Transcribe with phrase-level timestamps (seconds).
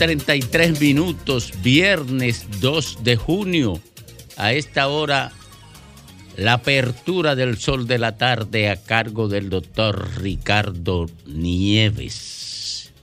[0.00, 3.74] 33 minutos, viernes 2 de junio.
[4.38, 5.30] A esta hora,
[6.38, 12.94] la apertura del sol de la tarde a cargo del doctor Ricardo Nieves.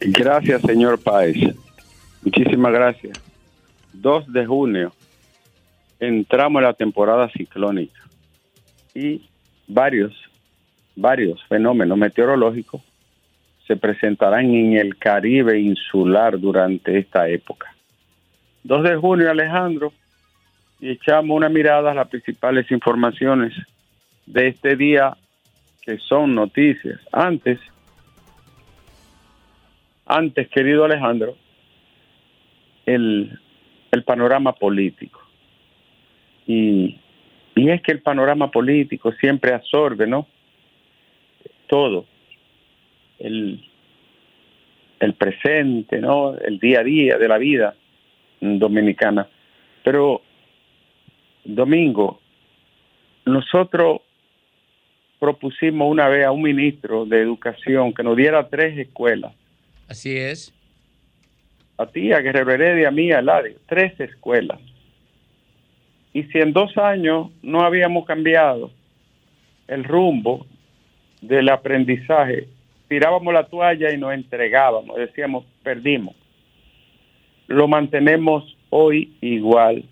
[0.00, 1.54] Gracias, señor Páez.
[2.24, 3.22] Muchísimas gracias.
[3.92, 4.92] 2 de junio,
[6.00, 8.00] entramos en la temporada ciclónica
[8.96, 9.22] y
[9.68, 10.12] varios,
[10.96, 12.82] varios fenómenos meteorológicos
[13.66, 17.74] se presentarán en el Caribe insular durante esta época.
[18.64, 19.92] 2 de junio, Alejandro,
[20.80, 23.54] y echamos una mirada a las principales informaciones
[24.26, 25.16] de este día
[25.82, 27.00] que son noticias.
[27.12, 27.58] Antes,
[30.04, 31.36] antes, querido Alejandro,
[32.84, 33.38] el,
[33.90, 35.20] el panorama político.
[36.46, 37.00] Y,
[37.54, 40.26] y es que el panorama político siempre absorbe, ¿no?
[41.68, 42.06] Todo.
[43.18, 43.64] El,
[45.00, 46.36] el presente, ¿no?
[46.36, 47.74] El día a día de la vida
[48.40, 49.28] dominicana.
[49.84, 50.22] Pero,
[51.44, 52.20] Domingo,
[53.24, 54.00] nosotros
[55.18, 59.32] propusimos una vez a un ministro de educación que nos diera tres escuelas.
[59.88, 60.52] Así es.
[61.78, 64.58] A ti, a Guerrero Heredia, a mí, a Ladio, tres escuelas.
[66.12, 68.70] Y si en dos años no habíamos cambiado
[69.68, 70.46] el rumbo
[71.20, 72.48] del aprendizaje,
[72.88, 76.14] tirábamos la toalla y nos entregábamos, decíamos, perdimos.
[77.48, 79.84] Lo mantenemos hoy igual.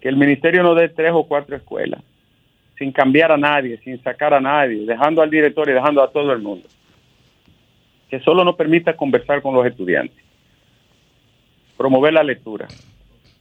[0.00, 2.02] Que el ministerio nos dé tres o cuatro escuelas,
[2.78, 6.32] sin cambiar a nadie, sin sacar a nadie, dejando al director y dejando a todo
[6.32, 6.66] el mundo.
[8.08, 10.16] Que solo nos permita conversar con los estudiantes.
[11.76, 12.66] Promover la lectura,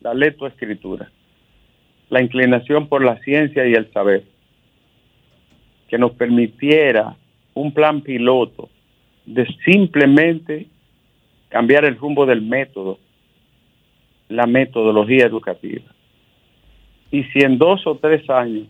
[0.01, 1.09] la lectoescritura,
[2.09, 4.23] la inclinación por la ciencia y el saber.
[5.87, 7.15] Que nos permitiera
[7.59, 8.69] un plan piloto
[9.25, 10.67] de simplemente
[11.49, 12.99] cambiar el rumbo del método,
[14.29, 15.83] la metodología educativa.
[17.11, 18.67] Y si en dos o tres años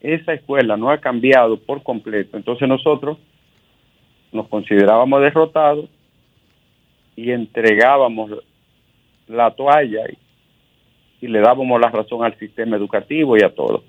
[0.00, 3.16] esa escuela no ha cambiado por completo, entonces nosotros
[4.30, 5.88] nos considerábamos derrotados
[7.16, 8.30] y entregábamos
[9.26, 10.04] la toalla
[11.20, 13.82] y, le dábamos la razón al sistema educativo y a todo.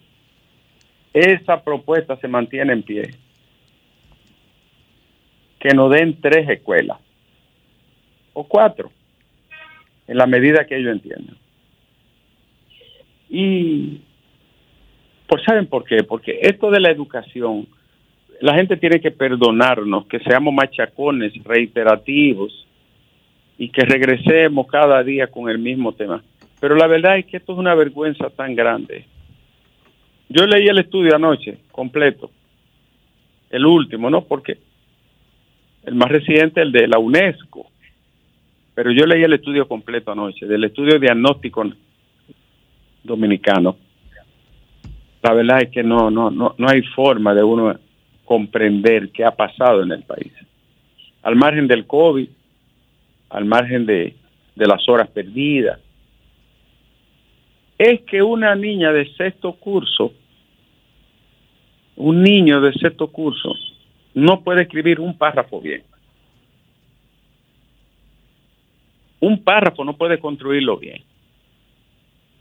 [1.13, 3.11] Esa propuesta se mantiene en pie
[5.59, 6.97] que nos den tres escuelas
[8.34, 8.92] o cuatro,
[10.08, 11.38] en la medida que ellos entiendan.
[13.30, 14.02] Y,
[15.28, 16.03] pues, ¿saben por qué?
[16.03, 17.68] Porque esto de la educación,
[18.42, 22.66] la gente tiene que perdonarnos, que seamos machacones, reiterativos,
[23.59, 26.24] y que regresemos cada día con el mismo tema.
[26.62, 29.06] Pero la verdad es que esto es una vergüenza tan grande.
[30.30, 32.31] Yo leí el estudio anoche, completo,
[33.50, 34.24] el último, ¿no?
[34.24, 34.58] Porque
[35.84, 37.67] el más reciente, el de la UNESCO.
[38.75, 41.63] Pero yo leí el estudio completo anoche, del estudio diagnóstico
[43.03, 43.78] dominicano.
[45.22, 47.78] La verdad es que no, no, no, no hay forma de uno
[48.23, 50.31] comprender qué ha pasado en el país.
[51.23, 52.29] Al margen del COVID,
[53.29, 54.16] al margen de,
[54.56, 55.80] de las horas perdidas,
[57.77, 60.13] es que una niña de sexto curso,
[61.95, 63.56] un niño de sexto curso,
[64.19, 65.83] no puede escribir un párrafo bien.
[69.19, 71.04] Un párrafo no puede construirlo bien.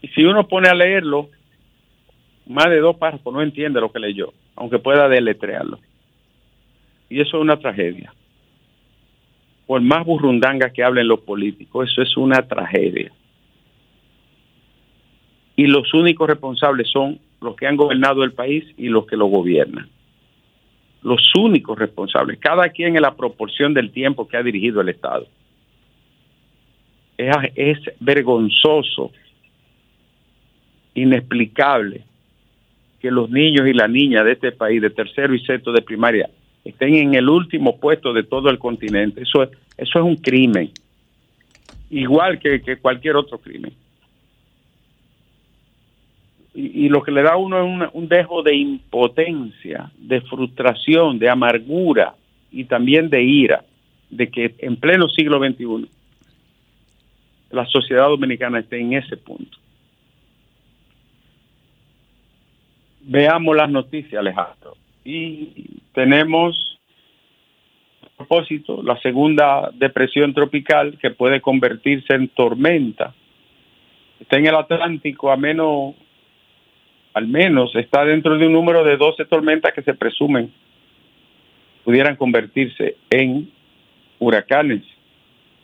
[0.01, 1.29] Y si uno pone a leerlo,
[2.47, 5.79] más de dos párrafos no entiende lo que leyó, aunque pueda deletrearlo.
[7.09, 8.13] Y eso es una tragedia.
[9.67, 13.11] Por más burrundanga que hablen los políticos, eso es una tragedia.
[15.55, 19.25] Y los únicos responsables son los que han gobernado el país y los que lo
[19.25, 19.89] gobiernan
[21.01, 25.27] los únicos responsables, cada quien en la proporción del tiempo que ha dirigido el Estado.
[27.17, 29.11] Es, vergonzoso,
[30.93, 32.03] inexplicable
[32.99, 36.29] que los niños y las niñas de este país, de tercero y sexto de primaria,
[36.65, 39.21] estén en el último puesto de todo el continente.
[39.21, 40.71] Eso es, eso es un crimen,
[41.89, 43.73] igual que cualquier otro crimen
[46.53, 51.29] y, lo que le da a uno es un dejo de impotencia, de frustración, de
[51.29, 52.15] amargura
[52.51, 53.63] y también de ira,
[54.09, 55.87] de que en pleno siglo XXI
[57.51, 59.57] la sociedad dominicana esté en ese punto.
[63.01, 64.75] Veamos las noticias, Alejandro.
[65.03, 66.69] Y tenemos
[68.19, 73.13] propósito, la segunda depresión tropical que puede convertirse en tormenta.
[74.19, 75.95] Está en el Atlántico a menos,
[77.13, 80.51] al menos está dentro de un número de 12 tormentas que se presumen
[81.83, 83.49] pudieran convertirse en
[84.19, 84.83] huracanes.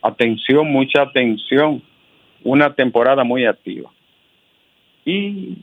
[0.02, 1.84] Atención, mucha atención.
[2.44, 3.92] Una temporada muy activa.
[5.06, 5.58] Y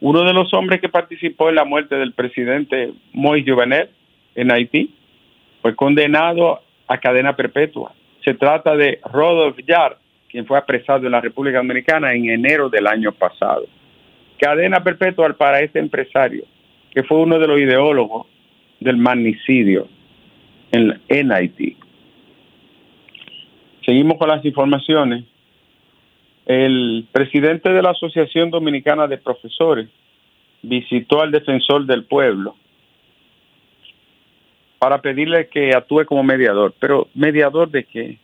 [0.00, 3.88] uno de los hombres que participó en la muerte del presidente Moïse Jovenel
[4.34, 4.92] en Haití
[5.62, 7.94] fue condenado a cadena perpetua.
[8.24, 9.96] Se trata de Rodolph Yar,
[10.28, 13.64] quien fue apresado en la República Dominicana en enero del año pasado.
[14.42, 16.44] Cadena perpetua para este empresario,
[16.90, 18.26] que fue uno de los ideólogos
[18.80, 19.86] del magnicidio
[20.72, 21.76] en, en Haití.
[23.86, 25.26] Seguimos con las informaciones.
[26.44, 29.88] El presidente de la Asociación Dominicana de Profesores
[30.60, 32.56] visitó al defensor del pueblo
[34.80, 36.74] para pedirle que actúe como mediador.
[36.80, 38.18] Pero mediador de qué?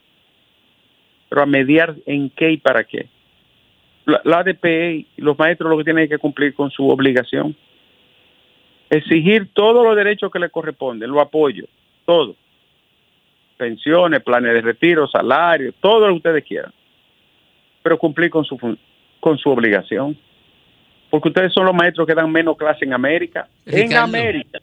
[1.28, 3.06] Pero a mediar en qué y para qué.
[4.08, 7.54] La, la ADP y los maestros lo que tienen que cumplir con su obligación
[8.90, 11.64] exigir todos los derechos que le corresponden, lo apoyo,
[12.04, 12.36] todo.
[13.56, 16.72] Pensiones, planes de retiro, salario, todo lo que ustedes quieran.
[17.82, 18.56] Pero cumplir con su,
[19.20, 20.16] con su obligación.
[21.10, 23.48] Porque ustedes son los maestros que dan menos clase en América.
[23.66, 24.60] en América.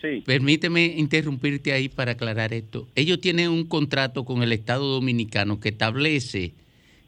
[0.00, 0.22] Sí.
[0.26, 2.88] Permíteme interrumpirte ahí para aclarar esto.
[2.96, 6.54] Ellos tienen un contrato con el Estado Dominicano que establece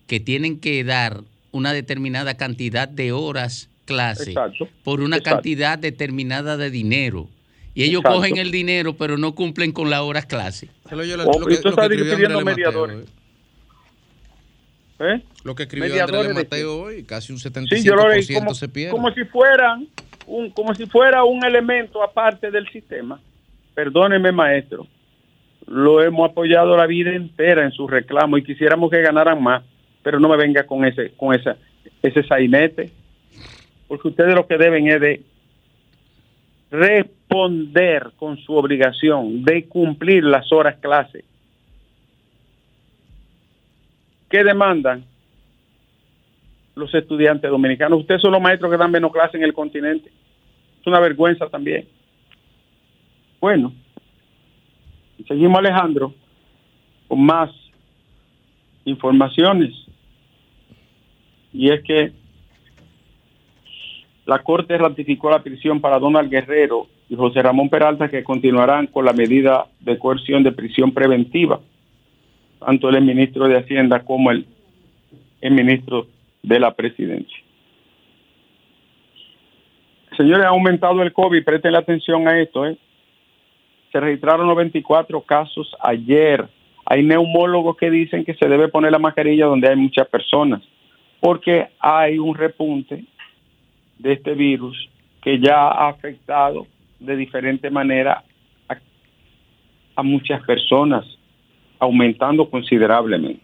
[0.07, 1.23] que tienen que dar
[1.55, 4.35] una determinada cantidad de horas clase
[4.83, 7.29] por una cantidad determinada de dinero.
[7.75, 10.69] Y ellos cogen el dinero, pero no cumplen con las horas clase.
[10.91, 13.05] Lo, lo, que, mediadores.
[14.99, 15.23] ¿Eh?
[15.45, 18.93] Lo que escribió Andrés Mateo hoy, casi un 75% se pierde.
[18.93, 19.89] Como si fueran
[20.27, 23.21] un, como si fuera un elemento aparte del sistema.
[23.75, 24.87] Perdóneme, maestro.
[25.67, 29.65] Lo hemos apoyado la vida entera en su reclamo y quisiéramos que ganaran más,
[30.05, 31.57] pero no me venga con ese, con esa,
[32.03, 32.93] ese sainete
[33.89, 35.23] porque ustedes lo que deben es de
[36.71, 41.25] responder con su obligación de cumplir las horas clase.
[44.29, 45.05] ¿Qué demandan
[46.75, 48.01] los estudiantes dominicanos?
[48.01, 50.11] Ustedes son los maestros que dan menos clase en el continente.
[50.81, 51.87] Es una vergüenza también.
[53.41, 53.73] Bueno,
[55.29, 56.13] seguimos Alejandro
[57.07, 57.51] con más
[58.85, 59.84] informaciones.
[61.55, 62.13] Y es que
[64.27, 69.05] la Corte ratificó la prisión para Donald Guerrero y José Ramón Peralta que continuarán con
[69.05, 71.61] la medida de coerción de prisión preventiva,
[72.59, 74.47] tanto el ministro de Hacienda como el,
[75.43, 76.07] ministro
[76.43, 77.39] de la Presidencia.
[80.17, 82.67] Señores, ha aumentado el COVID, presten atención a esto.
[82.67, 82.79] ¿eh?
[83.93, 86.49] Se registraron 94 casos ayer.
[86.87, 90.63] Hay neumólogos que dicen que se debe poner la mascarilla donde hay muchas personas,
[91.25, 93.03] porque hay un repunte
[93.99, 94.77] de este virus
[95.23, 96.67] que ya ha afectado
[97.01, 98.23] de diferente manera
[99.97, 101.07] a, muchas personas,
[101.79, 103.41] aumentando considerablemente.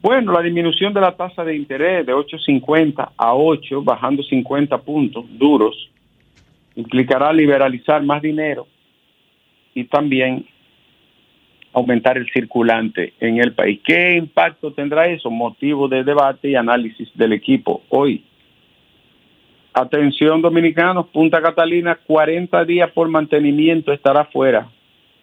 [0.00, 5.26] Bueno, la disminución de la tasa de interés de 8.50 a 8, bajando 50 puntos
[5.32, 5.90] duros,
[6.76, 8.66] implicará liberalizar más dinero
[9.74, 10.46] y también
[11.78, 13.80] aumentar el circulante en el país.
[13.84, 15.30] ¿Qué impacto tendrá eso?
[15.30, 18.24] Motivo de debate y análisis del equipo hoy.
[19.72, 24.68] Atención dominicanos, Punta Catalina, 40 días por mantenimiento estará fuera.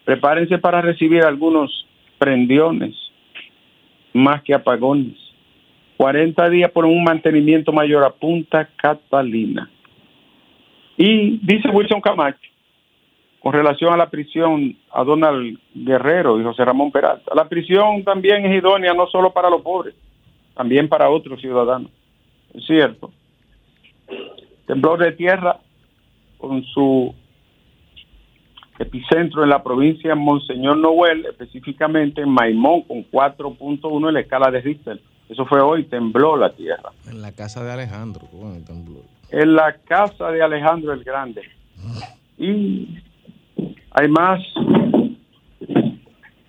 [0.04, 1.86] Prepárense para recibir algunos
[2.18, 2.94] prendiones
[4.12, 5.14] más que apagones.
[5.98, 9.70] 40 días por un mantenimiento mayor a Punta Catalina.
[10.96, 12.38] Y dice Wilson Camacho,
[13.46, 18.44] con relación a la prisión a Donald Guerrero y José Ramón Peralta, la prisión también
[18.44, 19.94] es idónea no solo para los pobres,
[20.56, 21.92] también para otros ciudadanos.
[22.52, 23.12] Es cierto
[24.66, 25.60] temblor de tierra
[26.38, 27.14] con su
[28.80, 34.50] epicentro en la provincia de Monseñor Noel, específicamente en Maimón, con 4.1 en la escala
[34.50, 35.00] de Richter.
[35.28, 36.90] Eso fue hoy, tembló la tierra.
[37.08, 38.22] En la casa de Alejandro,
[39.30, 41.42] En la casa de Alejandro el Grande.
[42.38, 43.05] Y
[43.96, 44.40] hay más.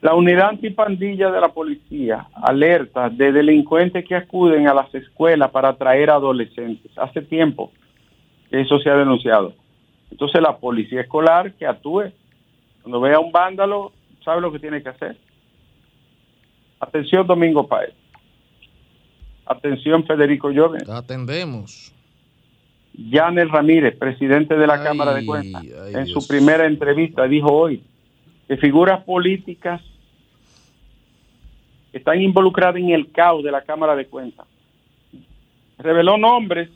[0.01, 5.69] La unidad antipandilla de la policía alerta de delincuentes que acuden a las escuelas para
[5.69, 6.91] atraer adolescentes.
[6.97, 7.71] Hace tiempo
[8.51, 9.53] eso se ha denunciado.
[10.11, 12.11] Entonces la policía escolar que actúe,
[12.81, 15.17] cuando vea un vándalo, sabe lo que tiene que hacer.
[16.81, 17.93] Atención Domingo Paez.
[19.45, 20.87] Atención Federico Lloves.
[20.89, 21.93] Atendemos.
[22.97, 25.63] Janel Ramírez, presidente de la Cámara de Cuentas,
[25.93, 27.83] en su primera entrevista dijo hoy
[28.47, 29.81] que figuras políticas
[31.93, 34.47] están involucradas en el caos de la Cámara de Cuentas.
[35.77, 36.69] Reveló nombres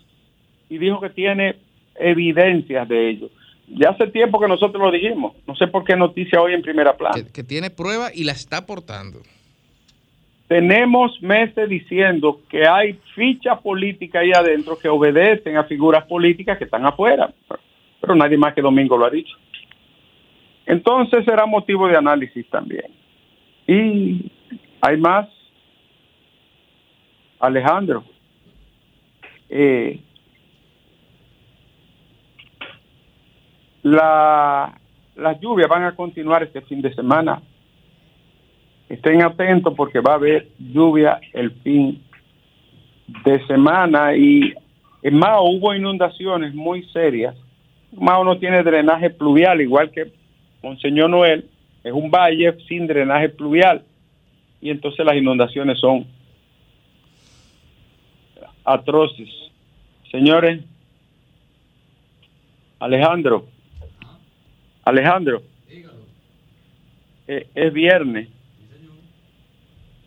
[0.69, 1.55] y dijo que tiene
[1.95, 3.29] evidencias de ello.
[3.67, 5.35] Ya hace tiempo que nosotros lo dijimos.
[5.47, 7.23] No sé por qué noticia hoy en primera plana.
[7.33, 9.21] Que, tiene prueba y la está aportando.
[10.51, 16.65] Tenemos meses diciendo que hay ficha política ahí adentro que obedecen a figuras políticas que
[16.65, 17.33] están afuera.
[18.01, 19.33] Pero nadie más que Domingo lo ha dicho.
[20.65, 22.91] Entonces será motivo de análisis también.
[23.65, 24.29] Y
[24.81, 25.29] hay más.
[27.39, 28.03] Alejandro.
[29.47, 30.01] Eh,
[33.83, 34.77] La,
[35.15, 37.41] las lluvias van a continuar este fin de semana.
[38.91, 42.03] Estén atentos porque va a haber lluvia el fin
[43.23, 44.53] de semana y
[45.01, 47.33] en Mao hubo inundaciones muy serias.
[47.93, 50.11] Mao no tiene drenaje pluvial, igual que
[50.61, 51.45] Monseñor Noel,
[51.85, 53.81] es un valle sin drenaje pluvial
[54.59, 56.05] y entonces las inundaciones son
[58.65, 59.29] atroces.
[60.11, 60.65] Señores,
[62.77, 63.45] Alejandro,
[64.83, 65.43] Alejandro,
[67.29, 68.27] eh, es viernes.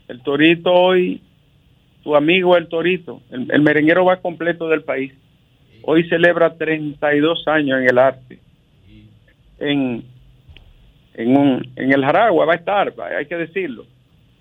[0.08, 1.23] El Torito hoy,
[2.02, 5.12] tu amigo el Torito, el, merenguero va completo del país.
[5.82, 8.38] Hoy celebra 32 años en el arte.
[9.58, 10.04] En,
[11.14, 13.87] en, un, en el Jaragua va a estar, hay que decirlo.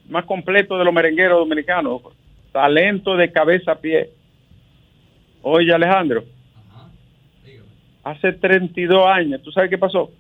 [0.10, 2.02] Más completo de los merengueros dominicanos.
[2.52, 4.10] Talento de cabeza a pie.
[5.42, 6.24] Oye, Alejandro.
[8.04, 10.12] Hace 32 años, ¿tú sabes qué pasó?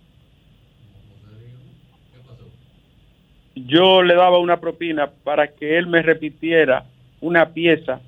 [3.56, 6.86] Yo le daba una propina para que él me repitiera
[7.22, 8.02] una pieza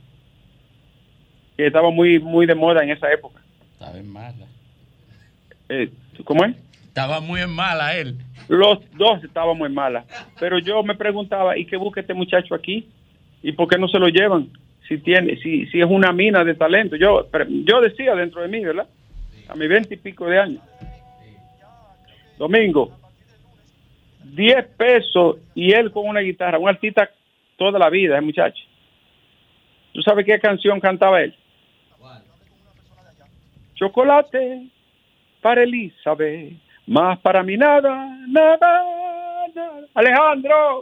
[1.55, 3.41] que estaba muy muy de moda en esa época.
[3.73, 4.45] Estaba en mala.
[5.69, 5.89] Eh,
[6.23, 6.55] ¿Cómo es?
[6.87, 8.17] Estaba muy en mala él.
[8.47, 10.05] Los dos estaban muy mala.
[10.39, 12.87] Pero yo me preguntaba, ¿y qué busca este muchacho aquí?
[13.43, 14.49] ¿Y por qué no se lo llevan?
[14.87, 16.95] Si tiene, si, si es una mina de talento.
[16.95, 17.27] Yo,
[17.65, 18.87] yo decía dentro de mí, ¿verdad?
[19.47, 20.61] A mis veinte y pico de años.
[22.37, 22.91] Domingo,
[24.33, 27.09] 10 pesos y él con una guitarra, un artista
[27.57, 28.63] toda la vida, el muchacho.
[29.93, 31.35] ¿Tú sabes qué canción cantaba él?
[33.75, 34.67] Chocolate
[35.41, 36.53] para Elizabeth,
[36.87, 38.83] más para mí nada, nada,
[39.53, 39.87] nada.
[39.93, 40.81] Alejandro.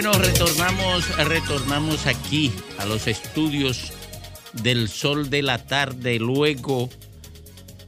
[0.00, 3.92] Bueno, retornamos, retornamos aquí a los estudios
[4.52, 6.88] del sol de la tarde, luego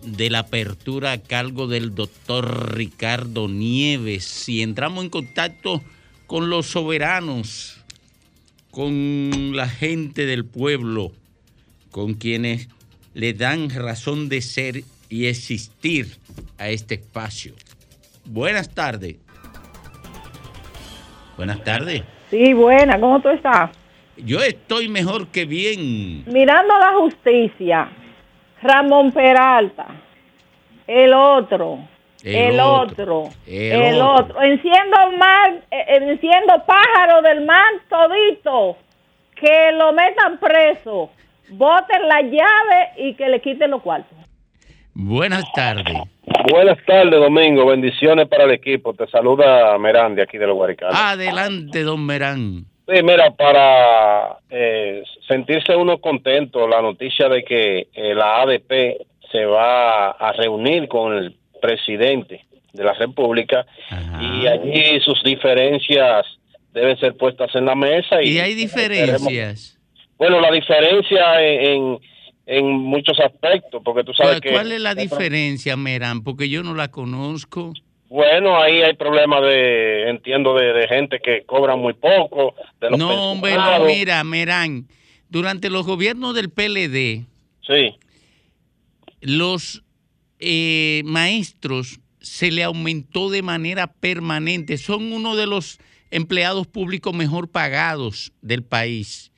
[0.02, 4.49] de la apertura a cargo del doctor Ricardo Nieves.
[4.49, 5.85] Y entramos en contacto
[6.26, 7.76] con los soberanos,
[8.73, 11.12] con la gente del pueblo,
[11.93, 12.67] con quienes
[13.14, 16.19] le dan razón de ser y existir
[16.59, 17.55] a este espacio.
[18.25, 19.14] Buenas tardes.
[21.37, 22.03] Buenas tardes.
[22.31, 23.71] Sí, buena, ¿cómo tú estás?
[24.17, 26.25] Yo estoy mejor que bien.
[26.27, 27.89] Mirando la justicia,
[28.63, 29.87] Ramón Peralta,
[30.87, 31.79] el otro,
[32.23, 34.43] el, otro, el, otro.
[34.43, 38.77] Enciendo mar, eh, enciendo pájaro del mar todito,
[39.35, 41.11] que lo metan preso,
[41.49, 44.19] boten la llave y que le quiten los cuartos.
[44.95, 45.97] Buenas tardes.
[46.51, 47.67] Buenas tardes, Domingo.
[47.67, 48.95] Bendiciones para el equipo.
[48.95, 50.95] Te saluda Merán de aquí de los Guaricanos.
[50.99, 52.65] Adelante, don Merán.
[52.89, 59.45] Sí, mira, para eh, sentirse uno contento, la noticia de que eh, la ADP se
[59.45, 63.67] va a reunir con el presidente de la República
[64.21, 66.27] y allí sus diferencias
[66.73, 68.23] deben ser puestas en la mesa.
[68.23, 69.79] ¿Y, hay diferencias?
[70.19, 72.01] Bueno, la diferencia en en
[72.62, 74.50] muchos aspectos, porque tú sabes que...
[74.50, 76.25] ¿Cuál es la diferencia, Merán?
[76.25, 77.73] Porque yo no la conozco.
[78.09, 82.57] Bueno, ahí hay problemas de, entiendo, de, gente que cobra muy poco.
[82.80, 84.88] De no, hombre, mira, Merán,
[85.28, 87.25] durante los gobiernos del PLD,
[87.64, 87.97] sí.
[89.21, 89.85] los
[90.40, 94.76] eh, maestros se le aumentó de manera permanente.
[94.76, 95.78] Son uno de los
[96.11, 99.30] empleados públicos mejor pagados del país.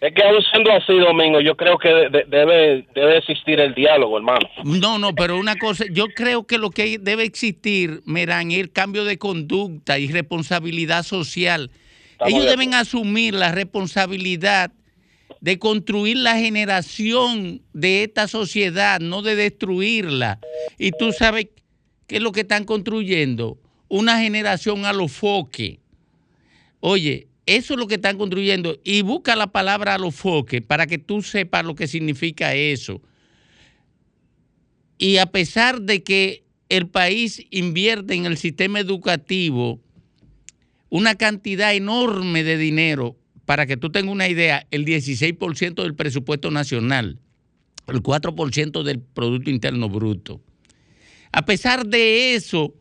[0.00, 4.48] Es que siendo así, Domingo, yo creo que debe, debe existir el diálogo, hermano.
[4.64, 8.70] No, no, pero una cosa, yo creo que lo que debe existir, Merán, es el
[8.70, 11.70] cambio de conducta y responsabilidad social.
[12.24, 14.72] Ellos deben asumir la responsabilidad
[15.40, 20.40] de construir la generación de esta sociedad, no de destruirla.
[20.78, 21.48] Y tú sabes
[22.06, 25.78] qué es lo que están construyendo, una generación a los foques.
[26.80, 28.78] Oye, eso es lo que están construyendo.
[28.84, 33.00] Y busca la palabra a los foques para que tú sepas lo que significa eso.
[34.98, 39.80] Y a pesar de que el país invierte en el sistema educativo
[40.90, 46.50] una cantidad enorme de dinero, para que tú tengas una idea, el 16% del presupuesto
[46.50, 47.18] nacional,
[47.86, 50.42] el 4% del Producto Interno Bruto.
[51.32, 52.74] A pesar de eso,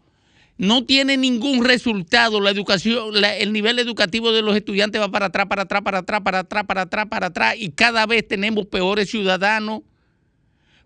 [0.57, 2.41] no tiene ningún resultado.
[2.41, 6.21] La educación, el nivel educativo de los estudiantes va para atrás, para atrás, para atrás,
[6.21, 9.81] para atrás, para atrás, para atrás, y cada vez tenemos peores ciudadanos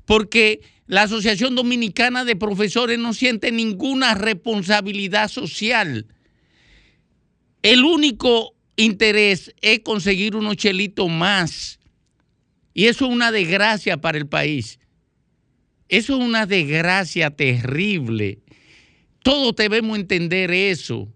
[0.05, 6.07] porque la Asociación Dominicana de Profesores no siente ninguna responsabilidad social.
[7.61, 11.79] El único interés es conseguir unos chelitos más.
[12.73, 14.79] Y eso es una desgracia para el país.
[15.87, 18.39] Eso es una desgracia terrible.
[19.23, 21.07] Todos debemos entender eso.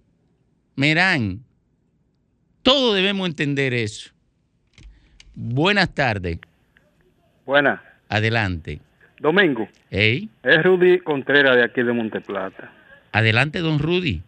[0.76, 1.40] Merán,
[2.62, 4.12] todos debemos entender eso.
[5.34, 6.40] Buenas tardes.
[7.46, 7.80] Buenas.
[8.10, 8.80] Adelante.
[9.20, 9.68] Domingo.
[9.90, 10.30] Hey.
[10.44, 12.72] Es Rudy Contreras de aquí de Monteplata.
[13.12, 14.22] Adelante, don Rudy.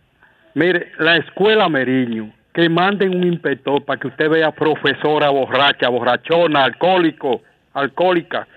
[0.53, 6.63] Mire, la escuela Meriño, que manden un inspector para que usted vea profesora borracha, borrachona,
[6.63, 8.47] alcohólico, alcohólica,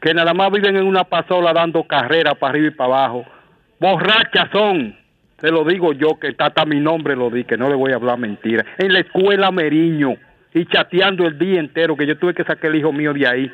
[0.00, 3.26] que nada más viven en una pasola dando carrera para arriba y para abajo
[3.80, 4.96] borrachas son.
[5.40, 7.92] Se lo digo yo, que está hasta mi nombre lo di, que no le voy
[7.92, 8.64] a hablar mentira.
[8.78, 10.14] En la escuela Meriño
[10.52, 13.50] y chateando el día entero, que yo tuve que sacar el hijo mío de ahí,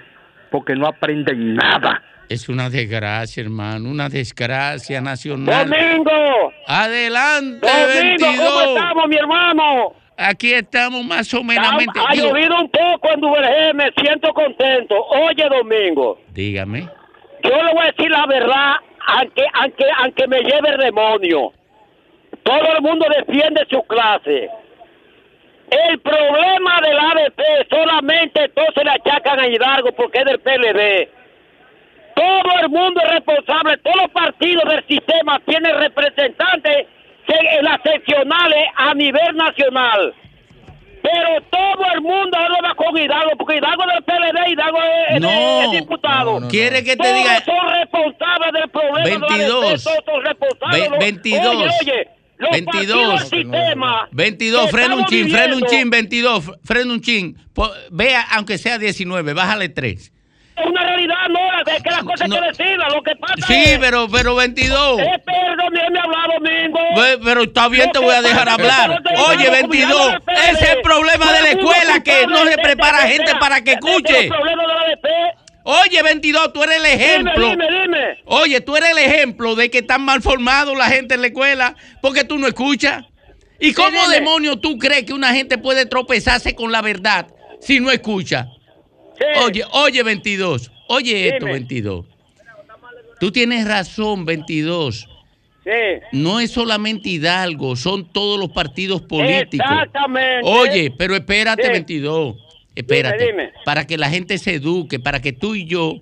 [0.50, 2.02] porque no aprenden nada.
[2.28, 5.70] Es una desgracia, hermano, una desgracia nacional.
[5.70, 6.52] Domingo.
[6.66, 9.92] Adelante, Domingo, ¿cómo estamos, mi hermano?
[10.16, 11.68] Aquí estamos más o menos.
[11.68, 14.94] Ha, llovido un poco en Duvergé, me siento contento.
[15.04, 16.18] Oye, Domingo.
[16.32, 16.88] Dígame.
[17.44, 21.52] Yo le voy a decir la verdad aunque, aunque, aunque me lleve el demonio.
[22.42, 24.50] Todo el mundo defiende su clase.
[25.70, 31.08] El problema del ADP solamente entonces le achacan a Hidalgo porque es del PLD.
[32.14, 36.86] Todo el mundo es responsable, todos los partidos del sistema tienen representantes
[37.26, 40.14] en las seccionales a nivel nacional.
[41.06, 44.78] Pero todo el mundo va con Hidalgo, porque Hidalgo del PLD, Hidalgo
[45.10, 46.48] es, no, diputado.
[46.48, 47.44] Quiere que te todos diga.
[47.44, 49.84] son responsables del problema 22.
[49.84, 50.98] De todos responsables.
[50.98, 51.46] 22.
[51.46, 53.20] Oye, oye, los 22.
[53.28, 57.36] Sistema 22, frena un chin, frena un chin, 22, frena un chin.
[57.90, 60.12] Vea, aunque sea 19, bájale 3
[60.56, 62.36] es una realidad, no, es que las cosas no.
[62.36, 65.00] hay que decirlas, lo que pasa Sí, pero, pero 22.
[65.00, 66.00] Eh, perdón, me
[66.34, 66.78] Domingo.
[67.24, 69.02] Pero está bien, te voy a dejar hablar.
[69.28, 70.14] Oye, 22,
[70.50, 74.30] ese es el problema de la escuela, que no se prepara gente para que escuche.
[75.68, 77.50] Oye, 22, tú eres el ejemplo.
[77.50, 78.18] Dime, dime, dime.
[78.26, 81.74] Oye, tú eres el ejemplo de que están mal formados la gente en la escuela
[82.00, 83.04] porque tú no escuchas.
[83.58, 87.26] ¿Y cómo demonios tú crees que una gente puede tropezarse con la verdad
[87.60, 88.48] si no escucha?
[89.44, 90.70] Oye, oye, 22.
[90.88, 92.06] Oye esto, 22.
[93.18, 95.08] Tú tienes razón, 22.
[95.64, 95.70] Sí.
[96.12, 99.66] No es solamente Hidalgo, son todos los partidos políticos.
[99.68, 100.42] Exactamente.
[100.44, 102.36] Oye, pero espérate, 22.
[102.74, 103.52] Espérate.
[103.64, 105.94] Para que la gente se eduque, para que tú y yo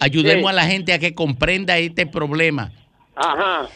[0.00, 2.72] ayudemos a la gente a que comprenda este problema.
[3.14, 3.68] Ajá.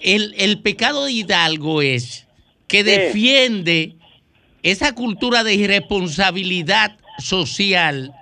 [0.00, 2.26] El, el pecado de Hidalgo es
[2.66, 3.96] que defiende
[4.62, 8.12] esa cultura de irresponsabilidad social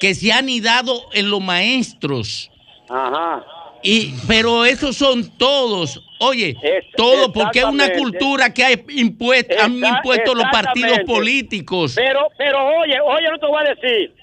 [0.00, 2.50] que se han idado en los maestros.
[2.88, 3.44] Ajá.
[3.82, 6.56] Y, pero esos son todos, oye,
[6.96, 11.94] todos, porque es una cultura que ha impuesto, han impuesto los partidos políticos.
[11.96, 14.14] Pero, pero oye, oye, no te voy a decir,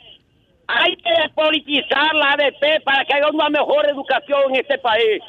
[0.68, 5.22] hay que politizar la ADP para que haya una mejor educación en este país.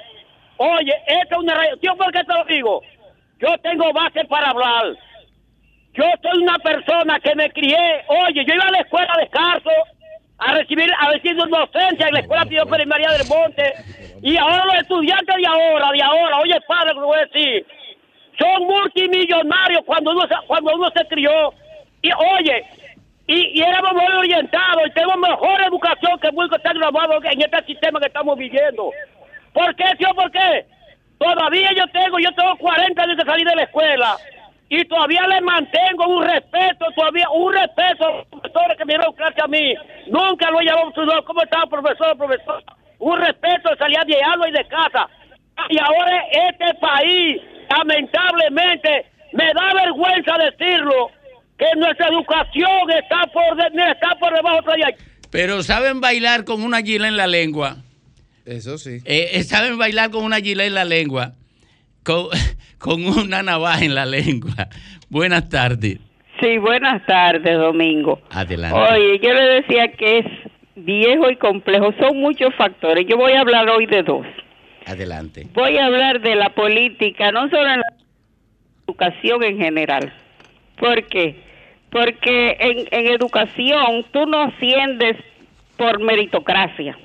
[0.59, 1.55] Oye, esto es una...
[1.83, 2.83] Yo, ¿por qué te lo digo?
[3.40, 4.96] Yo tengo base para hablar.
[6.01, 9.71] Yo soy una persona que me crié, oye, yo iba a la escuela de Carso
[10.39, 13.75] a recibir, a recibir docencia en la escuela Pío María del Monte,
[14.23, 17.67] y ahora los estudiantes de ahora, de ahora, oye padre, lo voy a decir,
[18.39, 21.53] son multimillonarios cuando uno cuando uno se crió,
[22.01, 22.65] y oye,
[23.27, 27.65] y, éramos muy orientados y tenemos mejor educación que muchos que está grabado en este
[27.67, 28.91] sistema que estamos viviendo.
[29.53, 30.09] ¿Por qué, tío?
[30.15, 30.65] ¿Por qué?
[31.19, 34.17] Todavía yo tengo, yo tengo 40 años de salir de la escuela
[34.71, 39.13] y todavía le mantengo un respeto, todavía un respeto a los profesores que me dieron
[39.15, 39.75] clase a mí.
[40.07, 42.63] Nunca lo he llamado su nombre, ¿cómo está profesor, profesor?
[43.01, 45.09] Un respeto de salir de algo y de casa.
[45.69, 51.11] Y ahora este país, lamentablemente, me da vergüenza decirlo,
[51.59, 54.97] que nuestra educación está por, está por debajo de allá.
[55.33, 57.79] Pero saben bailar con una gila en la lengua.
[58.47, 58.99] Eso sí.
[59.05, 61.33] Eh, eh, saben bailar con una gila en la lengua.
[62.05, 62.27] Con,
[62.79, 64.69] con una navaja en la lengua.
[65.09, 65.99] Buenas tardes.
[66.41, 68.21] Sí, buenas tardes, Domingo.
[68.31, 68.79] Adelante.
[68.79, 70.27] Oye, yo le decía que es
[70.77, 71.93] viejo y complejo.
[72.01, 73.07] Son muchos factores.
[73.07, 74.27] Yo voy a hablar hoy de dos.
[74.87, 75.47] Adelante.
[75.53, 77.95] Voy a hablar de la política, no solo en la
[78.87, 80.13] educación en general.
[80.79, 81.37] ¿Por qué?
[81.91, 85.17] Porque en, en educación tú no asciendes
[85.77, 86.97] por meritocracia.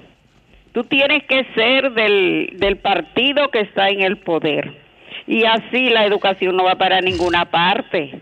[0.72, 4.85] Tú tienes que ser del, del partido que está en el poder.
[5.28, 8.20] Y así la educación no va para ninguna parte.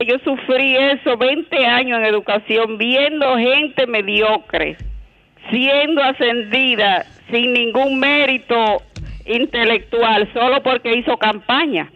[0.00, 4.76] Yo sufrí eso 20 años en educación viendo gente mediocre
[5.50, 8.82] siendo ascendida sin ningún mérito
[9.24, 11.90] intelectual solo porque hizo campaña.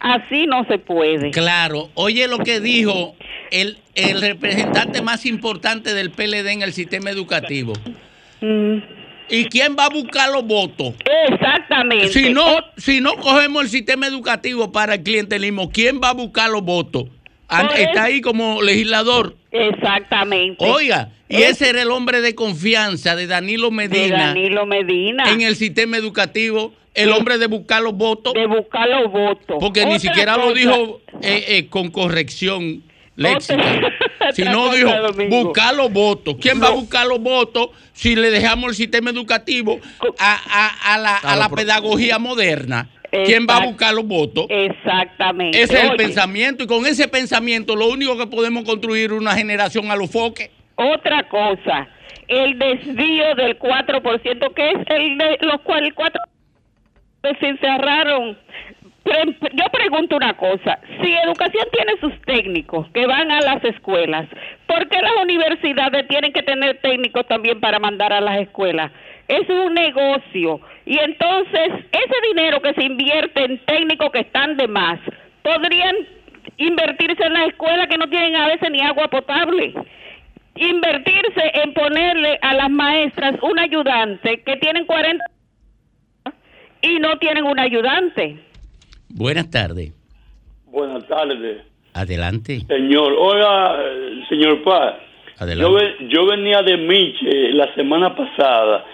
[0.00, 1.30] Así no se puede.
[1.30, 3.14] Claro, oye lo que dijo
[3.50, 7.74] el, el representante más importante del PLD en el sistema educativo.
[8.40, 8.78] Mm.
[9.28, 10.94] ¿Y quién va a buscar los votos?
[11.28, 12.08] Exactamente.
[12.08, 12.44] Si no,
[12.76, 17.06] si no cogemos el sistema educativo para el clientelismo, ¿quién va a buscar los votos?
[17.76, 19.36] Está ahí como legislador.
[19.50, 20.64] Exactamente.
[20.64, 24.28] Oiga, y ese era el hombre de confianza de Danilo Medina.
[24.28, 25.24] Danilo Medina.
[25.30, 28.34] En el sistema educativo, el hombre de buscar los votos.
[28.34, 29.56] De buscar los votos.
[29.60, 32.82] Porque ni siquiera lo dijo eh, eh, con corrección
[33.16, 33.62] léxica.
[34.34, 34.90] sino dijo
[35.28, 36.36] buscar los votos.
[36.40, 39.80] ¿Quién va a buscar los votos si le dejamos el sistema educativo
[40.18, 42.88] a, la, a la pedagogía moderna?
[43.10, 44.46] ¿Quién va a buscar los votos?
[44.48, 45.60] Exactamente.
[45.60, 49.34] Ese es el pensamiento y con ese pensamiento lo único que podemos construir es una
[49.34, 50.50] generación a los foques.
[50.76, 51.88] Otra cosa,
[52.26, 56.20] el desvío del 4%, que es el de los cuales 4
[57.38, 58.38] se encerraron.
[59.04, 64.28] Yo pregunto una cosa, si educación tiene sus técnicos que van a las escuelas,
[64.66, 68.92] ¿por qué las universidades tienen que tener técnicos también para mandar a las escuelas?
[69.28, 74.68] Es un negocio y entonces ese dinero que se invierte en técnicos que están de
[74.68, 75.00] más,
[75.42, 75.96] podrían
[76.58, 79.74] invertirse en las escuelas que no tienen a veces ni agua potable
[80.54, 85.24] invertirse en ponerle a las maestras un ayudante que tienen 40
[86.82, 88.38] y no tienen un ayudante.
[89.14, 89.92] Buenas tardes.
[90.66, 91.62] Buenas tardes.
[91.92, 92.62] Adelante.
[92.66, 93.76] Señor, oiga,
[94.28, 94.94] señor Paz.
[95.38, 95.94] Adelante.
[96.00, 98.84] Yo, yo venía de Miche la semana pasada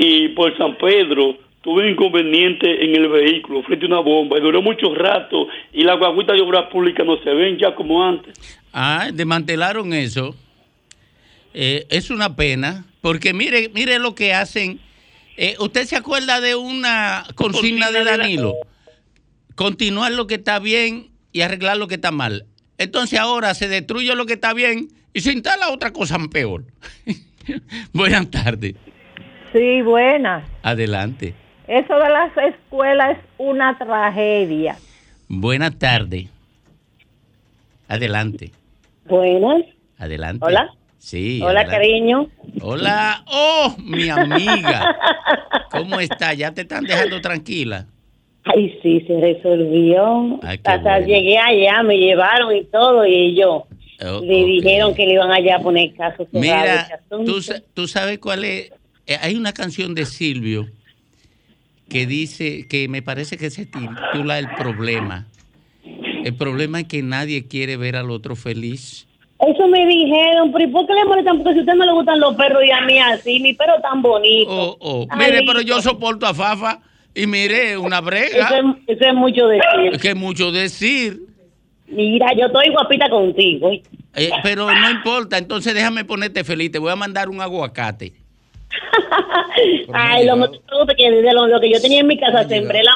[0.00, 4.40] y por San Pedro tuve un inconveniente en el vehículo frente a una bomba y
[4.40, 8.34] duró mucho rato y la guaguita de obra pública no se ven ya como antes.
[8.72, 10.34] Ah, desmantelaron eso.
[11.54, 14.80] Eh, es una pena, porque mire, mire lo que hacen.
[15.36, 18.54] Eh, ¿Usted se acuerda de una consigna de Danilo?
[19.56, 22.44] Continuar lo que está bien y arreglar lo que está mal.
[22.76, 26.64] Entonces ahora se destruye lo que está bien y se instala otra cosa peor.
[27.94, 28.74] buenas tardes.
[29.52, 30.46] Sí, buenas.
[30.62, 31.34] Adelante.
[31.66, 34.76] Eso de las escuelas es una tragedia.
[35.26, 36.28] Buenas tardes.
[37.88, 38.52] Adelante.
[39.06, 39.62] Buenas.
[39.96, 40.44] Adelante.
[40.44, 40.70] Hola.
[40.98, 41.40] Sí.
[41.42, 42.28] Hola, cariño.
[42.60, 43.24] Hola.
[43.26, 44.98] Oh, mi amiga.
[45.70, 46.34] ¿Cómo está?
[46.34, 47.86] ¿Ya te están dejando tranquila?
[48.46, 50.38] Ay, sí, se resolvió.
[50.42, 53.66] Hasta llegué allá, me llevaron y todo, y yo.
[54.04, 57.40] Oh, le dijeron que le iban allá a poner caso Mira, ¿tú,
[57.72, 58.70] tú sabes cuál es.
[59.06, 60.66] Eh, hay una canción de Silvio
[61.88, 65.26] que dice, que me parece que se titula El problema.
[66.24, 69.06] El problema es que nadie quiere ver al otro feliz.
[69.38, 71.38] Eso me dijeron, pero ¿y por qué le molestan?
[71.38, 73.80] Porque si a usted no le gustan los perros y a mí así, mi perro
[73.80, 74.50] tan bonito.
[74.50, 75.16] Oh, oh.
[75.16, 76.80] Mire, pero yo soporto a Fafa
[77.16, 78.48] y mire, una brega.
[78.86, 79.92] Eso es, mucho decir.
[79.92, 81.22] Es que es mucho decir.
[81.88, 83.70] Mira, yo estoy guapita contigo.
[84.14, 88.12] Eh, pero no importa, entonces déjame ponerte feliz, te voy a mandar un aguacate.
[89.92, 92.92] Ay, lo, que lo, que yo tenía en mi casa sembré la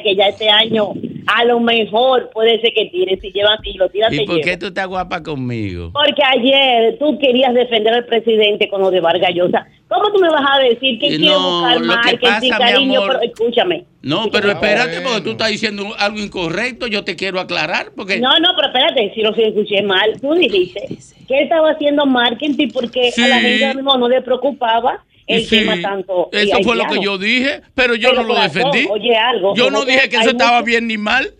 [0.00, 0.92] que ya este año
[1.26, 4.56] a lo mejor puede ser que tire, si llevan, si lo tiras, ¿Y por qué
[4.56, 5.90] tú estás guapa conmigo?
[5.92, 9.66] Porque ayer tú querías defender al presidente con lo de Vargas Llosa.
[9.88, 13.00] ¿Cómo tú me vas a decir que quiero buscar marketing, cariño?
[13.06, 13.84] Pero escúchame.
[14.00, 17.92] No, pero espérate, porque tú estás diciendo algo incorrecto, yo te quiero aclarar.
[17.94, 20.88] porque No, no, pero espérate, si lo escuché mal, tú dijiste
[21.28, 25.80] que él estaba haciendo marketing porque a la gente mismo no le preocupaba el tema
[25.80, 26.28] tanto.
[26.32, 28.86] Eso fue lo que yo dije, pero yo no lo defendí.
[28.90, 29.54] Oye, algo.
[29.54, 31.32] Yo no dije que eso estaba bien ni mal.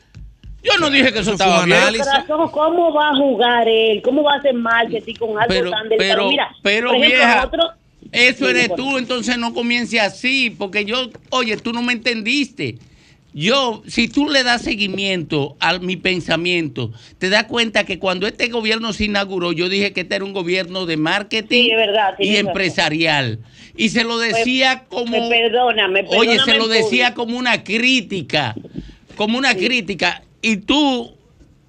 [0.63, 1.79] Yo no dije que eso, estaba bien.
[2.29, 4.01] ¿Cómo va a jugar él?
[4.03, 6.09] ¿Cómo va a hacer marketing con algo pero, tan delicado?
[6.09, 7.51] Pero, Mira, pero vieja,
[8.13, 12.79] eso eres tú, entonces no comience así, porque yo, oye, tú no me entendiste.
[13.35, 18.49] Yo, si tú le das seguimiento a mi pensamiento, te das cuenta que cuando este
[18.49, 21.71] gobierno se inauguró, yo dije que este era un gobierno de marketing
[22.19, 23.39] y empresarial.
[23.75, 25.31] Y se lo pues, decía como...
[25.31, 28.55] perdóname, Oye, se lo decía como una crítica,
[29.17, 30.23] como una crítica.
[30.43, 31.15] Y tú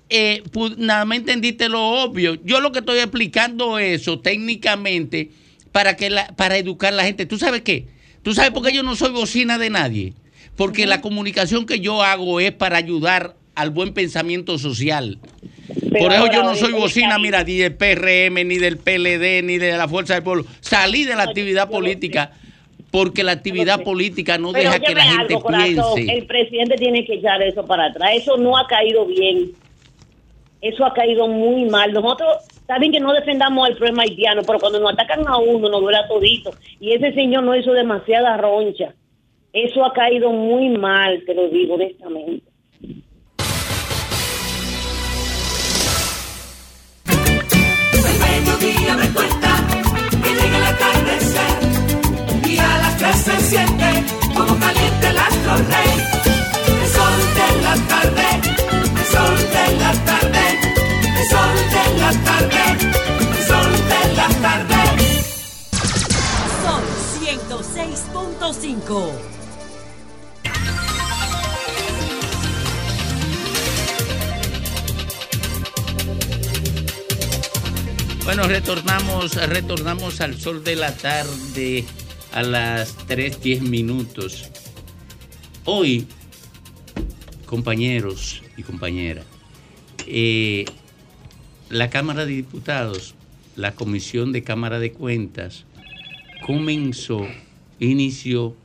[0.09, 0.43] eh,
[0.77, 2.35] nada más entendiste lo obvio.
[2.43, 5.31] Yo lo que estoy explicando eso técnicamente
[5.71, 7.25] para, que la, para educar a la gente.
[7.25, 7.87] ¿Tú sabes qué?
[8.21, 10.13] ¿Tú sabes por qué yo no soy bocina de nadie?
[10.55, 15.19] Porque la comunicación que yo hago es para ayudar al buen pensamiento social.
[15.99, 19.77] Por eso yo no soy bocina, mira, ni del PRM, ni del PLD, ni de
[19.77, 20.45] la Fuerza del Pueblo.
[20.59, 22.31] Salí de la actividad política
[22.91, 26.13] porque la actividad política no deja que la gente piense.
[26.13, 28.11] El presidente tiene que echar eso para atrás.
[28.13, 29.51] Eso no ha caído bien.
[30.61, 31.91] Eso ha caído muy mal.
[31.91, 32.37] Nosotros,
[32.67, 35.97] saben que no defendamos el problema haitiano, pero cuando nos atacan a uno, nos duele
[35.97, 36.51] a todito.
[36.79, 38.93] Y ese señor no hizo demasiada roncha.
[39.53, 42.43] Eso ha caído muy mal, te lo digo honestamente.
[48.17, 49.49] mediodía me cuenta
[50.23, 51.53] que llega el atardecer
[52.49, 54.03] y a las tres se siente
[54.35, 56.01] como caliente el astro rey.
[56.81, 58.27] El sol de la tarde,
[58.97, 60.45] el sol de la tarde,
[61.19, 62.63] el sol de la tarde,
[63.29, 64.81] el sol de la tarde.
[66.63, 66.81] Son
[67.21, 69.42] 106.5.
[78.23, 81.83] Bueno, retornamos, retornamos al sol de la tarde
[82.31, 84.49] a las 3.10 minutos.
[85.65, 86.07] Hoy,
[87.45, 89.25] compañeros y compañeras,
[90.07, 90.63] eh,
[91.69, 93.13] la Cámara de Diputados,
[93.57, 95.65] la Comisión de Cámara de Cuentas,
[96.45, 97.27] comenzó,
[97.79, 98.55] inició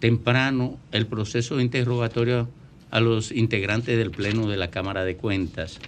[0.00, 2.48] temprano el proceso de interrogatorio
[2.90, 5.78] a los integrantes del Pleno de la Cámara de Cuentas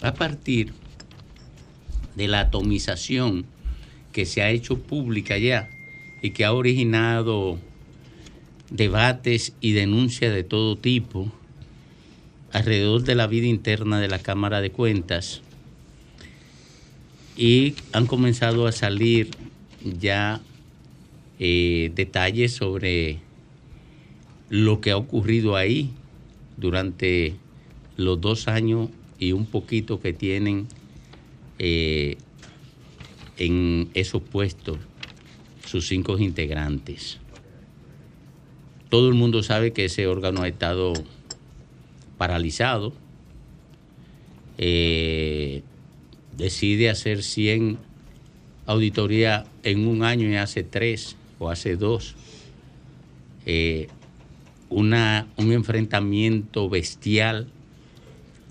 [0.00, 0.83] a partir
[2.16, 3.46] de la atomización
[4.12, 5.68] que se ha hecho pública ya
[6.22, 7.58] y que ha originado
[8.70, 11.30] debates y denuncias de todo tipo
[12.52, 15.42] alrededor de la vida interna de la Cámara de Cuentas
[17.36, 19.30] y han comenzado a salir
[19.82, 20.40] ya
[21.40, 23.18] eh, detalles sobre
[24.48, 25.90] lo que ha ocurrido ahí
[26.56, 27.34] durante
[27.96, 30.68] los dos años y un poquito que tienen
[31.58, 32.16] eh,
[33.36, 34.78] en esos puestos
[35.66, 37.18] sus cinco integrantes.
[38.90, 40.92] Todo el mundo sabe que ese órgano ha estado
[42.16, 42.92] paralizado.
[44.56, 45.62] Eh,
[46.36, 47.78] decide hacer 100
[48.66, 52.14] auditorías en un año y hace tres o hace dos.
[53.46, 53.88] Eh,
[54.70, 57.48] una, un enfrentamiento bestial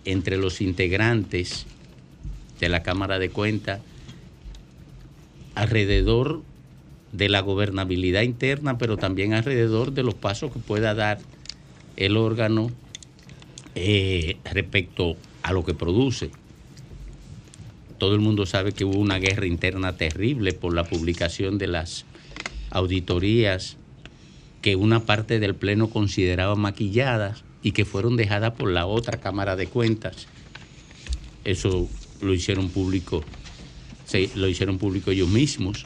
[0.06, 1.66] entre los integrantes
[2.60, 3.82] de la Cámara de Cuentas
[5.56, 6.42] alrededor
[7.12, 11.20] de la gobernabilidad interna, pero también alrededor de los pasos que pueda dar
[11.96, 12.72] el órgano
[13.76, 16.32] eh, respecto a lo que produce.
[18.00, 22.06] Todo el mundo sabe que hubo una guerra interna terrible por la publicación de las
[22.72, 23.78] auditorías
[24.62, 29.56] que una parte del Pleno consideraba maquilladas y que fueron dejadas por la otra Cámara
[29.56, 30.28] de Cuentas.
[31.44, 31.88] Eso
[32.24, 33.24] lo hicieron público,
[34.36, 35.86] lo hicieron público ellos mismos.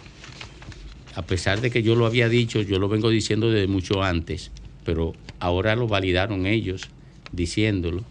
[1.16, 4.52] A pesar de que yo lo había dicho, yo lo vengo diciendo desde mucho antes,
[4.86, 6.84] pero ahora lo validaron ellos
[7.32, 8.04] diciéndolo.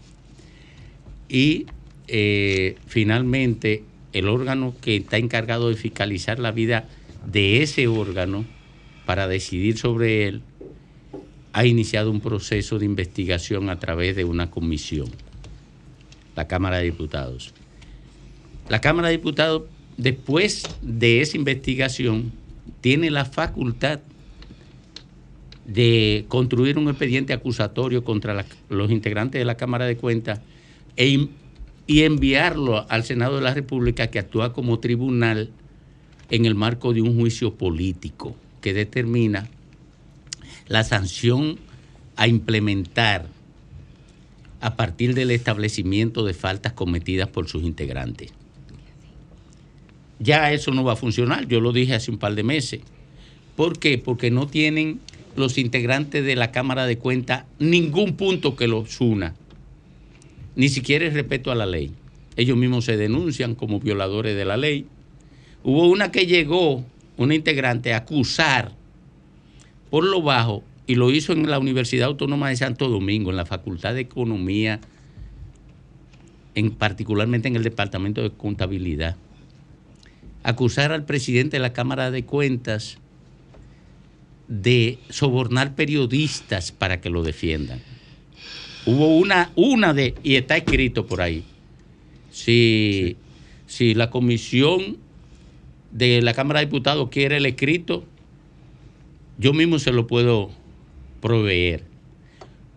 [1.29, 1.65] Y
[2.07, 6.87] eh, finalmente el órgano que está encargado de fiscalizar la vida
[7.25, 8.45] de ese órgano
[9.05, 10.41] para decidir sobre él
[11.53, 15.09] ha iniciado un proceso de investigación a través de una comisión,
[16.35, 17.53] la Cámara de Diputados.
[18.69, 19.63] La Cámara de Diputados,
[19.97, 22.31] después de esa investigación,
[22.81, 23.99] tiene la facultad
[25.65, 30.39] de construir un expediente acusatorio contra los integrantes de la Cámara de Cuentas
[30.95, 31.27] e
[31.89, 35.49] y enviarlo al Senado de la República que actúa como tribunal
[36.29, 39.47] en el marco de un juicio político que determina
[40.67, 41.57] la sanción
[42.17, 43.27] a implementar
[44.59, 48.33] a partir del establecimiento de faltas cometidas por sus integrantes.
[50.19, 52.81] Ya eso no va a funcionar, yo lo dije hace un par de meses.
[53.55, 53.97] ¿Por qué?
[53.97, 54.99] Porque no tienen
[55.35, 59.35] los integrantes de la Cámara de Cuentas ningún punto que los una,
[60.55, 61.91] ni siquiera el respeto a la ley.
[62.35, 64.85] Ellos mismos se denuncian como violadores de la ley.
[65.63, 66.83] Hubo una que llegó,
[67.17, 68.75] una integrante, a acusar
[69.89, 73.45] por lo bajo y lo hizo en la Universidad Autónoma de Santo Domingo, en la
[73.45, 74.79] Facultad de Economía,
[76.55, 79.17] en, particularmente en el Departamento de Contabilidad.
[80.47, 82.99] Acusar al presidente de la Cámara de Cuentas
[84.47, 87.81] de sobornar periodistas para que lo defiendan.
[88.85, 91.43] Hubo una, una de, y está escrito por ahí,
[92.31, 93.17] si,
[93.65, 94.95] si la comisión
[95.91, 98.05] de la Cámara de Diputados quiere el escrito,
[99.37, 100.49] yo mismo se lo puedo
[101.19, 101.83] proveer.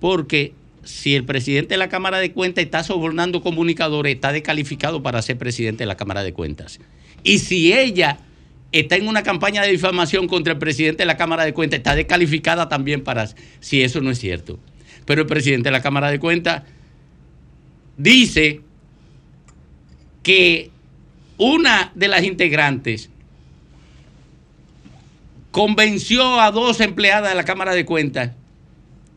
[0.00, 5.22] Porque si el presidente de la Cámara de Cuentas está sobornando comunicadores, está descalificado para
[5.22, 6.80] ser presidente de la Cámara de Cuentas.
[7.22, 8.18] Y si ella
[8.72, 11.94] está en una campaña de difamación contra el presidente de la Cámara de Cuentas, está
[11.94, 13.28] descalificada también para
[13.61, 14.59] si eso no es cierto.
[15.04, 16.62] Pero el presidente de la Cámara de Cuentas
[17.96, 18.61] dice
[20.22, 20.70] que
[21.37, 23.11] una de las integrantes
[25.50, 28.33] convenció a dos empleadas de la Cámara de Cuentas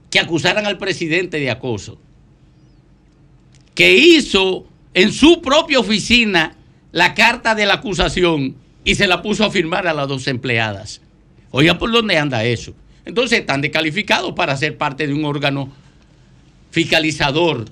[0.09, 1.99] que acusaran al presidente de acoso,
[3.75, 6.55] que hizo en su propia oficina
[6.93, 11.01] la carta de la acusación y se la puso a firmar a las dos empleadas.
[11.49, 12.73] Oiga, ¿por dónde anda eso?
[13.03, 15.73] Entonces están descalificados para ser parte de un órgano
[16.71, 17.65] fiscalizador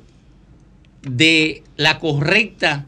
[1.04, 2.88] de la correcta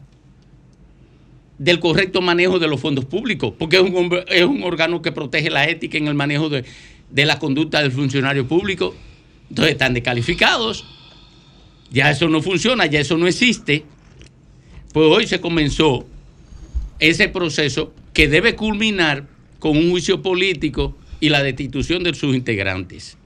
[1.56, 5.98] del correcto manejo de los fondos públicos, porque es un, órgano que protege la ética
[5.98, 6.64] en el manejo de,
[7.10, 8.92] de la conducta del funcionario público.
[9.48, 10.84] Entonces están descalificados.
[11.92, 13.84] Ya eso no funciona, ya eso no existe.
[14.92, 16.08] Pues hoy se comenzó
[17.08, 19.26] ese proceso que debe culminar
[19.58, 23.16] con un juicio político y la destitución de sus integrantes.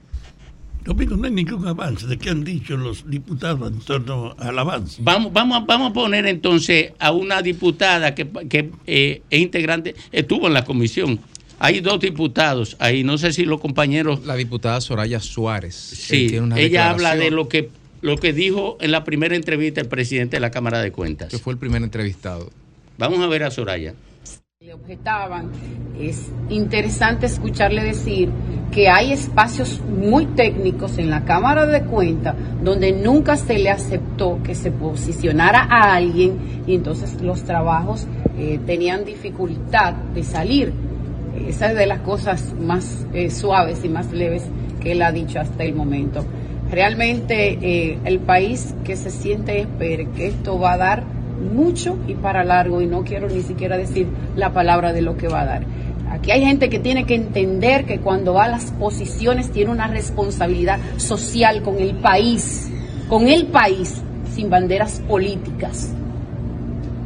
[0.83, 5.01] Domingo, no hay ningún avance de qué han dicho los diputados en torno al avance.
[5.03, 10.53] Vamos, vamos, vamos a poner entonces a una diputada que, eh, es integrante, estuvo en
[10.53, 11.19] la comisión.
[11.59, 14.25] Hay dos diputados ahí, no sé si los compañeros.
[14.25, 15.75] La diputada Soraya Suárez.
[15.75, 17.69] Sí, ella habla de lo que,
[18.01, 21.29] lo que dijo en la primera entrevista el presidente de la Cámara de Cuentas.
[21.29, 22.49] Que fue el primer entrevistado.
[22.99, 23.93] Vamos a ver a Soraya.
[24.59, 25.51] Le objetaban,
[25.97, 28.29] es interesante escucharle decir
[28.73, 34.43] que hay espacios muy técnicos en la Cámara de Cuentas donde nunca se le aceptó
[34.43, 38.05] que se posicionara a alguien y entonces los trabajos
[38.37, 40.73] eh, tenían dificultad de salir.
[41.47, 44.43] Esa es de las cosas más eh, suaves y más leves
[44.81, 46.25] que él ha dicho hasta el momento.
[46.69, 52.15] Realmente eh, el país que se siente espere que esto va a dar mucho y
[52.15, 55.45] para largo y no quiero ni siquiera decir la palabra de lo que va a
[55.45, 55.65] dar.
[56.09, 59.87] Aquí hay gente que tiene que entender que cuando va a las posiciones tiene una
[59.87, 62.71] responsabilidad social con el país,
[63.07, 64.01] con el país,
[64.33, 65.93] sin banderas políticas.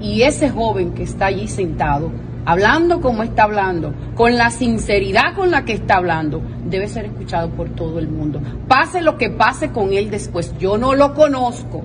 [0.01, 2.11] Y ese joven que está allí sentado,
[2.45, 7.49] hablando como está hablando, con la sinceridad con la que está hablando, debe ser escuchado
[7.49, 8.41] por todo el mundo.
[8.67, 10.53] Pase lo que pase con él después.
[10.59, 11.83] Yo no lo conozco,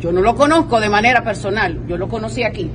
[0.00, 2.70] yo no lo conozco de manera personal, yo lo conocí aquí.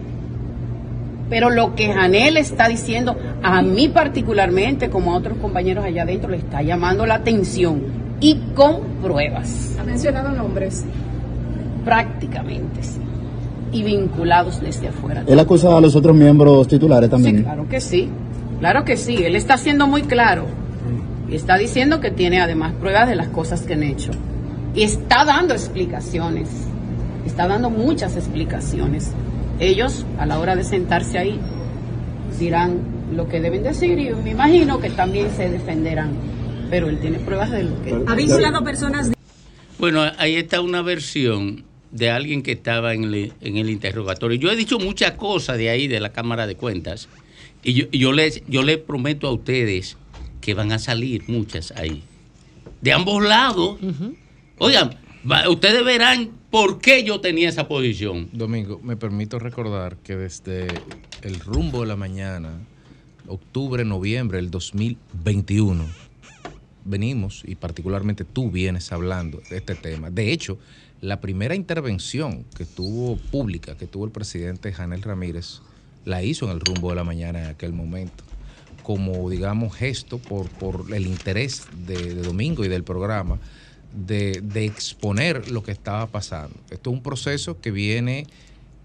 [1.28, 6.30] Pero lo que Janel está diciendo, a mí particularmente, como a otros compañeros allá adentro,
[6.30, 7.82] le está llamando la atención
[8.20, 9.76] y con pruebas.
[9.80, 10.86] ¿Ha mencionado nombres?
[11.84, 13.00] Prácticamente, sí.
[13.72, 15.24] Y vinculados desde afuera.
[15.26, 17.38] ¿Él acusa a los otros miembros titulares también?
[17.38, 18.10] Sí, claro que sí.
[18.60, 19.24] Claro que sí.
[19.24, 20.46] Él está siendo muy claro.
[21.28, 24.12] Y está diciendo que tiene además pruebas de las cosas que han hecho.
[24.76, 26.50] Y está dando explicaciones
[27.26, 29.12] está dando muchas explicaciones.
[29.60, 31.40] Ellos, a la hora de sentarse ahí,
[32.40, 32.80] dirán
[33.14, 36.12] lo que deben decir y me imagino que también se defenderán.
[36.70, 37.94] Pero él tiene pruebas de lo que...
[38.08, 39.12] ¿Ha vinculado personas?
[39.78, 44.38] Bueno, ahí está una versión de alguien que estaba en el, en el interrogatorio.
[44.38, 47.08] Yo he dicho muchas cosas de ahí, de la Cámara de Cuentas,
[47.64, 49.98] y yo, yo, les, yo les prometo a ustedes
[50.42, 52.04] que van a salir muchas ahí.
[52.82, 53.80] De ambos lados.
[54.60, 54.92] Oigan,
[55.50, 58.30] ustedes verán por qué yo tenía esa posición.
[58.32, 60.68] Domingo, me permito recordar que desde
[61.22, 62.54] el rumbo de la mañana,
[63.28, 65.86] octubre, noviembre del 2021,
[66.86, 70.10] venimos, y particularmente tú vienes hablando de este tema.
[70.10, 70.58] De hecho,
[71.02, 75.60] la primera intervención que tuvo pública, que tuvo el presidente Janel Ramírez,
[76.06, 78.24] la hizo en el rumbo de la mañana en aquel momento,
[78.82, 83.40] como, digamos, gesto por, por el interés de, Domingo y del programa
[83.96, 86.56] de, exponer lo que estaba pasando.
[86.70, 88.28] Esto es un proceso que viene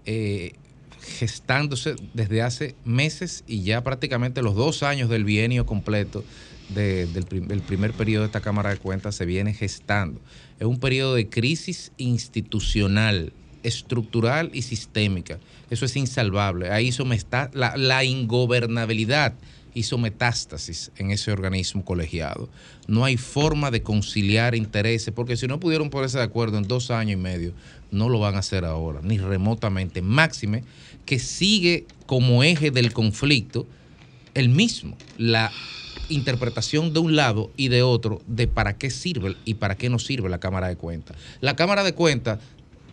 [0.05, 0.53] eh,
[1.01, 6.23] gestándose desde hace meses y ya prácticamente los dos años del bienio completo
[6.69, 10.21] del, primer periodo de esta Cámara de Cuentas se viene gestando.
[10.59, 13.33] Es un periodo de crisis institucional,
[13.63, 15.39] estructural y sistémica.
[15.69, 16.71] Eso es insalvable.
[16.71, 17.05] Ahí hizo
[17.53, 19.33] la, la ingobernabilidad
[19.73, 22.49] hizo metástasis en ese organismo colegiado.
[22.87, 26.91] No hay forma de conciliar intereses, porque si no pudieron ponerse de acuerdo en dos
[26.91, 27.53] años y medio,
[27.91, 30.01] no lo van a hacer ahora, ni remotamente.
[30.01, 30.63] Máxime
[31.05, 33.67] que sigue como eje del conflicto
[34.33, 35.51] el mismo, la
[36.09, 39.99] interpretación de un lado y de otro de para qué sirve y para qué no
[39.99, 41.17] sirve la Cámara de Cuentas.
[41.41, 42.39] La Cámara de Cuentas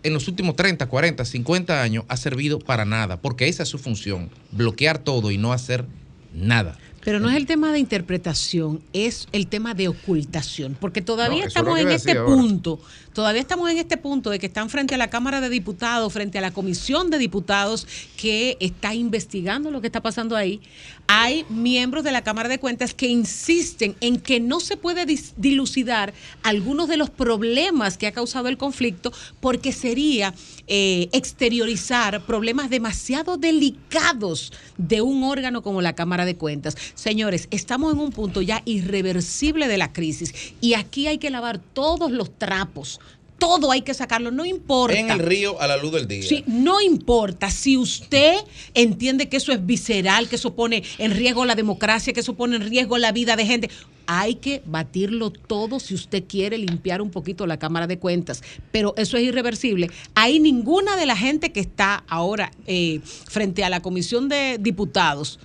[0.03, 3.79] en los últimos 30, 40, 50 años ha servido para nada, porque esa es su
[3.79, 6.77] función, bloquear todo y no hacer nada nada.
[7.05, 11.79] Pero no es el tema de interpretación, es el tema de ocultación, porque todavía estamos
[11.79, 12.81] en este punto,
[13.13, 16.39] todavía estamos en este punto de que están frente a la Cámara de Diputados, frente
[16.39, 17.87] a la Comisión de Diputados
[18.17, 20.61] que está investigando lo que está pasando ahí.
[21.07, 26.13] Hay miembros de la Cámara de Cuentas que insisten en que no se puede dilucidar
[26.43, 30.35] algunos de los problemas que ha causado el conflicto porque sería
[30.67, 36.77] eh, exteriorizar problemas demasiado delicados de un órgano como la Cámara de Cuentas.
[36.95, 41.59] Señores, estamos en un punto ya irreversible de la crisis y aquí hay que lavar
[41.59, 43.01] todos los trapos
[43.39, 44.99] todo hay que sacarlo, no importa.
[44.99, 46.23] En el río a la luz del día.
[46.23, 47.51] Sí, no importa.
[47.51, 48.35] Si usted
[48.75, 52.57] entiende que eso es visceral, que eso pone en riesgo la democracia, que eso pone
[52.57, 53.71] en riesgo la vida de gente,
[54.07, 58.43] hay que batirlo todo si usted quiere limpiar un poquito la Cámara de Cuentas.
[58.73, 59.91] Pero eso es irreversible.
[60.15, 65.39] Hay ninguna de la gente que está ahora eh, frente a la Comisión de Diputados.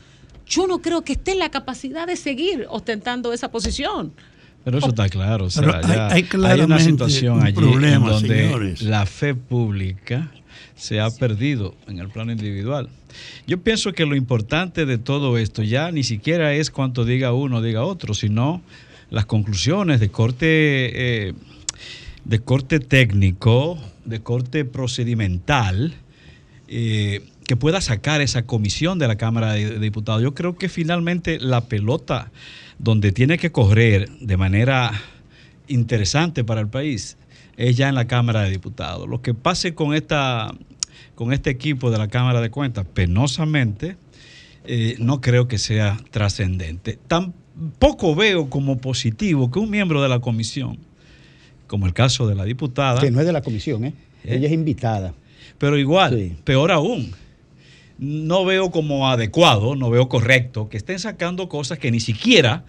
[0.47, 4.13] Yo no creo que esté en la capacidad de seguir ostentando esa posición.
[4.63, 5.45] Pero eso está claro.
[5.45, 6.25] O sea, hay,
[6.61, 10.31] una situación allí en donde la fe pública
[10.75, 12.89] se ha perdido en el plano individual.
[13.45, 17.61] Yo pienso que lo importante de todo esto ya ni siquiera es cuanto diga uno,
[17.61, 18.61] diga otro, sino
[19.09, 21.33] las conclusiones de corte, eh,
[22.25, 25.93] de corte técnico, de corte procedimental,
[26.67, 30.21] eh, que pueda sacar esa comisión de la Cámara de Diputados.
[30.21, 32.31] Yo creo que finalmente la pelota
[32.79, 34.91] donde tiene que correr de manera
[35.67, 37.17] interesante para el país
[37.57, 39.07] es ya en la Cámara de Diputados.
[39.07, 40.53] Lo que pase con, esta,
[41.15, 43.95] con este equipo de la Cámara de Cuentas, penosamente,
[44.65, 46.97] eh, no creo que sea trascendente.
[47.07, 50.77] Tampoco veo como positivo que un miembro de la comisión,
[51.67, 53.01] como el caso de la diputada...
[53.01, 53.93] Que no es de la comisión, ¿eh?
[54.23, 54.35] ¿eh?
[54.35, 55.13] Ella es invitada.
[55.57, 57.11] Pero igual, peor aún,
[58.04, 62.66] no veo como adecuado, no veo correcto que estén sacando cosas que ni siquiera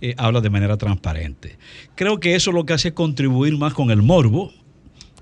[0.00, 1.58] eh, hablan de manera transparente.
[1.94, 4.50] Creo que eso lo que hace contribuir más con el morbo.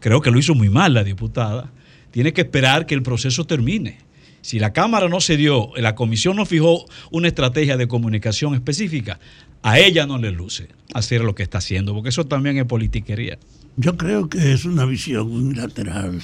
[0.00, 1.72] Creo que lo hizo muy mal la diputada.
[2.12, 3.98] Tiene que esperar que el proceso termine.
[4.40, 9.18] Si la Cámara no se dio, la Comisión no fijó una estrategia de comunicación específica,
[9.62, 13.38] a ella no le luce hacer lo que está haciendo, porque eso también es politiquería.
[13.76, 16.22] Yo creo que es una visión unilateral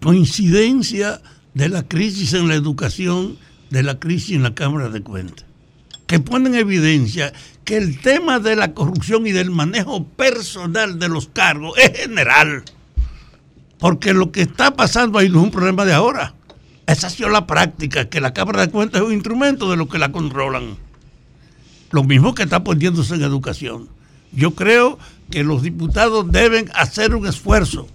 [0.00, 1.20] coincidencia
[1.54, 3.38] de la crisis en la educación,
[3.70, 5.44] de la crisis en la Cámara de Cuentas,
[6.06, 7.32] que pone en evidencia
[7.64, 12.64] que el tema de la corrupción y del manejo personal de los cargos es general.
[13.78, 16.34] Porque lo que está pasando ahí no es un problema de ahora.
[16.86, 19.88] Esa ha sido la práctica, que la Cámara de Cuentas es un instrumento de lo
[19.88, 20.76] que la controlan.
[21.90, 23.88] Lo mismo que está poniéndose en educación.
[24.32, 24.98] Yo creo
[25.30, 27.86] que los diputados deben hacer un esfuerzo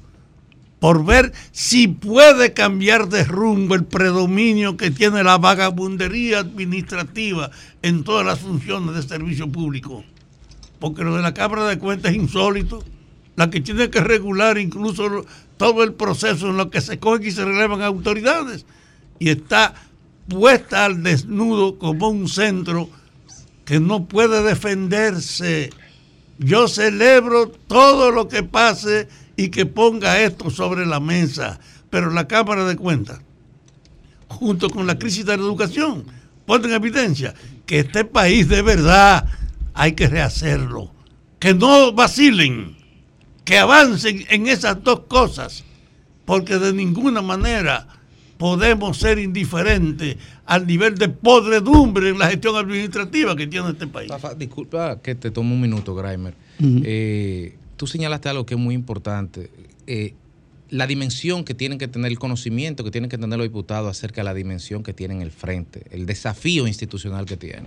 [0.84, 8.03] por ver si puede cambiar de rumbo el predominio que tiene la vagabundería administrativa en
[8.03, 10.03] todas las funciones de servicio público.
[10.81, 12.84] Porque lo de la Cámara de Cuentas es insólito.
[13.38, 15.25] La que tiene que regular incluso
[15.55, 18.65] todo el proceso en lo que se cogen y se relevan autoridades.
[19.19, 19.75] Y está
[20.27, 22.89] puesta al desnudo como un centro
[23.63, 25.69] que no puede defenderse.
[26.39, 31.59] Yo celebro todo lo que pase y que ponga esto sobre la mesa.
[31.89, 33.21] Pero la Cámara de Cuentas,
[34.27, 36.05] junto con la crisis de la educación,
[36.45, 37.34] pone en evidencia
[37.65, 39.27] que este país de verdad
[39.73, 40.91] hay que rehacerlo.
[41.39, 42.77] Que no vacilen,
[43.43, 45.63] que avancen en esas dos cosas,
[46.25, 47.88] porque de ninguna manera
[48.38, 54.11] podemos ser indiferentes al nivel de podredumbre en la gestión administrativa que tiene este país.
[54.38, 56.34] disculpa que te tomo un minuto, Grimer.
[56.59, 59.49] Eh, tú señalaste algo que es muy importante.
[59.88, 60.13] Eh,
[60.69, 64.21] la dimensión que tienen que tener, el conocimiento que tienen que tener los diputados acerca
[64.21, 67.65] de la dimensión que tienen el frente, el desafío institucional que tienen.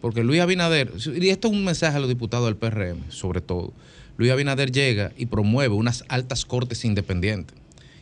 [0.00, 0.90] Porque Luis Abinader,
[1.20, 3.74] y esto es un mensaje a los diputados del PRM, sobre todo,
[4.16, 7.54] Luis Abinader llega y promueve unas altas cortes independientes.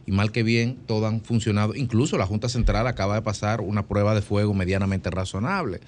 [0.06, 1.74] Y mal que bien, todas han funcionado.
[1.74, 5.80] Incluso la Junta Central acaba de pasar una prueba de fuego medianamente razonable.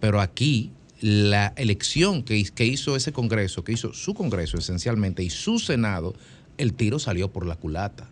[0.00, 5.58] Pero aquí la elección que, hizo ese Congreso, que hizo su Congreso esencialmente y su
[5.58, 6.14] Senado,
[6.58, 8.08] el tiro salió por la culata.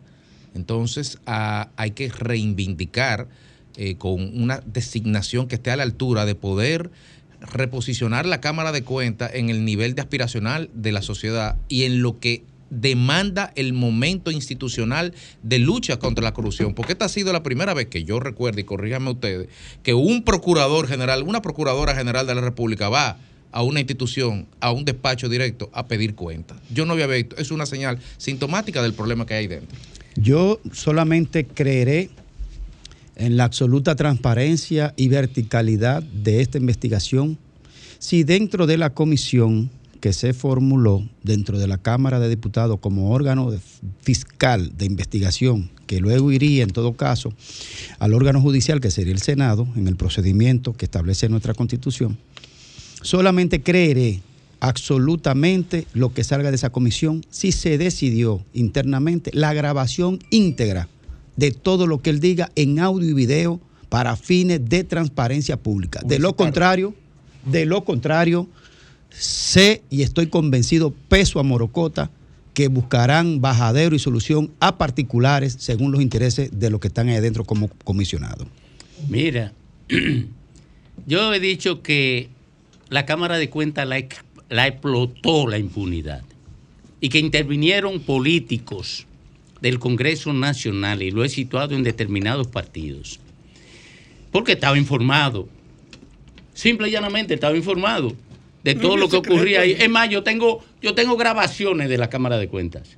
[0.55, 3.29] Entonces hay que reivindicar
[3.77, 6.91] eh, con una designación que esté a la altura de poder
[7.41, 12.03] reposicionar la Cámara de Cuentas en el nivel de aspiracional de la sociedad y en
[12.03, 15.13] lo que demanda el momento institucional
[15.43, 18.61] de lucha contra la corrupción, porque esta ha sido la primera vez que yo recuerdo,
[18.61, 19.49] y corríganme ustedes,
[19.83, 23.19] que un procurador general, una procuradora general de la República va
[23.53, 26.59] a una institución, a un despacho directo, a pedir cuentas.
[26.73, 29.77] Yo no había visto, es una señal sintomática del problema que hay dentro.
[30.17, 32.09] Yo solamente creeré
[33.17, 37.39] en la absoluta transparencia y verticalidad de esta investigación
[37.99, 39.71] si dentro de la comisión
[40.03, 43.55] que se formuló dentro de la Cámara de Diputados como órgano
[44.01, 47.33] fiscal de investigación, que luego iría en todo caso
[48.01, 52.19] al órgano judicial, que sería el Senado, en el procedimiento que establece nuestra Constitución,
[53.01, 54.23] solamente creeré
[54.59, 60.89] absolutamente lo que salga de esa comisión si se decidió internamente la grabación íntegra
[61.37, 66.01] de todo lo que él diga en audio y video para fines de transparencia pública.
[66.05, 66.93] De lo contrario,
[67.47, 68.49] de lo contrario,
[69.13, 72.11] sé y estoy convencido, peso a Morocota,
[72.55, 77.17] que buscarán bajadero y solución a particulares según los intereses de los que están ahí
[77.17, 78.47] adentro como comisionados.
[79.09, 79.53] Mira,
[81.07, 82.29] yo he dicho que
[82.89, 84.05] la Cámara de Cuentas la,
[84.51, 86.23] la explotó la impunidad
[87.01, 89.07] y que intervinieron políticos
[89.61, 93.19] del Congreso Nacional y lo he situado en determinados partidos.
[94.31, 95.49] Porque estaba informado.
[96.55, 98.15] Simple y llanamente estaba informado
[98.65, 99.77] de todo lo que ocurría ahí.
[99.79, 102.97] Es más, yo tengo, yo tengo grabaciones de la Cámara de Cuentas,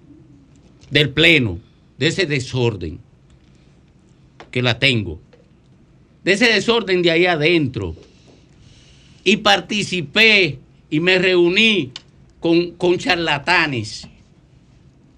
[0.91, 1.59] del Pleno,
[1.99, 3.01] de ese desorden,
[4.51, 5.21] que la tengo,
[6.23, 7.97] de ese desorden de ahí adentro.
[9.25, 10.59] Y participé
[10.91, 11.93] y me reuní
[12.41, 14.07] con, con charlatanes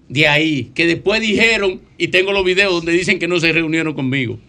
[0.07, 3.93] de ahí, que después dijeron, y tengo los videos donde dicen que no se reunieron
[3.93, 4.39] conmigo.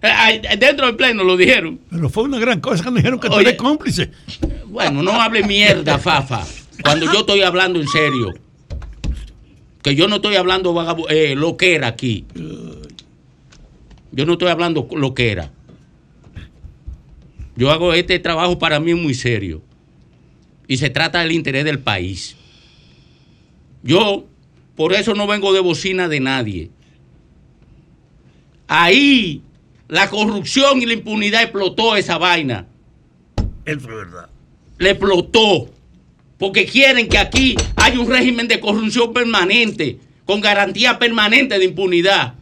[0.00, 1.80] Dentro del pleno lo dijeron.
[1.90, 4.10] Pero fue una gran cosa cuando dijeron que tú eres cómplice.
[4.66, 6.46] Bueno, no hable mierda, Fafa.
[6.82, 8.34] Cuando yo estoy hablando en serio.
[9.82, 10.74] Que yo no estoy hablando
[11.08, 12.26] eh, lo que era aquí.
[14.12, 15.50] Yo no estoy hablando lo que era.
[17.56, 19.62] Yo hago este trabajo para mí muy serio.
[20.68, 22.36] Y se trata del interés del país.
[23.82, 24.26] Yo,
[24.76, 26.70] por eso no vengo de bocina de nadie.
[28.68, 29.42] Ahí
[29.88, 32.66] la corrupción y la impunidad explotó esa vaina.
[33.64, 34.28] Eso es verdad.
[34.78, 35.70] Le explotó.
[36.38, 42.34] Porque quieren que aquí haya un régimen de corrupción permanente, con garantía permanente de impunidad.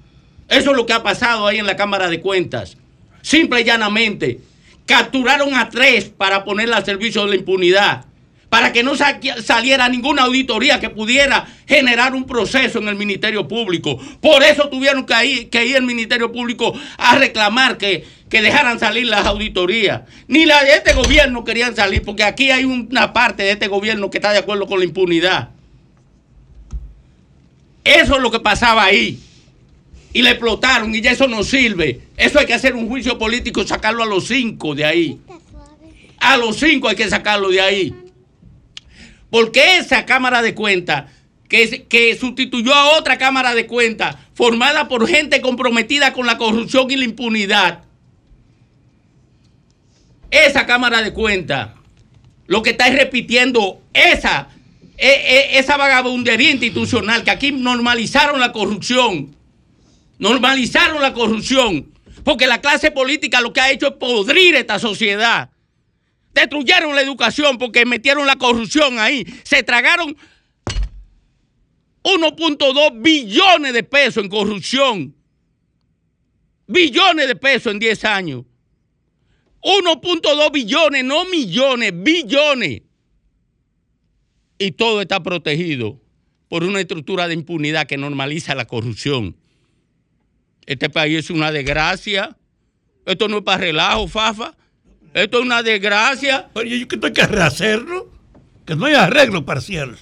[0.48, 2.76] Eso es lo que ha pasado ahí en la Cámara de Cuentas.
[3.22, 4.40] Simple y llanamente.
[4.84, 8.04] Capturaron a tres para ponerla al servicio de la impunidad
[8.56, 14.00] para que no saliera ninguna auditoría que pudiera generar un proceso en el Ministerio Público.
[14.22, 19.08] Por eso tuvieron que ir, que ir Ministerio Público a reclamar que, que dejaran salir
[19.08, 20.04] las auditorías.
[20.26, 24.08] Ni la de este gobierno querían salir, porque aquí hay una parte de este gobierno
[24.08, 25.50] que está de acuerdo con la impunidad.
[27.84, 29.20] Eso es lo que pasaba ahí.
[30.14, 32.00] Y le explotaron y ya eso no sirve.
[32.16, 35.20] Eso hay que hacer un juicio político, sacarlo a los cinco de ahí.
[36.16, 37.94] A los cinco hay que sacarlo de ahí.
[39.36, 41.10] Porque esa Cámara de Cuentas,
[41.46, 46.90] que, que sustituyó a otra Cámara de Cuentas, formada por gente comprometida con la corrupción
[46.90, 47.84] y la impunidad,
[50.30, 51.72] esa Cámara de Cuentas,
[52.46, 54.48] lo que está repitiendo esa,
[54.96, 59.36] e, e, esa vagabundería institucional, que aquí normalizaron la corrupción,
[60.18, 61.92] normalizaron la corrupción,
[62.24, 65.50] porque la clase política lo que ha hecho es podrir esta sociedad.
[66.36, 69.26] Destruyeron la educación porque metieron la corrupción ahí.
[69.42, 70.14] Se tragaron
[72.02, 75.16] 1.2 billones de pesos en corrupción.
[76.66, 78.44] Billones de pesos en 10 años.
[79.62, 82.82] 1.2 billones, no millones, billones.
[84.58, 85.98] Y todo está protegido
[86.48, 89.38] por una estructura de impunidad que normaliza la corrupción.
[90.66, 92.36] Este país es una desgracia.
[93.06, 94.54] Esto no es para relajo, Fafa.
[95.16, 96.50] Esto es una desgracia.
[96.52, 98.10] Oye, yo que tengo que rehacerlo.
[98.66, 99.96] Que no hay arreglo parcial.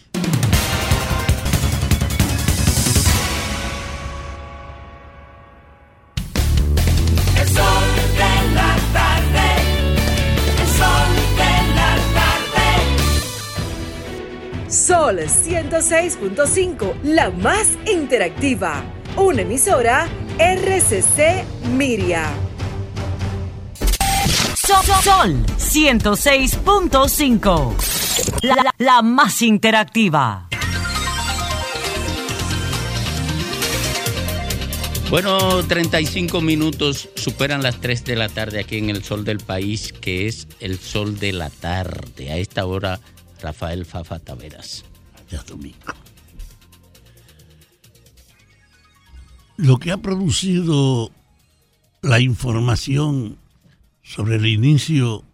[14.69, 18.83] Sol 106.5, la más interactiva.
[19.17, 20.09] Una emisora
[20.41, 21.45] RCC
[21.77, 22.33] Miria.
[24.65, 27.75] Sol, 106.5,
[28.41, 30.49] la, la más interactiva.
[35.11, 39.93] Bueno, 35 minutos superan las 3 de la tarde aquí en el sol del país,
[39.93, 42.33] que es el sol de la tarde.
[42.33, 43.01] A esta hora
[43.43, 44.87] Rafael Fafa Taveras.
[45.47, 45.77] domingo.
[49.59, 51.11] Lo que ha producido
[52.01, 53.44] la información
[54.05, 55.25] sobre el inicio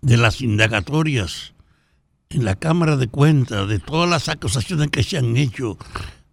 [0.00, 1.54] de las indagatorias
[2.30, 5.78] en la Cámara de Cuentas, de todas las acusaciones que se han hecho,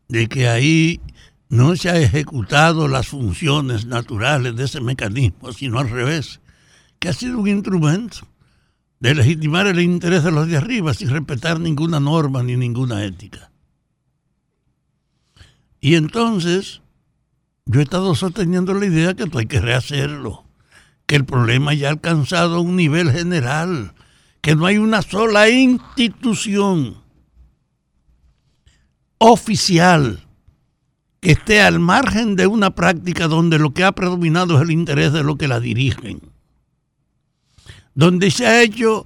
[0.08, 1.02] de que ahí
[1.50, 6.40] no se ha ejecutado las funciones naturales de ese mecanismo, sino al revés,
[7.00, 8.26] que ha sido un instrumento
[9.00, 13.52] de legitimar el interés de los de arriba sin respetar ninguna norma ni ninguna ética.
[15.82, 16.82] Y entonces,
[17.66, 20.43] yo he estado sosteniendo la idea que hay que rehacerlo,
[21.06, 23.94] que el problema ya ha alcanzado un nivel general,
[24.42, 26.98] que no hay una sola institución
[29.18, 30.28] oficial
[31.20, 35.14] que esté al margen de una práctica donde lo que ha predominado es el interés
[35.14, 36.34] de los que la dirigen
[37.96, 39.06] donde se ha hecho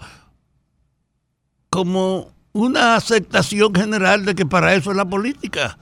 [1.69, 5.77] como una aceptación general de que para eso es la política.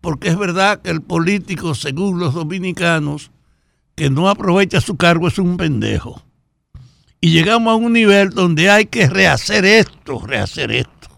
[0.00, 3.32] Porque es verdad que el político, según los dominicanos,
[3.96, 6.22] que no aprovecha su cargo es un pendejo.
[7.20, 11.08] Y llegamos a un nivel donde hay que rehacer esto, rehacer esto.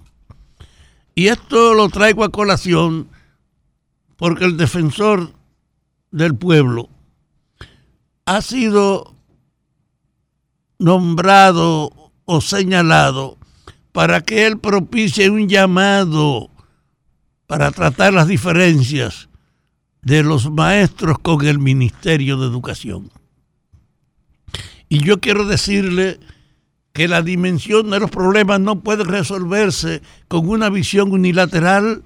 [1.14, 3.08] Y esto lo traigo a colación
[4.16, 5.32] porque el defensor
[6.12, 6.88] del pueblo
[8.24, 9.14] ha sido
[10.78, 13.36] nombrado o señalado
[13.90, 16.50] para que él propicie un llamado
[17.48, 19.28] para tratar las diferencias
[20.02, 23.10] de los maestros con el Ministerio de Educación.
[24.88, 26.18] Y yo quiero decirle
[26.92, 32.02] que la dimensión de los problemas no puede resolverse con una visión unilateral,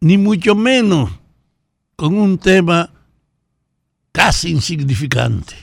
[0.00, 1.10] ni mucho menos
[1.96, 2.90] con un tema
[4.12, 5.54] casi insignificante.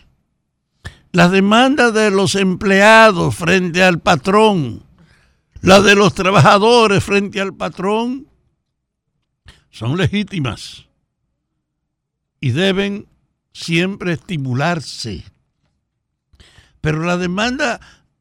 [1.11, 4.83] Las demandas de los empleados frente al patrón,
[5.61, 8.27] las de los trabajadores frente al patrón,
[9.71, 10.86] son legítimas
[12.39, 13.07] y deben
[13.53, 15.23] siempre estimularse.
[16.81, 17.79] Pero la demanda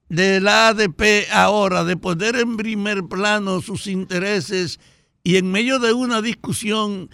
[0.09, 4.81] de la ADP ahora de poner en primer plano sus intereses
[5.23, 7.11] y en medio de una discusión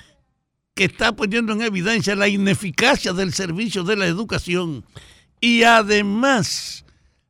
[0.75, 4.85] que está poniendo en evidencia la ineficacia del servicio de la educación
[5.41, 6.85] y además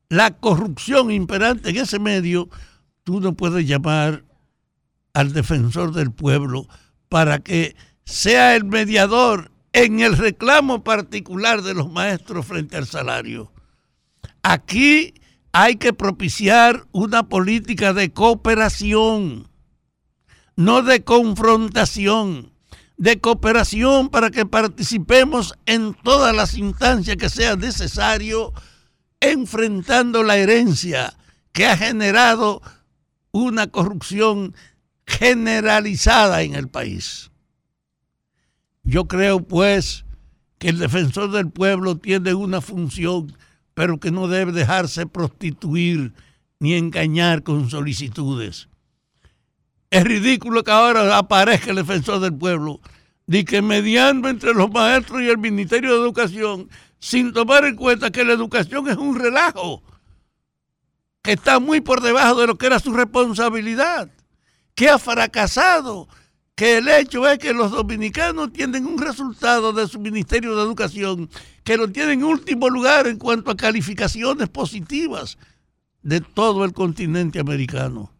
[0.09, 2.49] la corrupción imperante en ese medio,
[3.03, 4.23] tú no puedes llamar
[5.13, 6.67] al defensor del pueblo
[7.09, 13.51] para que sea el mediador en el reclamo particular de los maestros frente al salario.
[14.41, 15.13] Aquí
[15.51, 19.49] hay que propiciar una política de cooperación,
[20.55, 22.53] no de confrontación
[22.97, 28.53] de cooperación para que participemos en todas las instancias que sea necesario,
[29.19, 31.13] enfrentando la herencia
[31.51, 32.61] que ha generado
[33.31, 34.55] una corrupción
[35.05, 37.31] generalizada en el país.
[38.83, 40.05] Yo creo pues
[40.59, 43.35] que el defensor del pueblo tiene una función,
[43.73, 46.13] pero que no debe dejarse prostituir
[46.59, 48.67] ni engañar con solicitudes.
[49.89, 52.81] Es ridículo que ahora aparezca el defensor del pueblo,
[53.27, 56.69] de que mediando entre los maestros y el Ministerio de Educación,
[56.99, 59.83] sin tomar en cuenta que la educación es un relajo,
[61.21, 64.09] que está muy por debajo de lo que era su responsabilidad,
[64.75, 66.07] que ha fracasado,
[66.65, 71.29] el hecho es que los dominicanos tienen un resultado de su Ministerio de Educación
[71.63, 75.37] que lo tiene en último lugar en cuanto a calificaciones positivas
[76.01, 78.13] de todo el continente americano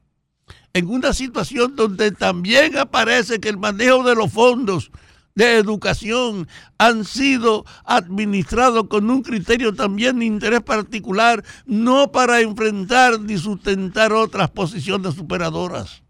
[0.74, 4.92] en una situación donde también aparece que el manejo de los fondos
[5.36, 13.20] de educación han sido administrados con un criterio también de interés particular, no para enfrentar
[13.20, 16.03] ni sustentar otras posiciones superadoras.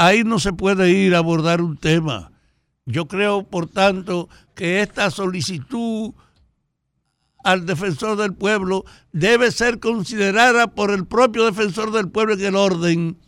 [0.00, 2.32] Ahí no se puede ir a abordar un tema.
[2.86, 6.14] Yo creo, por tanto, que esta solicitud
[7.44, 12.56] al defensor del pueblo debe ser considerada por el propio defensor del pueblo en el
[12.56, 13.18] orden,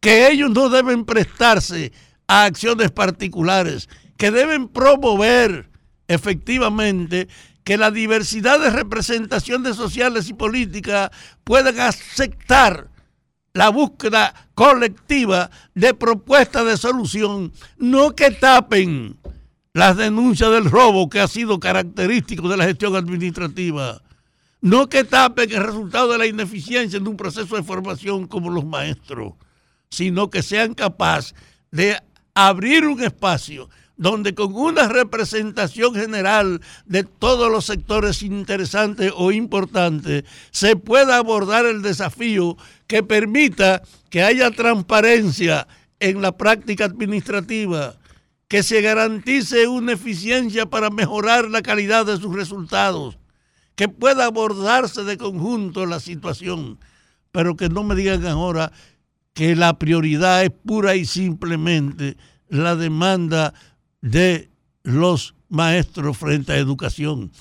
[0.00, 1.92] que ellos no deben prestarse
[2.26, 5.70] a acciones particulares, que deben promover
[6.08, 7.26] efectivamente
[7.64, 11.08] que la diversidad de representaciones sociales y políticas
[11.44, 12.90] puedan aceptar
[13.52, 19.16] la búsqueda colectiva de propuestas de solución, no que tapen
[19.72, 24.02] las denuncias del robo que ha sido característico de la gestión administrativa,
[24.60, 28.64] no que tapen el resultado de la ineficiencia en un proceso de formación como los
[28.64, 29.34] maestros,
[29.90, 31.34] sino que sean capaces
[31.70, 31.96] de
[32.34, 33.68] abrir un espacio
[33.98, 41.66] donde con una representación general de todos los sectores interesantes o importantes se pueda abordar
[41.66, 45.66] el desafío que permita que haya transparencia
[46.00, 47.96] en la práctica administrativa,
[48.46, 53.18] que se garantice una eficiencia para mejorar la calidad de sus resultados,
[53.74, 56.78] que pueda abordarse de conjunto la situación,
[57.32, 58.70] pero que no me digan ahora
[59.34, 62.16] que la prioridad es pura y simplemente
[62.48, 63.54] la demanda
[64.00, 64.50] de
[64.82, 67.32] los maestros frente a educación.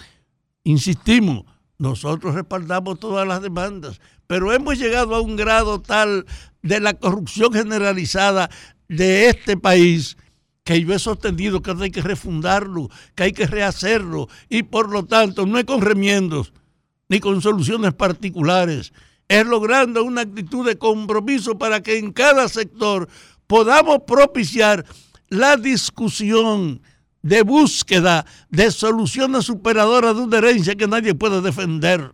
[0.63, 1.45] Insistimos,
[1.77, 6.25] nosotros respaldamos todas las demandas, pero hemos llegado a un grado tal
[6.61, 8.49] de la corrupción generalizada
[8.87, 10.17] de este país
[10.63, 15.05] que yo he sostenido que hay que refundarlo, que hay que rehacerlo y por lo
[15.05, 16.51] tanto no es con remiendos
[17.07, 18.91] ni con soluciones particulares,
[19.29, 23.07] es logrando una actitud de compromiso para que en cada sector
[23.47, 24.85] podamos propiciar
[25.29, 26.81] la discusión
[27.21, 32.13] de búsqueda de soluciones superadoras de una herencia que nadie puede defender.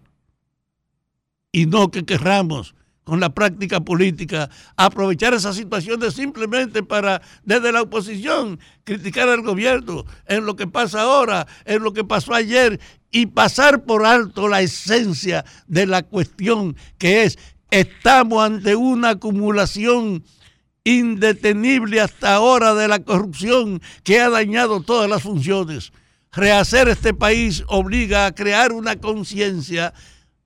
[1.51, 7.81] Y no que querramos con la práctica política aprovechar esas situaciones simplemente para desde la
[7.81, 12.79] oposición criticar al gobierno en lo que pasa ahora, en lo que pasó ayer
[13.11, 17.37] y pasar por alto la esencia de la cuestión que es
[17.69, 20.23] estamos ante una acumulación
[20.83, 25.91] indetenible hasta ahora de la corrupción que ha dañado todas las funciones.
[26.31, 29.93] Rehacer este país obliga a crear una conciencia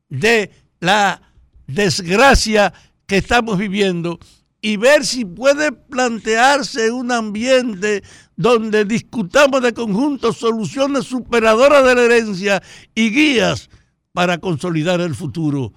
[0.09, 1.21] de la
[1.65, 2.73] desgracia
[3.05, 4.19] que estamos viviendo
[4.61, 8.03] y ver si puede plantearse un ambiente
[8.35, 12.61] donde discutamos de conjunto soluciones superadoras de la herencia
[12.93, 13.69] y guías
[14.11, 15.73] para consolidar el futuro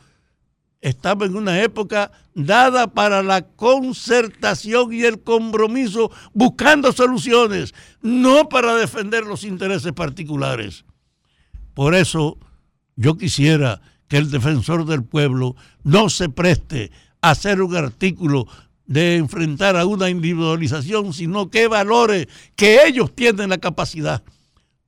[0.81, 8.75] estamos en una época dada para la concertación y el compromiso buscando soluciones, no para
[8.75, 10.85] defender los intereses particulares.
[11.75, 12.39] Por eso
[12.97, 15.55] yo quisiera que el defensor del pueblo
[15.85, 18.47] no se preste a hacer un artículo
[18.87, 24.25] de enfrentar a una individualización, sino que valore que ellos tienen la capacidad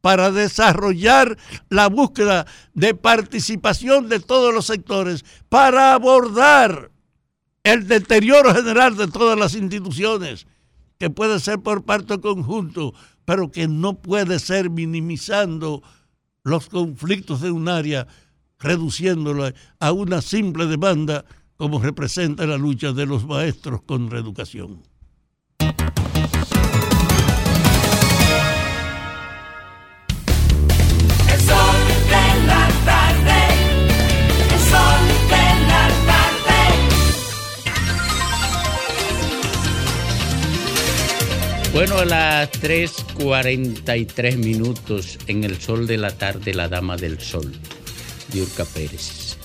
[0.02, 1.38] para desarrollar
[1.70, 6.90] la búsqueda de participación de todos los sectores, para abordar
[7.62, 10.46] el deterioro general de todas las instituciones,
[10.98, 12.92] que puede ser por parte conjunto,
[13.24, 15.82] pero que no puede ser minimizando
[16.42, 18.08] los conflictos de un área,
[18.58, 21.24] reduciéndolo a una simple demanda
[21.56, 24.82] como representa la lucha de los maestros con reeducación.
[41.72, 47.50] Bueno, a las 3.43 minutos en el sol de la tarde, la dama del sol,
[48.30, 49.38] Diurca Pérez.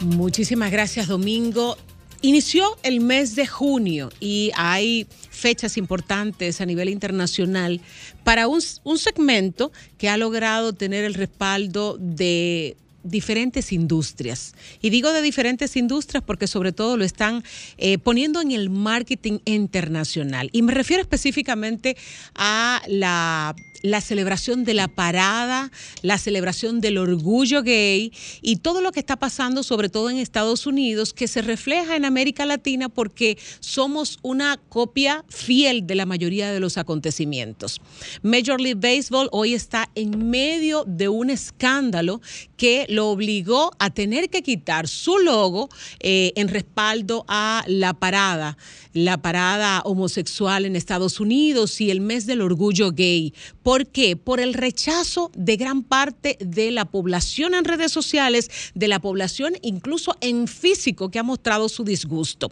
[0.00, 1.76] Muchísimas gracias, Domingo.
[2.22, 7.82] Inició el mes de junio y hay fechas importantes a nivel internacional
[8.24, 14.54] para un, un segmento que ha logrado tener el respaldo de diferentes industrias.
[14.80, 17.42] Y digo de diferentes industrias porque sobre todo lo están
[17.78, 20.48] eh, poniendo en el marketing internacional.
[20.52, 21.96] Y me refiero específicamente
[22.34, 25.70] a la la celebración de la parada,
[26.02, 30.66] la celebración del orgullo gay y todo lo que está pasando, sobre todo en Estados
[30.66, 36.52] Unidos, que se refleja en América Latina porque somos una copia fiel de la mayoría
[36.52, 37.80] de los acontecimientos.
[38.22, 42.20] Major League Baseball hoy está en medio de un escándalo
[42.56, 45.68] que lo obligó a tener que quitar su logo
[46.00, 48.56] eh, en respaldo a la parada,
[48.92, 53.34] la parada homosexual en Estados Unidos y el mes del orgullo gay.
[53.62, 54.16] ¿Por qué?
[54.16, 59.54] Por el rechazo de gran parte de la población en redes sociales, de la población
[59.62, 62.50] incluso en físico que ha mostrado su disgusto.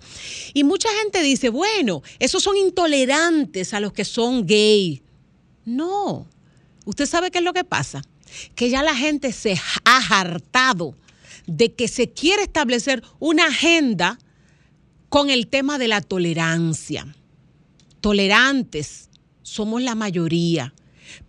[0.54, 5.02] Y mucha gente dice, bueno, esos son intolerantes a los que son gay.
[5.64, 6.26] No.
[6.84, 8.02] ¿Usted sabe qué es lo que pasa?
[8.54, 10.94] Que ya la gente se ha hartado
[11.46, 14.18] de que se quiere establecer una agenda
[15.08, 17.14] con el tema de la tolerancia.
[18.00, 19.10] Tolerantes,
[19.42, 20.72] somos la mayoría.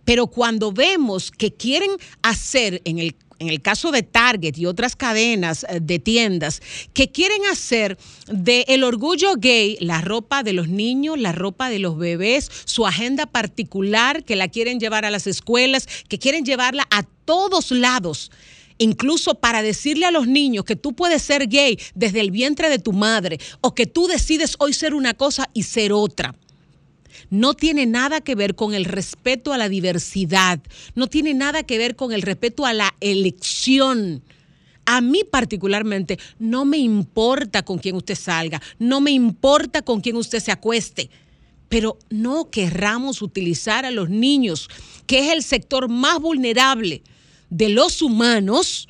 [0.04, 1.90] Pero cuando vemos que quieren
[2.22, 6.62] hacer en el en el caso de Target y otras cadenas eh, de tiendas,
[6.94, 11.80] que quieren hacer de el orgullo gay la ropa de los niños, la ropa de
[11.80, 16.86] los bebés, su agenda particular, que la quieren llevar a las escuelas, que quieren llevarla
[16.90, 18.30] a todos lados
[18.78, 22.78] incluso para decirle a los niños que tú puedes ser gay desde el vientre de
[22.78, 26.34] tu madre o que tú decides hoy ser una cosa y ser otra
[27.32, 30.60] no tiene nada que ver con el respeto a la diversidad,
[30.94, 34.22] no tiene nada que ver con el respeto a la elección.
[34.84, 40.16] A mí particularmente no me importa con quién usted salga, no me importa con quién
[40.16, 41.08] usted se acueste,
[41.70, 44.68] pero no querramos utilizar a los niños,
[45.06, 47.02] que es el sector más vulnerable
[47.48, 48.88] de los humanos,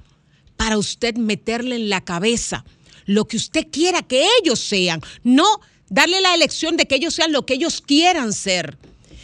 [0.57, 2.65] para usted meterle en la cabeza
[3.05, 5.61] lo que usted quiera que ellos sean, no
[5.93, 8.79] darle la elección de que ellos sean lo que ellos quieran ser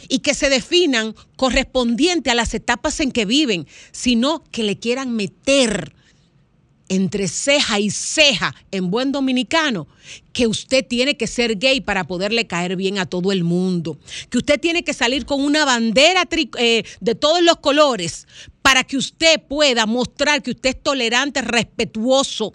[0.07, 5.15] y que se definan correspondiente a las etapas en que viven, sino que le quieran
[5.15, 5.93] meter
[6.87, 9.87] entre ceja y ceja en buen dominicano,
[10.31, 13.97] que usted tiene que ser gay para poderle caer bien a todo el mundo,
[14.29, 18.27] que usted tiene que salir con una bandera eh, de todos los colores
[18.61, 22.53] para que usted pueda mostrar que usted es tolerante, respetuoso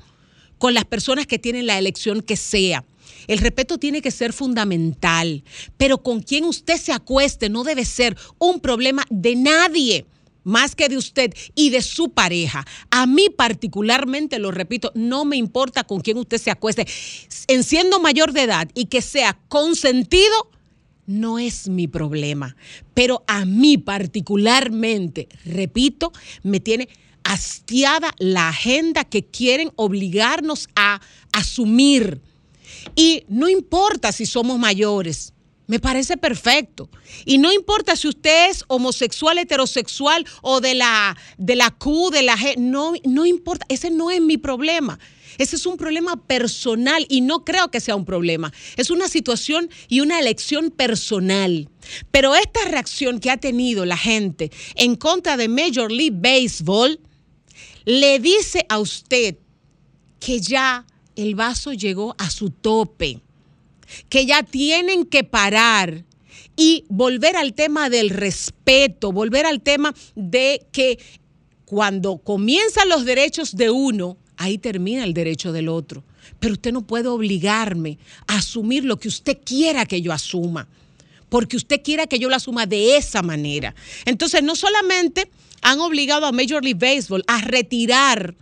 [0.59, 2.85] con las personas que tienen la elección que sea.
[3.27, 5.45] El respeto tiene que ser fundamental,
[5.77, 10.07] pero con quien usted se acueste no debe ser un problema de nadie
[10.45, 12.65] más que de usted y de su pareja.
[12.91, 16.87] A mí particularmente, lo repito, no me importa con quién usted se acueste.
[17.49, 20.51] En siendo mayor de edad y que sea consentido,
[21.07, 22.57] no es mi problema.
[22.93, 26.13] Pero a mí particularmente, repito,
[26.43, 26.89] me tiene
[27.25, 31.01] hastiada la agenda que quieren obligarnos a
[31.33, 32.21] asumir
[32.95, 35.33] y no importa si somos mayores.
[35.67, 36.91] Me parece perfecto.
[37.25, 42.23] Y no importa si usted es homosexual, heterosexual o de la, de la Q, de
[42.23, 42.57] la G.
[42.59, 43.65] No, no importa.
[43.71, 44.99] Ese no es mi problema.
[45.39, 48.53] Ese es un problema personal y no creo que sea un problema.
[48.77, 51.69] Es una situación y una elección personal.
[52.11, 57.01] Pero esta reacción que ha tenido la gente en contra de Major League Baseball
[57.85, 59.37] le dice a usted
[60.21, 60.87] que ya
[61.17, 63.21] el vaso llegó a su tope,
[64.09, 66.05] que ya tienen que parar
[66.57, 70.99] y volver al tema del respeto, volver al tema de que
[71.65, 76.05] cuando comienzan los derechos de uno, ahí termina el derecho del otro.
[76.39, 80.69] Pero usted no puede obligarme a asumir lo que usted quiera que yo asuma,
[81.29, 83.75] porque usted quiera que yo lo asuma de esa manera.
[84.05, 85.31] Entonces, no solamente
[85.63, 88.35] han obligado a Major League Baseball a retirar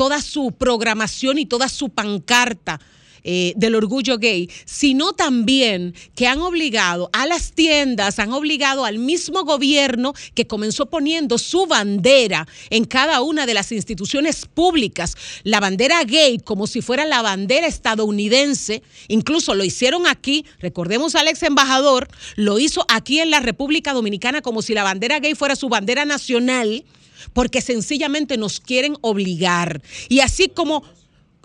[0.00, 2.80] toda su programación y toda su pancarta
[3.22, 8.98] eh, del orgullo gay, sino también que han obligado a las tiendas, han obligado al
[8.98, 15.60] mismo gobierno que comenzó poniendo su bandera en cada una de las instituciones públicas, la
[15.60, 21.42] bandera gay como si fuera la bandera estadounidense, incluso lo hicieron aquí, recordemos al ex
[21.42, 25.68] embajador, lo hizo aquí en la República Dominicana como si la bandera gay fuera su
[25.68, 26.86] bandera nacional
[27.32, 29.82] porque sencillamente nos quieren obligar.
[30.08, 30.84] Y así como...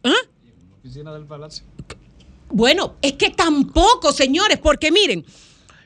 [0.03, 0.13] ¿ah?
[0.79, 1.65] Oficina del Palacio.
[2.49, 5.25] Bueno, es que tampoco, señores, porque miren,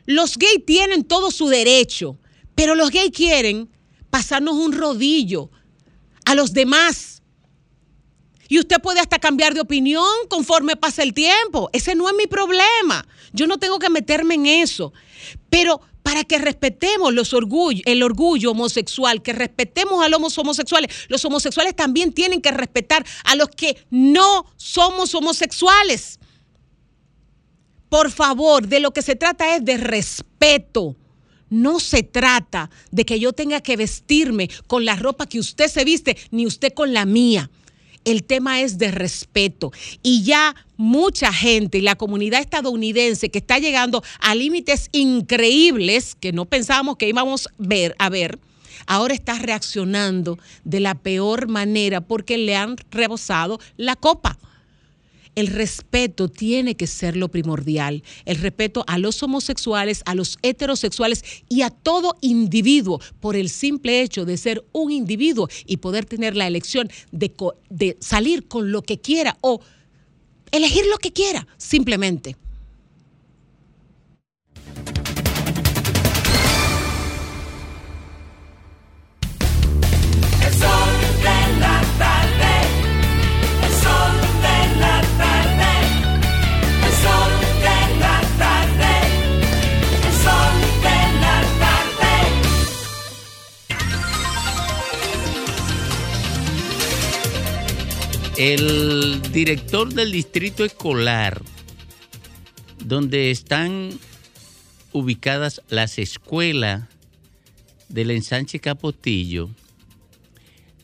[0.05, 2.17] los gays tienen todo su derecho,
[2.55, 3.69] pero los gays quieren
[4.09, 5.49] pasarnos un rodillo
[6.25, 7.18] a los demás.
[8.49, 11.69] Y usted puede hasta cambiar de opinión conforme pasa el tiempo.
[11.71, 13.05] Ese no es mi problema.
[13.31, 14.91] Yo no tengo que meterme en eso.
[15.51, 17.13] Pero para que respetemos
[17.85, 20.91] el orgullo homosexual, que respetemos a los homosexuales.
[21.09, 26.19] Los homosexuales también tienen que respetar a los que no somos homosexuales.
[27.87, 30.95] Por favor, de lo que se trata es de respeto.
[31.51, 35.83] No se trata de que yo tenga que vestirme con la ropa que usted se
[35.83, 37.51] viste, ni usted con la mía
[38.05, 39.71] el tema es de respeto.
[40.03, 46.31] Y ya mucha gente y la comunidad estadounidense que está llegando a límites increíbles que
[46.31, 48.39] no pensábamos que íbamos ver, a ver,
[48.87, 54.37] ahora está reaccionando de la peor manera porque le han rebosado la copa
[55.39, 58.03] el respeto tiene que ser lo primordial.
[58.25, 64.01] El respeto a los homosexuales, a los heterosexuales y a todo individuo por el simple
[64.01, 67.33] hecho de ser un individuo y poder tener la elección de,
[67.69, 69.61] de salir con lo que quiera o
[70.51, 72.35] elegir lo que quiera, simplemente.
[98.39, 101.41] El director del distrito escolar,
[102.85, 103.89] donde están
[104.93, 106.83] ubicadas las escuelas
[107.89, 109.49] del ensanche Capotillo,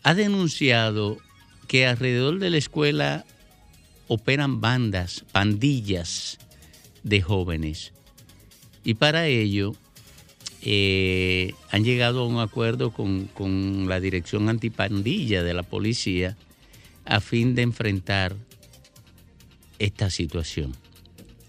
[0.03, 1.18] ha denunciado
[1.70, 3.24] que alrededor de la escuela
[4.10, 6.39] operan bandas, pandillas
[7.03, 7.93] de jóvenes.
[8.84, 9.78] Y para ello
[10.62, 16.36] eh, han llegado a un acuerdo con, con la dirección antipandilla de la policía
[17.06, 18.36] a fin de enfrentar
[19.80, 20.76] esta situación.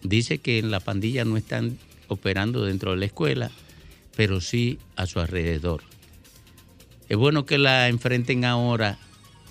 [0.02, 1.78] Dice que en la pandilla no están
[2.08, 3.50] operando dentro de la escuela,
[4.14, 5.82] pero sí a su alrededor.
[7.08, 8.98] Es bueno que la enfrenten ahora.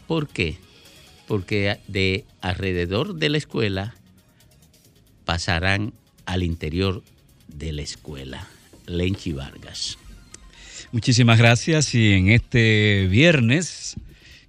[0.08, 0.58] ¿Por qué?
[1.28, 3.96] Porque de alrededor de la escuela
[5.26, 5.94] pasarán
[6.26, 7.04] al interior
[7.48, 8.48] de la escuela.
[8.86, 9.98] Lenchi Vargas.
[10.92, 13.96] Muchísimas gracias y en este viernes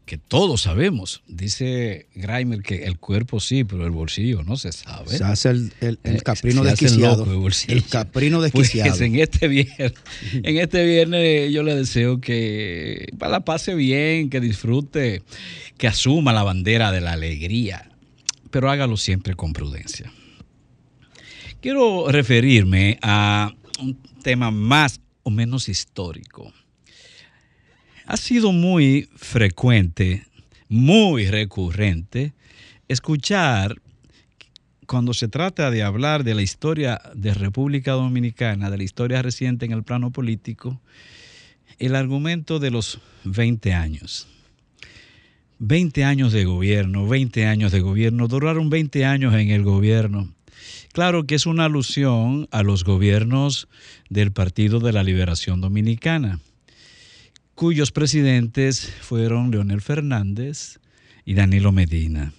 [0.06, 1.22] que todos sabemos.
[1.26, 5.18] Dice Grimer que el cuerpo sí, pero el bolsillo no se sabe.
[5.18, 7.26] Se hace el, el, el eh, caprino desquiciado.
[7.68, 9.02] el, caprino pues, desquiciado.
[9.02, 9.92] en, este viernes,
[10.32, 15.22] en este viernes yo le deseo que la pase bien, que disfrute,
[15.76, 17.90] que asuma la bandera de la alegría,
[18.52, 20.12] pero hágalo siempre con prudencia.
[21.60, 26.52] Quiero referirme a un tema más o menos histórico
[28.06, 30.26] ha sido muy frecuente,
[30.68, 32.32] muy recurrente,
[32.88, 33.82] escuchar
[34.86, 39.66] cuando se trata de hablar de la historia de República Dominicana, de la historia reciente
[39.66, 40.80] en el plano político,
[41.80, 44.28] el argumento de los 20 años.
[45.58, 50.32] 20 años de gobierno, 20 años de gobierno, duraron 20 años en el gobierno.
[50.92, 53.66] Claro que es una alusión a los gobiernos
[54.08, 56.40] del Partido de la Liberación Dominicana
[57.56, 60.78] cuyos presidentes fueron Leonel Fernández
[61.24, 62.32] y Danilo Medina.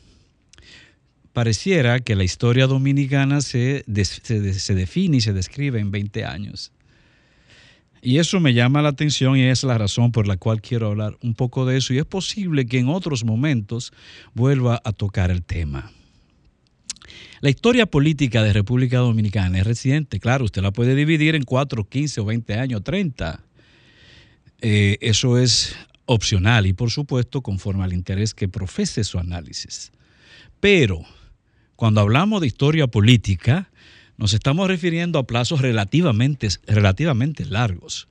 [1.34, 6.72] Pareciera que la historia dominicana se, se, define y se describe en 20 años.
[8.02, 11.18] Y eso me llama la atención y es la razón por la cual quiero hablar
[11.24, 11.96] un poco de eso.
[11.96, 13.92] Y es posible que en otros momentos
[14.36, 15.92] vuelva a tocar el tema.
[17.42, 21.84] La historia política de República Dominicana es reciente, claro, usted la puede dividir en 4,
[21.90, 23.47] 15 o 20 años, 30.
[24.62, 29.92] Eh, eso es opcional y por supuesto conforme al interés que profese su análisis.
[30.60, 31.06] Pero
[31.76, 33.70] cuando hablamos de historia política,
[34.18, 38.08] nos estamos refiriendo a plazos relativamente, relativamente largos.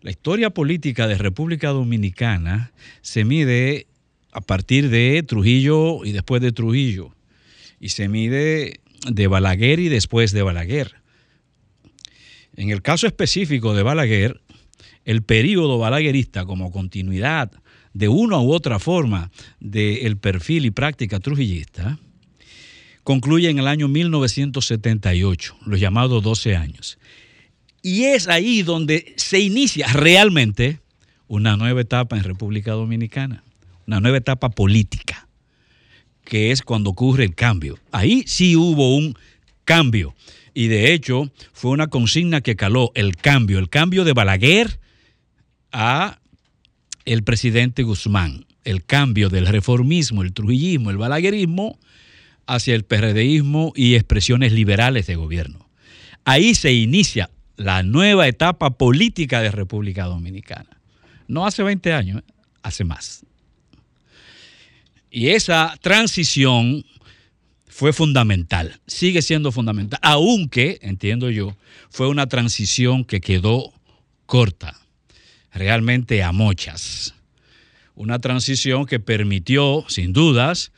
[0.00, 2.72] La historia política de República Dominicana
[3.02, 3.88] se mide
[4.32, 7.14] a partir de Trujillo y después de Trujillo,
[7.80, 10.94] y se mide de Balaguer y después de Balaguer.
[12.56, 14.40] En el caso específico de Balaguer,
[15.04, 17.50] el periodo balaguerista como continuidad
[17.92, 21.98] de una u otra forma del perfil y práctica trujillista,
[23.02, 26.98] concluye en el año 1978, los llamados 12 años.
[27.82, 30.80] Y es ahí donde se inicia realmente
[31.26, 33.42] una nueva etapa en República Dominicana,
[33.86, 35.28] una nueva etapa política,
[36.24, 37.78] que es cuando ocurre el cambio.
[37.90, 39.16] Ahí sí hubo un
[39.64, 40.14] cambio.
[40.52, 44.79] Y de hecho fue una consigna que caló el cambio, el cambio de Balaguer
[45.72, 46.18] a
[47.04, 51.78] el presidente Guzmán, el cambio del reformismo, el trujillismo, el balaguerismo
[52.46, 55.68] hacia el PRDismo y expresiones liberales de gobierno.
[56.24, 60.80] Ahí se inicia la nueva etapa política de República Dominicana.
[61.28, 62.22] No hace 20 años,
[62.62, 63.24] hace más.
[65.10, 66.84] Y esa transición
[67.66, 71.56] fue fundamental, sigue siendo fundamental, aunque, entiendo yo,
[71.88, 73.72] fue una transición que quedó
[74.26, 74.80] corta
[75.52, 77.14] realmente a mochas.
[77.94, 80.72] Una transición que permitió, sin dudas,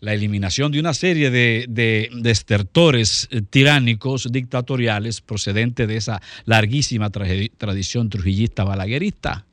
[0.00, 8.08] la eliminación de una serie de, de, eh, tiránicos, dictatoriales, procedente de esa larguísima tradición
[8.08, 9.44] trujillista balaguerista.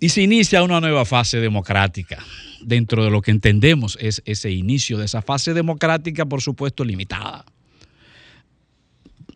[0.00, 2.24] Y se inicia una nueva fase democrática.
[2.62, 7.44] Dentro de lo que entendemos es ese inicio de esa fase democrática, por supuesto, limitada.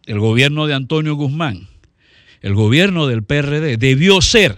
[0.06, 1.68] El gobierno de Antonio Guzmán
[2.40, 4.56] el gobierno del PRD debió ser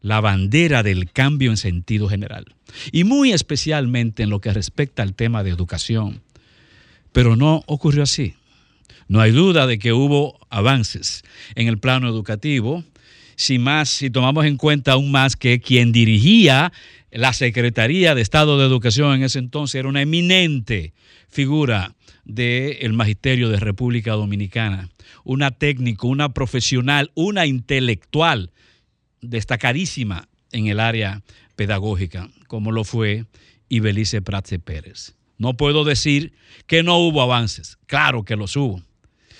[0.00, 2.44] la bandera del cambio en sentido general,
[2.92, 6.20] y muy especialmente en lo que respecta al tema de educación.
[7.12, 8.34] Pero no ocurrió así.
[9.08, 11.22] No hay duda de que hubo avances
[11.54, 12.84] en el plano educativo,
[13.36, 16.72] si más, si tomamos en cuenta aún más que quien dirigía
[17.10, 20.92] la Secretaría de Estado de Educación en ese entonces era una eminente
[21.28, 21.94] figura
[22.24, 24.90] del Magisterio de República Dominicana,
[25.24, 28.50] una técnico, una profesional, una intelectual
[29.20, 31.22] destacadísima en el área
[31.56, 33.26] pedagógica, como lo fue
[33.68, 35.14] y Belice Pratse Pérez.
[35.38, 36.32] No puedo decir
[36.66, 38.82] que no hubo avances, claro que los hubo.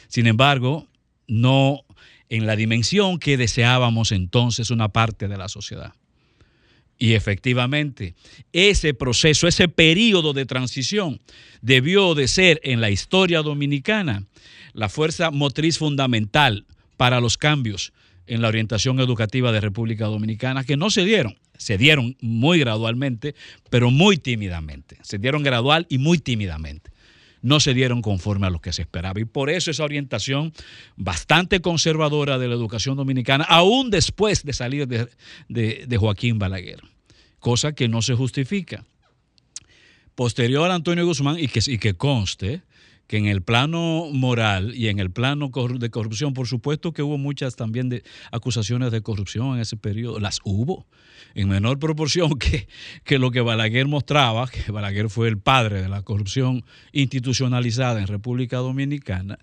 [0.09, 0.89] Sin embargo,
[1.27, 1.85] no
[2.29, 5.95] en la dimensión que deseábamos entonces una parte de la sociedad.
[6.99, 8.15] Y efectivamente,
[8.53, 11.21] ese proceso, ese periodo de transición
[11.61, 14.25] debió de ser en la historia dominicana
[14.73, 16.65] la fuerza motriz fundamental
[16.97, 17.93] para los cambios
[18.27, 23.35] en la orientación educativa de República Dominicana, que no se dieron, se dieron muy gradualmente,
[23.71, 26.94] pero muy tímidamente, se dieron gradual y muy tímidamente
[27.45, 29.21] no se dieron conforme a lo que se esperaba.
[29.21, 30.55] Y por eso esa orientación
[30.97, 36.81] bastante conservadora de la educación dominicana, aún después de salir de, Joaquín Balaguer,
[37.41, 38.87] cosa que no se justifica.
[40.15, 42.63] Posterior a Antonio Guzmán, y que, y que conste,
[43.07, 47.19] que en el plano moral y en el plano de corrupción, por supuesto que hubo
[47.19, 50.87] muchas también de acusaciones de corrupción en ese periodo, las hubo,
[51.35, 52.67] en menor proporción que,
[53.05, 58.07] que lo que Balaguer mostraba, que Balaguer fue el padre de la corrupción institucionalizada en
[58.07, 59.39] República Dominicana,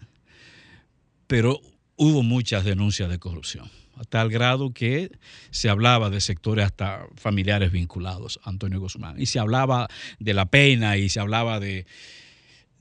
[1.28, 1.62] pero
[1.98, 5.12] hubo muchas denuncias de corrupción, a tal grado que
[5.52, 9.88] se hablaba de sectores hasta familiares vinculados a Antonio Guzmán, y se hablaba
[10.20, 11.86] de la pena y se hablaba de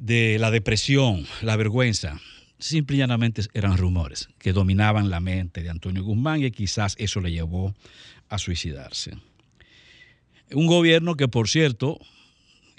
[0.01, 2.19] de la depresión, la vergüenza,
[2.59, 7.21] simple y llanamente eran rumores que dominaban la mente de Antonio Guzmán y quizás eso
[7.21, 7.75] le llevó
[8.31, 9.13] a suicidarse.
[10.53, 12.01] Un gobierno que, por cierto,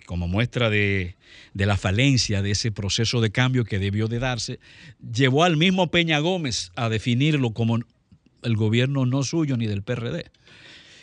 [0.08, 1.16] como muestra de,
[1.54, 4.60] de, la falencia de ese proceso de cambio que debió de darse,
[5.14, 7.78] llevó al mismo Peña Gómez a definirlo como
[8.42, 10.32] el gobierno no suyo ni del PRD.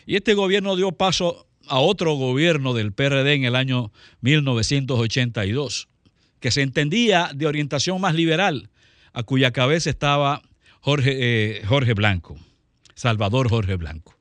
[0.05, 3.93] Y este gobierno dio paso a otro gobierno del PRD en el año
[4.23, 5.88] 1982
[6.41, 8.71] que se entendía de orientación más liberal,
[9.13, 10.43] a cuya cabeza estaba
[10.81, 12.37] Jorge, eh, Jorge Blanco,
[12.95, 14.17] Salvador Jorge Blanco.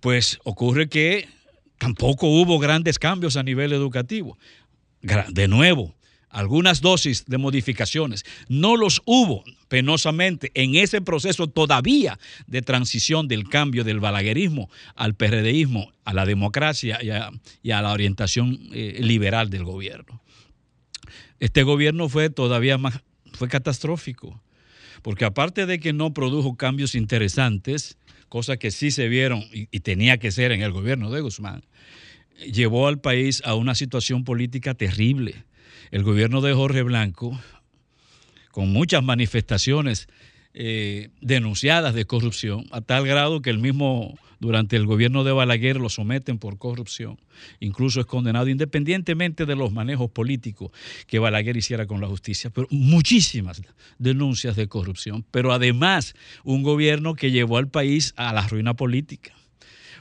[0.00, 1.28] Pues ocurre que
[1.78, 4.38] tampoco hubo grandes cambios a nivel educativo.
[5.28, 5.94] De nuevo,
[6.34, 8.24] algunas dosis de modificaciones.
[8.48, 15.14] No los hubo penosamente en ese proceso todavía de transición del cambio del balaguerismo al
[15.14, 20.20] PRDismo, a la democracia y a, la orientación eh, liberal del gobierno.
[21.40, 23.00] Este gobierno fue todavía más,
[23.32, 24.42] fue catastrófico,
[25.02, 30.18] porque aparte de que no produjo cambios interesantes, cosas que sí se vieron y, tenía
[30.18, 31.64] que ser en el gobierno de Guzmán,
[32.52, 35.44] llevó al país a una situación política terrible.
[35.90, 37.38] El gobierno de Jorge Blanco,
[38.50, 40.08] con muchas manifestaciones
[40.54, 45.78] eh, denunciadas de corrupción, a tal grado que el mismo durante el gobierno de Balaguer
[45.78, 47.18] lo someten por corrupción.
[47.60, 50.70] Incluso es condenado independientemente de los manejos políticos
[51.06, 53.62] que Balaguer hiciera con la justicia, pero muchísimas
[53.98, 55.24] denuncias de corrupción.
[55.30, 56.14] Pero además
[56.44, 59.32] un gobierno que llevó al país a la ruina política,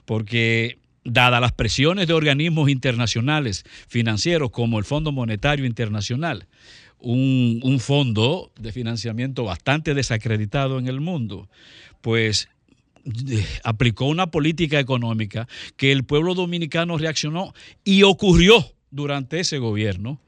[0.05, 6.47] porque dadas las presiones de organismos internacionales financieros como el Fondo Monetario Internacional,
[6.99, 11.49] un, fondo de financiamiento bastante desacreditado en el mundo,
[12.01, 12.49] pues
[13.63, 17.53] aplicó una política económica que el pueblo dominicano reaccionó
[17.83, 20.21] y ocurrió durante ese gobierno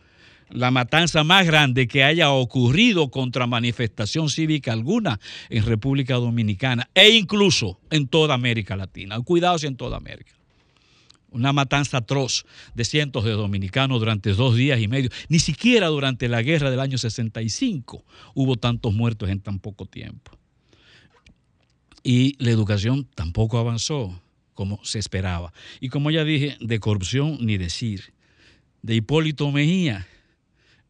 [0.49, 5.19] la matanza más grande que haya ocurrido contra manifestación cívica alguna
[5.49, 9.19] en República Dominicana e incluso en toda América Latina.
[9.21, 10.33] Cuidados en toda América
[11.35, 12.45] una matanza atroz
[12.75, 15.09] de cientos de dominicanos durante dos días y medio.
[15.27, 20.31] Ni siquiera durante la guerra del año 65 hubo tantos muertos en tan poco tiempo.
[22.07, 24.21] Y la educación tampoco avanzó
[24.53, 25.51] como se esperaba.
[25.79, 28.13] Y como ya dije, de corrupción ni decir.
[28.83, 30.07] De Hipólito Mejía,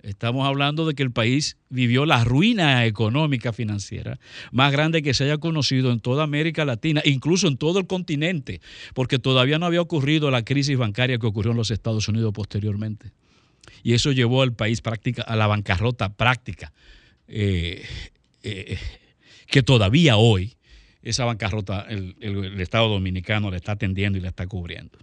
[0.03, 4.19] Estamos hablando de que el país vivió la ruina económica financiera
[4.51, 8.61] más grande que se haya conocido en toda América Latina, incluso en todo el continente,
[8.93, 13.13] porque todavía no había ocurrido la crisis bancaria que ocurrió en los Estados Unidos posteriormente.
[13.81, 16.71] Y eso llevó al país práctica, a la bancarrota práctica,
[17.27, 17.83] eh,
[18.43, 18.77] eh,
[19.47, 20.55] que todavía hoy
[21.05, 24.99] esa bancarrota el, el Estado Dominicano le está atendiendo y le está cubriendo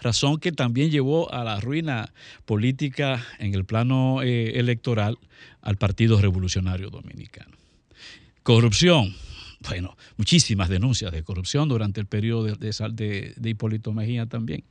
[0.00, 2.12] razón que también llevó a la ruina
[2.44, 5.18] política en el plano eh, electoral
[5.62, 7.56] al Partido Revolucionario Dominicano.
[8.42, 9.14] Corrupción,
[9.68, 14.64] bueno, muchísimas denuncias de corrupción durante el periodo de, de, Hipólito Mejía también.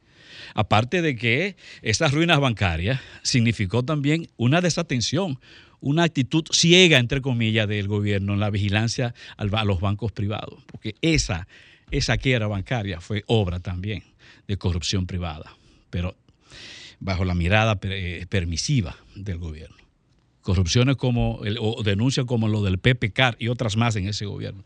[0.53, 5.39] Aparte de que esas ruinas bancarias significó también una desatención,
[5.86, 10.95] una actitud ciega, entre comillas, del gobierno en la vigilancia a los bancos privados, porque
[11.02, 11.48] esa,
[11.91, 14.03] esa quiebra bancaria fue obra también
[14.48, 15.56] de corrupción privada,
[15.91, 16.16] pero
[16.99, 19.78] bajo la mirada eh, permisiva del gobierno.
[20.41, 24.66] Corrupciones como, o denuncias como lo del PPK y otras más en ese gobierno.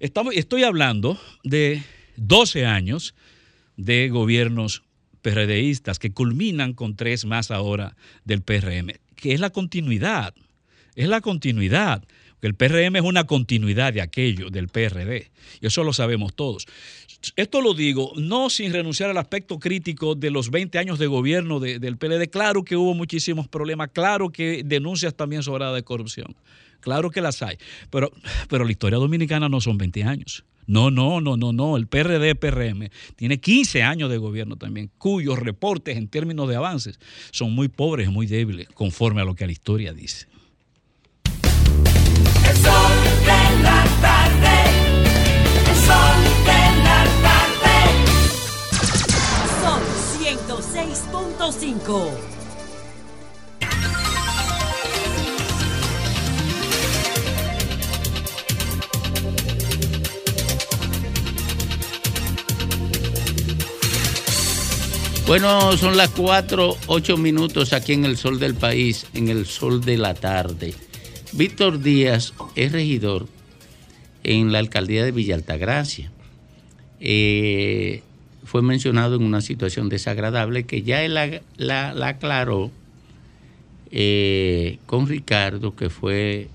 [0.00, 1.84] Estamos, estoy hablando de
[2.16, 3.14] 12 años
[3.76, 4.82] de gobiernos
[5.22, 10.34] PRDistas que culminan con tres más ahora del PRM, que es la continuidad,
[10.98, 12.02] es la continuidad.
[12.42, 15.30] El PRM es una continuidad de aquello, del PRD.
[15.60, 16.66] Y eso lo sabemos todos.
[17.36, 21.60] Esto lo digo no sin renunciar al aspecto crítico de los 20 años de gobierno
[21.60, 22.28] del PLD.
[22.30, 26.34] Claro que hubo muchísimos problemas, claro que denuncias también sobradas de corrupción,
[26.80, 27.58] claro que las hay.
[27.90, 28.12] Pero,
[28.48, 30.44] pero la historia dominicana no son 20 años.
[30.66, 31.76] No, no, no, no, no.
[31.76, 37.00] El PRD, PRM, tiene 15 años de gobierno también, cuyos reportes en términos de avances
[37.30, 40.26] son muy pobres, muy débiles, conforme a lo que la historia dice.
[65.28, 69.84] Bueno, son las 4, 8 minutos aquí en el sol del país, en el sol
[69.84, 70.87] de la tarde.
[71.32, 73.26] Víctor Díaz es regidor
[74.24, 76.10] en la alcaldía de Villa Altagracia.
[77.00, 78.02] Eh,
[78.44, 81.14] fue mencionado en una situación desagradable que ya él
[81.56, 82.70] la, aclaró
[83.90, 86.48] eh, con Ricardo, que fue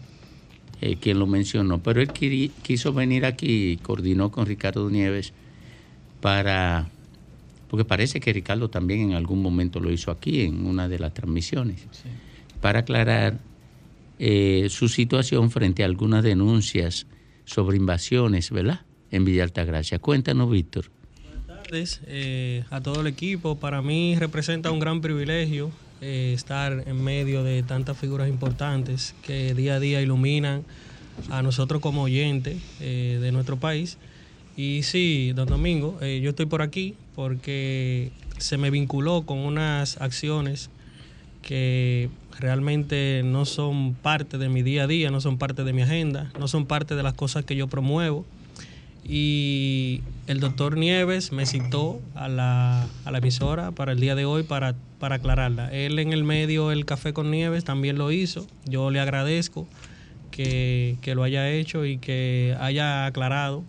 [0.82, 5.34] eh, quien lo mencionó, pero él quiso venir aquí, coordinó con Ricardo Nieves
[6.20, 6.90] para
[7.70, 11.12] porque parece que Ricardo también en algún momento lo hizo aquí en una de las
[11.12, 11.88] transmisiones,
[12.62, 13.40] para aclarar
[14.26, 17.08] eh, su situación frente a algunas denuncias
[17.44, 18.80] sobre invasiones, ¿verdad?
[19.12, 20.00] En Villa Altagracia.
[20.00, 20.86] Cuéntanos, Víctor.
[21.26, 23.58] Buenas tardes eh, a todo el equipo.
[23.58, 29.54] Para mí representa un gran privilegio eh, estar en medio de tantas figuras importantes que
[29.56, 30.64] día a día iluminan
[31.30, 33.98] a nosotros como oyentes de nuestro país.
[34.56, 40.70] Y sí, don Domingo, yo estoy por aquí porque se me vinculó con unas acciones
[41.42, 42.10] que
[42.40, 46.32] realmente no son parte de mi día a día, no son parte de mi agenda,
[46.40, 48.26] no son parte de las cosas que yo promuevo.
[49.06, 54.76] Y el doctor Nieves me citó a la, emisora para el día de hoy para,
[55.00, 55.72] para aclararla.
[55.74, 58.48] Él en el medio El Café con Nieves también lo hizo.
[58.66, 59.68] Yo le agradezco
[60.32, 63.64] que, que lo haya hecho y que haya aclarado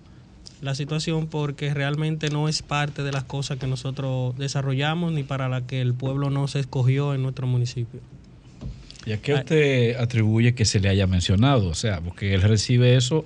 [0.60, 5.48] la situación porque realmente no es parte de las cosas que nosotros desarrollamos ni para
[5.48, 8.00] la que el pueblo no se escogió en nuestro municipio.
[9.06, 11.68] ¿Y a qué usted atribuye que se le haya mencionado?
[11.68, 13.24] O sea, porque él recibe eso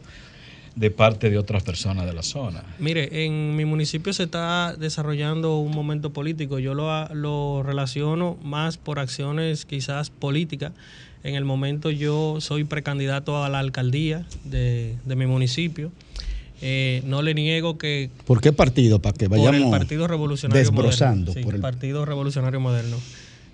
[0.74, 2.62] de parte de otras personas de la zona.
[2.78, 6.58] Mire, en mi municipio se está desarrollando un momento político.
[6.58, 10.72] Yo lo, lo relaciono más por acciones quizás políticas.
[11.24, 15.90] En el momento yo soy precandidato a la alcaldía de, de mi municipio.
[16.60, 18.10] Eh, no le niego que...
[18.26, 19.00] ¿Por qué partido?
[19.00, 21.32] Para que vayamos por el Partido Revolucionario Moderno.
[21.42, 22.96] por el Partido Revolucionario Moderno.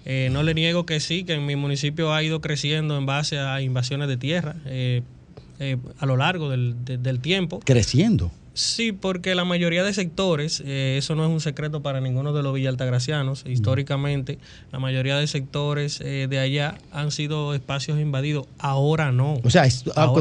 [0.05, 3.39] Eh, no le niego que sí, que en mi municipio ha ido creciendo en base
[3.39, 5.03] a invasiones de tierra eh,
[5.99, 7.61] a lo largo del, del tiempo.
[7.65, 8.31] ¿Creciendo?
[8.55, 12.45] Sí, porque la mayoría de sectores, eh, eso no es un secreto para ninguno de
[12.45, 14.39] los villaltagracianos, históricamente
[14.71, 19.41] la mayoría de sectores eh, de allá han sido espacios invadidos, ahora no.
[19.43, 19.67] O sea,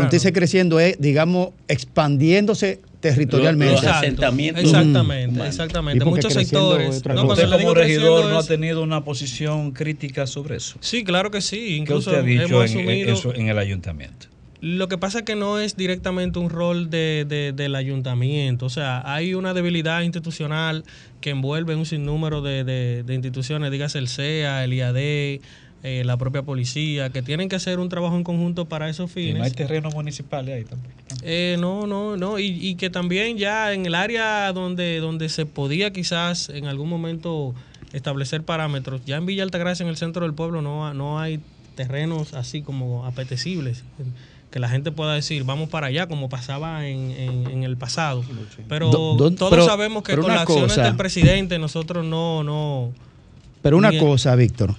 [0.10, 3.74] dice creciendo es, digamos, expandiéndose territorialmente.
[3.74, 4.64] Los, asentamientos.
[4.64, 6.06] Exactamente, exactamente.
[6.06, 7.06] Muchos sectores.
[7.06, 10.78] No, usted como regidor no ha tenido una posición crítica sobre eso.
[10.80, 11.76] Sí, claro que sí.
[11.76, 14.28] Incluso ¿Qué usted ha dicho en, eso en el ayuntamiento?
[14.62, 18.68] Lo que pasa es que no es directamente un rol de, del ayuntamiento.
[18.68, 20.86] O sea, hay una debilidad institucional
[21.20, 25.42] que envuelve un sinnúmero de, instituciones, dígase el CEA, el IAD,
[25.84, 29.36] eh, la propia policía, que tienen que hacer un trabajo en conjunto para esos fines.
[29.36, 30.94] no hay terrenos municipales ahí tampoco.
[31.24, 32.40] Eh, no, no, no.
[32.40, 36.88] Y, y, que también ya en el área donde, donde se podía quizás en algún
[36.88, 37.54] momento
[37.92, 41.42] establecer parámetros, ya en Villa Altagracia, en el centro del pueblo, no, no hay
[41.76, 43.84] terrenos así como apetecibles
[44.54, 48.24] que la gente pueda decir, vamos para allá, como pasaba en, en, el pasado.
[48.70, 52.44] Pero todos sabemos que con las acciones del presidente nosotros no...
[52.44, 52.94] no
[53.64, 54.76] pero una cosa, Víctor.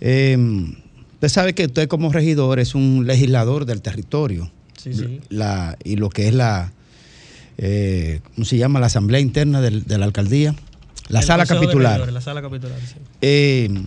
[0.00, 0.74] Em,
[1.14, 4.50] usted sabe que usted como regidor es un legislador del territorio.
[4.76, 5.20] Sí, sí.
[5.28, 6.72] La, y lo que es la...
[7.58, 8.80] Eh, ¿Cómo se llama?
[8.80, 10.54] La asamblea interna de la alcaldía.
[11.08, 12.10] La sala capitular.
[12.10, 12.94] la sala capitular, sí.
[13.20, 13.84] Em,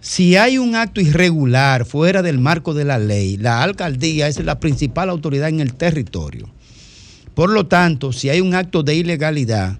[0.00, 4.60] si hay un acto irregular fuera del marco de la ley, la alcaldía es la
[4.60, 6.50] principal autoridad en el territorio.
[7.34, 9.78] Por lo tanto, si hay un acto de ilegalidad,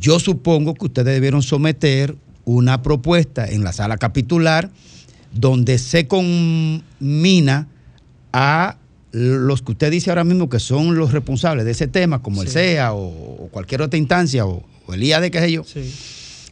[0.00, 2.16] yo supongo que ustedes debieron someter
[2.48, 4.70] una propuesta en la sala capitular
[5.32, 7.68] donde se conmina
[8.32, 8.76] a
[9.12, 12.48] los que usted dice ahora mismo que son los responsables de ese tema, como el
[12.48, 15.64] CEA o, cualquier otra instancia o, el IAD, qué sé yo.
[15.64, 15.92] Sí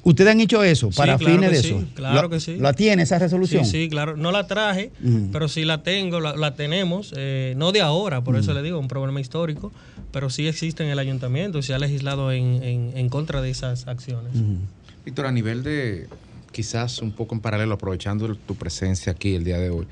[0.07, 1.85] ¿Ustedes han hecho eso para fines de eso?
[1.95, 2.59] Claro que sí.
[2.59, 3.65] ¿La tiene esa resolución?
[3.65, 4.17] Sí, sí, claro.
[4.17, 4.93] No la traje,
[5.33, 7.13] pero sí la tengo, la, tenemos.
[7.17, 9.73] Eh, no de ahora, por eso le digo, un problema histórico,
[10.13, 14.31] pero sí existe en el ayuntamiento y se ha legislado en, contra de esas acciones.
[15.07, 16.09] Víctor, a nivel de,
[16.51, 19.87] quizás un poco en paralelo, aprovechando tu presencia aquí el día de hoy,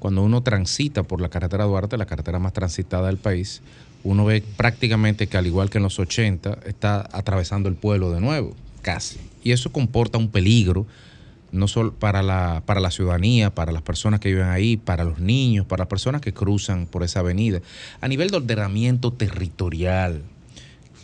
[0.00, 3.62] cuando uno transita por la carretera Duarte, la carretera más transitada del país,
[4.02, 8.20] uno ve prácticamente que al igual que en los 80, está atravesando el pueblo de
[8.20, 9.20] nuevo, casi.
[9.44, 10.84] Y eso comporta un peligro,
[11.52, 15.20] no solo para la, para la ciudadanía, para las personas que viven ahí, para los
[15.20, 17.60] niños, para las personas que cruzan por esa avenida.
[18.00, 20.24] A nivel de ordenamiento territorial,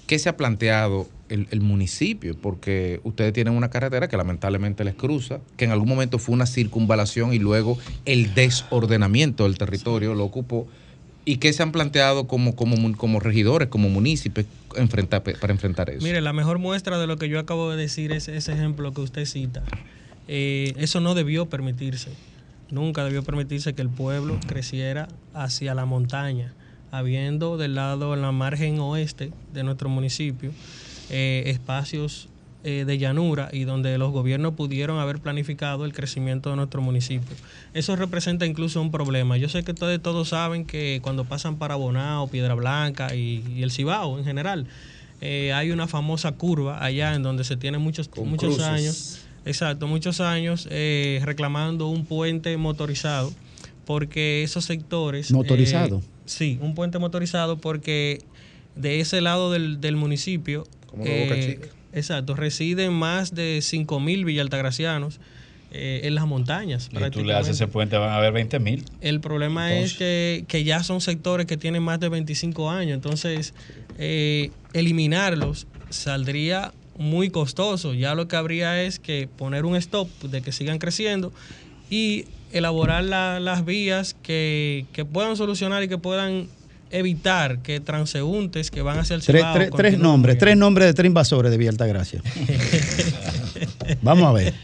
[0.07, 2.37] ¿qué se ha planteado el, municipio?
[2.41, 6.47] Porque ustedes tienen una carretera que lamentablemente les cruza, que en algún momento fue una
[6.47, 10.69] circunvalación y luego el desordenamiento del territorio lo ocupó
[11.25, 16.03] ¿Y qué se han planteado como, como, como regidores, como municipios para enfrentar eso?
[16.03, 19.03] Mire, la mejor muestra de lo que yo acabo de decir es ese ejemplo que
[19.03, 19.63] usted cita.
[20.27, 22.11] Eh, eso no debió permitirse.
[22.71, 26.55] Nunca debió permitirse que el pueblo creciera hacia la montaña,
[26.93, 30.53] habiendo del lado, en la margen oeste de nuestro municipio,
[31.11, 32.29] eh, espacios
[32.65, 37.35] eh, de llanura y donde los gobiernos pudieron haber planificado el crecimiento de nuestro municipio.
[37.73, 39.39] Eso representa incluso un problema.
[39.39, 43.73] Yo sé que ustedes todos saben que cuando pasan para Bonao, Piedra Blanca y, el
[43.73, 44.67] Cibao en general,
[45.23, 50.21] eh, hay una famosa curva allá en donde se tiene muchos, muchos años, exacto, muchos
[50.21, 50.69] años
[51.23, 53.33] reclamando un puente motorizado
[53.87, 55.33] porque esos sectores...
[55.33, 56.03] ¿Motorizado?
[56.27, 58.23] Sí, un puente motorizado porque
[58.77, 60.65] de ese lado del, del municipio...
[60.87, 65.21] Como Boca Chica Exacto, residen más de 5.000 villaltagracianos
[65.73, 66.89] eh, en las montañas.
[66.91, 68.85] Y tú le haces ese puente, van a haber 20.000.
[69.01, 73.55] El problema es que, ya son sectores que tienen más de 25 años, entonces
[73.99, 77.93] eh, eliminarlos saldría muy costoso.
[77.93, 81.33] Ya lo que habría es que poner un stop de que sigan creciendo
[81.91, 86.49] y elaborar las vías que, que puedan solucionar y que puedan
[86.93, 91.51] evitar que transeúntes que van hacia el Tres, tres, nombres, tres nombres de tres invasores
[91.51, 92.23] de Villa Altagracia.
[94.03, 94.55] Vamos a ver.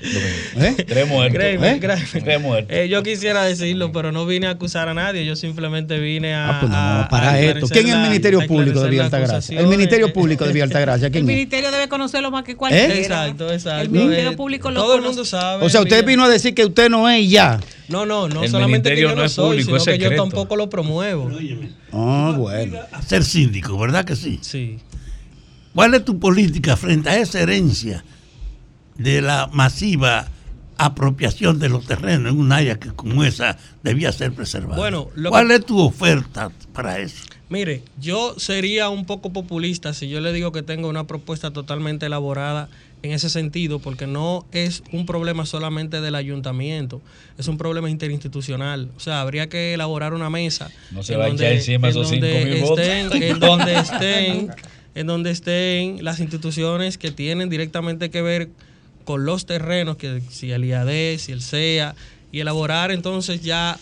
[0.57, 0.75] ¿Eh?
[0.87, 1.43] Tres muertos.
[1.43, 1.79] ¿Eh?
[2.23, 2.77] Tres muertos.
[2.77, 5.25] Eh, yo quisiera decirlo, pero no vine a acusar a nadie.
[5.25, 6.49] Yo simplemente vine a.
[6.49, 7.67] Ah, pues no, para esto.
[7.69, 9.59] ¿Quién es el Ministerio Público de Villa Altagracia?
[9.59, 11.11] El Ministerio Público de Villa Altagracia.
[11.11, 12.95] ¿Quién el Ministerio debe conocerlo más que cualquiera.
[12.95, 13.83] Exacto, exacto.
[13.83, 15.65] El Ministerio Público lo Todo el mundo sabe.
[15.65, 17.59] O sea, usted vino a decir que usted no es ya.
[17.89, 21.31] No, no, no solamente que yo no, soy, sino que yo tampoco lo promuevo.
[21.93, 22.79] Ah, bueno.
[22.93, 24.39] A ser síndico, ¿verdad que sí?
[24.43, 24.79] Sí.
[25.75, 28.05] ¿Cuál es tu política frente a esa herencia
[28.97, 30.29] de la masiva
[30.77, 34.77] apropiación de los terrenos en un área que como esa debía ser preservada?
[34.77, 37.25] Bueno, ¿cuál es tu oferta para eso?
[37.49, 42.07] Mire, yo sería un poco populista si yo le digo que tengo una propuesta totalmente
[42.07, 42.69] elaborada
[43.03, 47.01] en ese sentido, porque no es un problema solamente del ayuntamiento,
[47.39, 48.91] es un problema interinstitucional.
[48.97, 50.71] O sea, habría que elaborar una mesa.
[50.91, 52.87] No se va a echar encima esos cinco mil votos.
[52.87, 54.51] En donde estén,
[54.95, 58.49] en donde estén las instituciones que tienen directamente que ver
[59.05, 61.95] con los terrenos, que si el IAD, si el CEA,
[62.31, 63.79] y elaborar entonces ya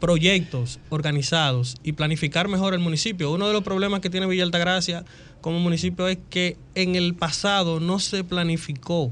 [0.00, 3.30] proyectos organizados y planificar mejor el municipio.
[3.32, 5.04] Uno de los problemas que tiene Villa Altagracia
[5.48, 9.10] como municipio es que en el pasado no se planificó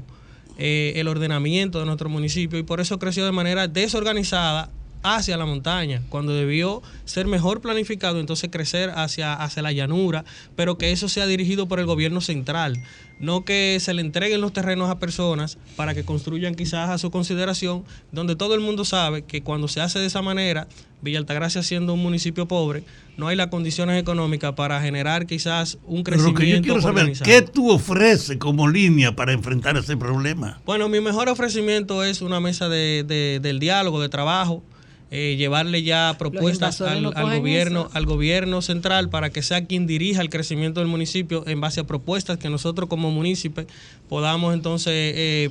[0.59, 4.69] eh, el ordenamiento de nuestro municipio y por eso creció de manera desorganizada
[5.15, 10.25] hacia la montaña, cuando debió ser mejor planificado, entonces crecer hacia, hacia la llanura,
[10.55, 12.83] pero que eso sea dirigido por el gobierno central,
[13.19, 17.09] no que se le entreguen los terrenos a personas para que construyan quizás a su
[17.09, 20.67] consideración, donde todo el mundo sabe que cuando se hace de esa manera,
[21.01, 22.83] Villa Altagracia siendo un municipio pobre,
[23.17, 26.39] no hay las condiciones económicas para generar quizás un crecimiento.
[26.39, 30.59] Pero que yo quiero saber, ¿qué tú ofreces como línea para enfrentar ese problema?
[30.65, 34.63] Bueno, mi mejor ofrecimiento es una mesa de, del diálogo, de trabajo,
[35.09, 40.29] eh, llevarle ya propuestas al, gobierno al gobierno central para que sea quien dirija el
[40.29, 43.65] crecimiento del municipio en base a propuestas que nosotros como municipio
[44.09, 45.49] podamos entonces eh,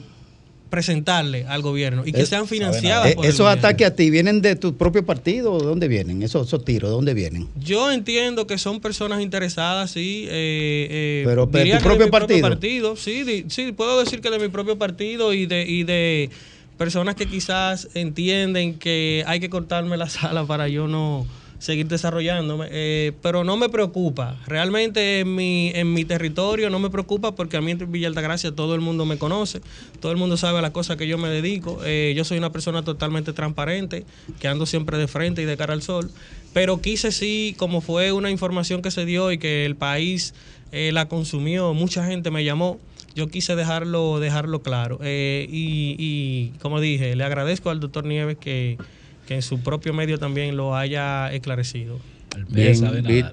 [0.68, 3.14] presentarle al gobierno y que sean financiadas.
[3.14, 6.22] por ¿Esos ataques a ti vienen de tu propio partido o de dónde vienen?
[6.22, 7.48] Esos, esos tiros, ¿de dónde vienen?
[7.58, 10.26] Yo entiendo que son personas interesadas, sí.
[10.28, 12.96] Eh, pero, de tu propio partido.
[12.96, 16.30] Sí, sí, puedo decir que de mi propio partido y de, y de
[16.76, 21.26] personas que quizás entienden que hay que cortarme la sala para yo no
[21.58, 24.36] seguir desarrollándome, eh, pero no me preocupa.
[24.46, 28.52] Realmente en mi, en mi territorio no me preocupa porque a mí en Villa Altagracia
[28.52, 29.60] todo el mundo me conoce,
[30.00, 31.80] todo el mundo sabe las cosas que yo me dedico.
[31.84, 34.04] Eh, yo soy una persona totalmente transparente,
[34.38, 36.10] que ando siempre de frente y de cara al sol,
[36.52, 40.34] pero quise sí, como fue una información que se dio y que el país
[40.72, 42.78] eh, la consumió, mucha gente me llamó
[43.16, 45.00] yo quise dejarlo, dejarlo claro.
[45.02, 48.76] Eh, y, como dije, le agradezco al doctor Nieves que,
[49.28, 51.98] en su propio medio también lo haya esclarecido.
[52.36, 53.32] El pez sabe nadar.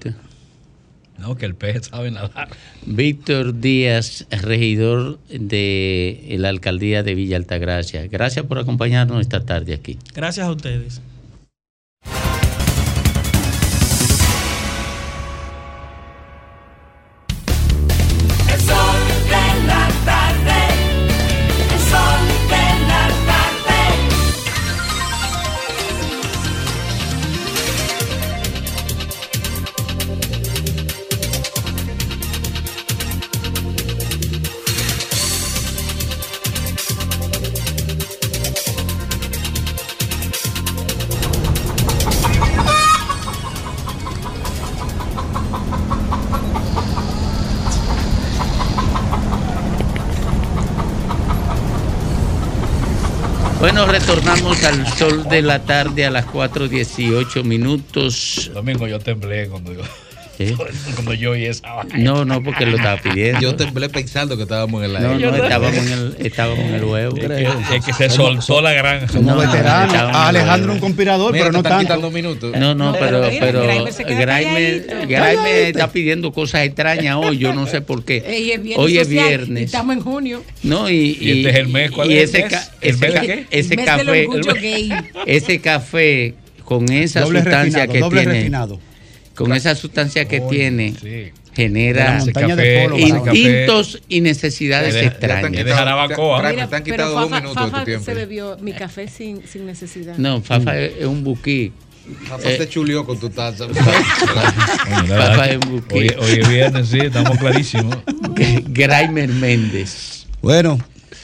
[1.20, 2.48] No, que el pez sabe nadar.
[2.86, 8.08] Víctor Díaz, regidor de la alcaldía de Villa Altagracia.
[8.08, 10.00] Gracias por acompañarnos esta tarde aquí.
[10.16, 11.02] Gracias a ustedes.
[54.66, 58.52] Al sol de la tarde a las 4.18 minutos.
[58.54, 59.82] Domingo yo temblé cuando yo...
[60.96, 61.98] Cuando yo oí esa vaina.
[61.98, 63.40] No, no, porque lo estaba pidiendo.
[63.40, 65.26] Yo temblé pensando que estábamos en el aire.
[65.26, 67.18] No, no, estábamos en el, estábamos en el huevo.
[67.18, 69.08] Es que, se soltó la granja.
[69.10, 70.16] Somos veteranos.
[70.16, 71.80] Alejandro un conspirador, pero no tanto.
[71.80, 72.56] quitando minutos.
[72.58, 77.38] No, no, pero, pero Graeme está pidiendo cosas extrañas hoy.
[77.38, 78.74] Yo no sé por qué.
[78.78, 79.66] Hoy es viernes.
[79.66, 80.44] Estamos en junio.
[80.64, 81.92] No, y, y, este es el mes.
[81.92, 82.48] ¿Cuál es ese,
[82.82, 84.28] ese, ese café.
[85.26, 88.24] Ese café con esa sustancia que tiene.
[88.24, 88.80] Refinado
[89.36, 95.52] con esa sustancia que tiene, genera instintos y necesidades extrañas.
[95.52, 98.06] Te, te han quitado dos minutos de tu tiempo.
[98.06, 100.18] se bebió mi café sin, sin necesidad.
[100.18, 101.72] No, Fafa es un buquí.
[102.28, 103.68] Fafa se chulió con tu taza.
[103.70, 106.08] Fafa es un buquí.
[106.20, 107.96] Hoy, es viernes, sí, estamos clarísimos.
[108.68, 110.28] Graimer Méndez.
[110.42, 110.78] Bueno,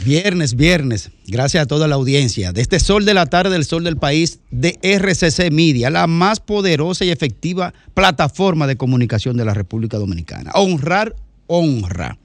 [0.04, 1.12] Viernes, viernes.
[1.28, 2.54] Gracias a toda la audiencia.
[2.54, 6.40] De este Sol de la Tarde, el Sol del País, de RCC Media, la más
[6.40, 10.52] poderosa y efectiva plataforma de comunicación de la República Dominicana.
[10.54, 11.16] Honrar,
[11.48, 12.18] honra.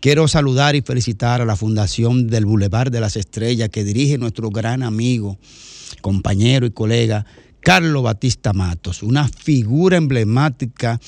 [0.00, 4.50] Quiero saludar y felicitar a la Fundación del Boulevard de las Estrellas que dirige nuestro
[4.50, 5.38] gran amigo,
[6.00, 7.24] compañero y colega
[7.60, 11.00] Carlos Batista Matos, una figura emblemática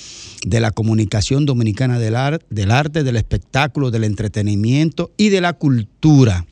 [0.45, 6.47] de la comunicación dominicana del, arte, del espectáculo, del entretenimiento y de la cultura.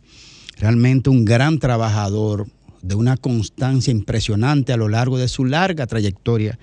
[0.58, 2.46] Realmente un gran trabajador
[2.82, 6.58] de una constancia impresionante a lo largo de su larga trayectoria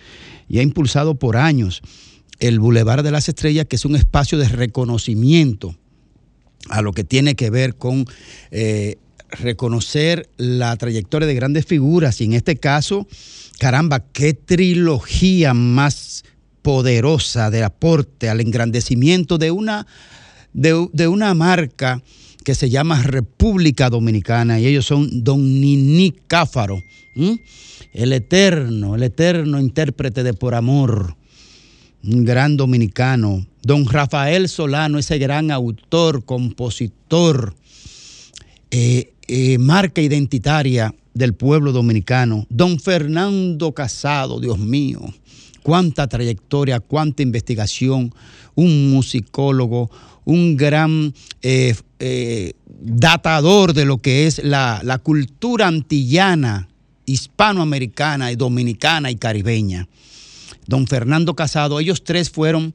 [0.48, 1.82] y ha impulsado por años
[2.40, 5.76] el Boulevard de las Estrellas, que es un espacio de reconocimiento
[6.70, 8.06] a lo que tiene que ver con
[8.52, 8.98] eh,
[9.32, 13.08] reconocer la trayectoria de grandes figuras y en este caso,
[13.60, 16.24] caramba, qué trilogía más
[16.62, 19.88] poderosa de aporte al engrandecimiento de una,
[20.54, 22.02] de, una marca
[22.44, 26.82] que se llama República Dominicana y ellos son Don Nini Cáfaro,
[27.94, 31.16] el eterno, el eterno intérprete de Por Amor,
[32.04, 37.56] un gran dominicano, Don Rafael Solano, ese gran autor, compositor,
[38.72, 42.46] eh, eh, marca identitaria del pueblo dominicano.
[42.50, 45.02] Don Fernando Casado, Dios mío,
[45.64, 48.14] cuánta trayectoria, cuánta investigación,
[48.56, 49.92] un musicólogo,
[50.24, 56.70] un gran eh, eh, datador de lo que es la, la cultura antillana,
[57.06, 59.88] hispanoamericana y dominicana y caribeña.
[60.68, 62.74] Don Fernando Casado, ellos tres fueron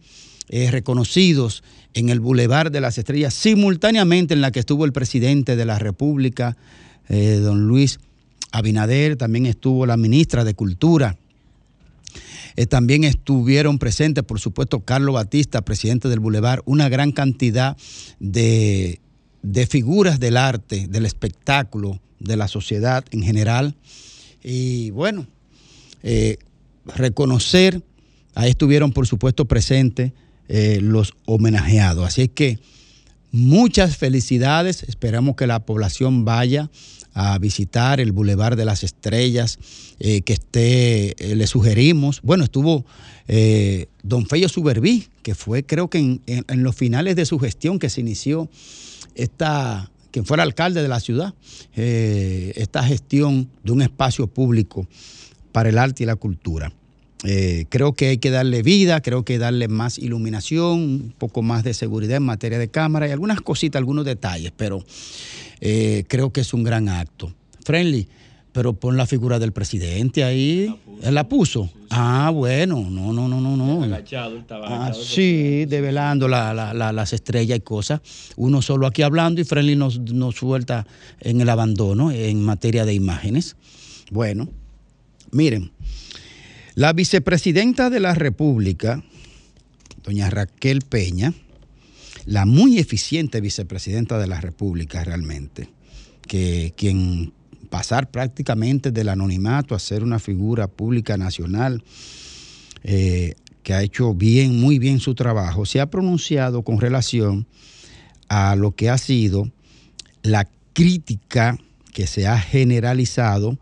[0.49, 1.63] reconocidos
[1.95, 5.79] en el Boulevard de las Estrellas, simultáneamente en la que estuvo el presidente de la
[5.79, 6.57] República,
[7.09, 7.99] eh, don Luis
[8.51, 11.17] Abinader, también estuvo la ministra de Cultura.
[12.57, 17.77] Eh, también estuvieron presentes, por supuesto, Carlos Batista, presidente del Boulevard, una gran cantidad
[18.21, 19.01] de,
[19.69, 23.75] figuras del arte, del espectáculo, de la sociedad en general.
[24.43, 25.27] Y bueno,
[26.03, 26.37] eh,
[26.85, 27.83] reconocer,
[28.35, 30.13] ahí estuvieron, por supuesto, presentes
[30.49, 32.07] eh, los homenajeados.
[32.07, 32.59] Así que
[33.31, 34.83] muchas felicidades.
[34.83, 36.71] Esperamos que la población vaya
[37.15, 39.59] a visitar el Boulevard de las Estrellas,
[39.99, 42.21] eh, que esté, eh, le sugerimos.
[42.23, 42.85] Bueno, estuvo
[44.03, 48.03] don Feyo Suberví, que fue creo que en, los finales de su gestión que se
[48.03, 48.51] inició
[49.15, 51.33] esta, quien fuera alcalde de la ciudad,
[51.75, 54.87] esta gestión de un espacio público
[55.53, 56.73] para el arte y la cultura.
[57.25, 61.63] Eh, creo que hay que darle vida, creo que darle más iluminación, un poco más
[61.63, 64.85] de seguridad en materia de cámara y algunas cositas, algunos detalles, pero
[65.61, 67.33] eh, creo que es un gran acto.
[67.65, 68.09] Friendly,
[68.53, 70.75] pero pon la figura del presidente ahí.
[71.03, 71.71] ¿Él la puso?
[71.91, 73.97] Ah, bueno, no, no, no, no, no.
[74.65, 78.01] Ah, sí, develando las estrellas y cosas.
[78.37, 80.87] Uno solo aquí hablando y Friendly nos, nos suelta
[81.21, 83.57] en el abandono en materia de imágenes.
[84.11, 84.49] Bueno,
[85.31, 85.73] miren,
[86.75, 89.03] la vicepresidenta de la República,
[90.03, 91.35] doña Raquel Peña,
[92.25, 95.69] la muy eficiente vicepresidenta de la República realmente,
[96.27, 97.33] que quien
[97.69, 101.83] pasar prácticamente del anonimato a ser una figura pública nacional,
[102.85, 107.47] eh, que ha hecho bien, muy bien su trabajo, se ha pronunciado con relación
[108.29, 109.51] a lo que ha sido
[110.23, 111.59] la crítica
[111.93, 113.59] que se ha generalizado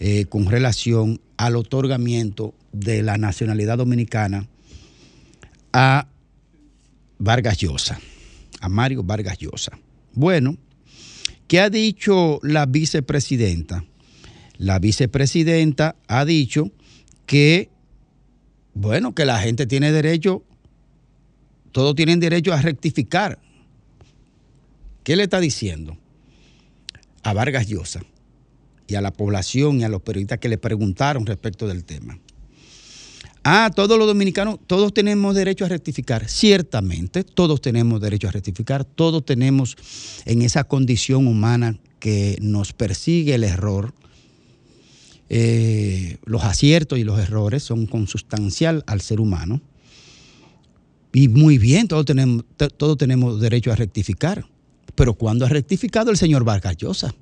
[0.00, 4.46] eh, con relación al otorgamiento de la nacionalidad dominicana
[5.72, 6.06] a
[7.18, 7.98] Vargas Llosa,
[8.60, 9.76] a Mario Vargas Llosa.
[10.12, 10.56] Bueno,
[11.48, 13.84] ¿qué ha dicho la vicepresidenta?
[14.56, 16.70] La vicepresidenta ha dicho
[17.26, 17.70] que
[18.74, 20.44] bueno, que la gente tiene derecho,
[21.72, 23.40] todos tienen derecho a rectificar.
[25.02, 25.98] ¿Qué le está diciendo?
[27.24, 28.04] A Vargas Llosa
[28.86, 32.18] y a la población y a los periodistas que le preguntaron respecto del tema.
[33.44, 36.28] Ah, todos los dominicanos, todos tenemos derecho a rectificar.
[36.28, 39.76] Ciertamente, todos tenemos derecho a rectificar, todos tenemos
[40.26, 43.94] en esa condición humana que nos persigue el error,
[45.28, 49.60] eh, los aciertos y los errores son consustancial al ser humano.
[51.12, 52.44] Y muy bien, todos tenemos,
[52.76, 54.46] todos tenemos derecho a rectificar.
[54.94, 57.14] Pero ¿cuándo ha rectificado el señor Vargas Llosa?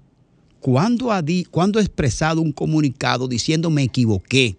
[0.61, 4.57] ¿Cuándo ha, ha expresado un comunicado diciendo me equivoqué?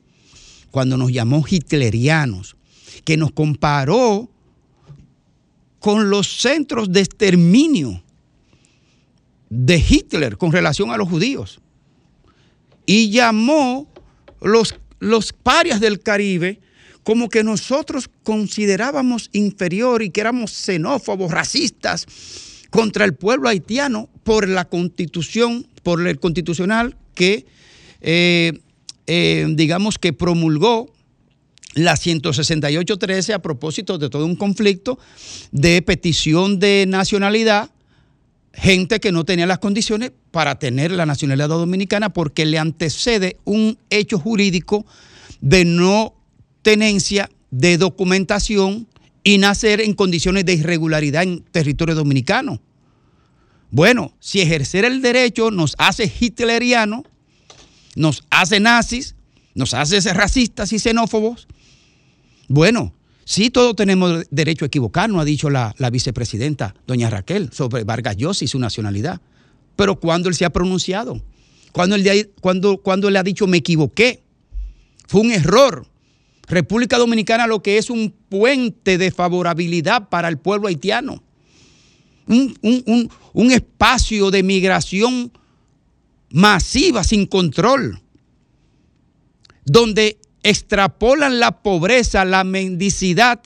[0.72, 2.56] Cuando nos llamó hitlerianos,
[3.04, 4.30] que nos comparó
[5.80, 8.04] con los centros de exterminio
[9.50, 11.60] de Hitler con relación a los judíos
[12.86, 13.88] y llamó
[14.42, 16.62] los, los parias del Caribe
[17.04, 22.06] como que nosotros considerábamos inferior y que éramos xenófobos, racistas
[22.70, 27.46] contra el pueblo haitiano por la constitución, por el constitucional que,
[28.02, 28.54] eh,
[29.08, 30.92] eh, digamos que promulgó
[31.74, 35.00] la 168.13 a propósito de todo un conflicto
[35.52, 37.72] de petición de nacionalidad
[38.54, 43.78] gente que no tenía las condiciones para tener la nacionalidad dominicana porque le antecede un
[43.90, 44.86] hecho jurídico
[45.40, 46.16] de no
[46.62, 48.88] tenencia de documentación
[49.24, 52.62] y nacer en condiciones de irregularidad en territorio dominicano.
[53.72, 57.04] Bueno, si ejercer el derecho nos hace hitleriano,
[57.96, 59.16] nos hace nazis,
[59.56, 61.48] nos hace racistas y xenófobos,
[62.48, 62.94] bueno,
[63.32, 68.44] Sí, todos tenemos derecho a equivocarnos, ha dicho la, vicepresidenta, doña Raquel, sobre Vargas Llosa
[68.44, 69.22] y su nacionalidad.
[69.78, 71.22] Pero ¿cuándo él se ha pronunciado?
[71.72, 74.22] ¿Cuándo él, cuando, cuando él ha dicho me equivoqué?
[75.08, 75.88] Fue un error.
[76.48, 81.24] República Dominicana lo que es un puente de favorabilidad para el pueblo haitiano.
[82.32, 85.32] Un, un espacio de migración
[86.30, 88.02] masiva, sin control,
[89.66, 93.42] donde extrapolan la pobreza, la mendicidad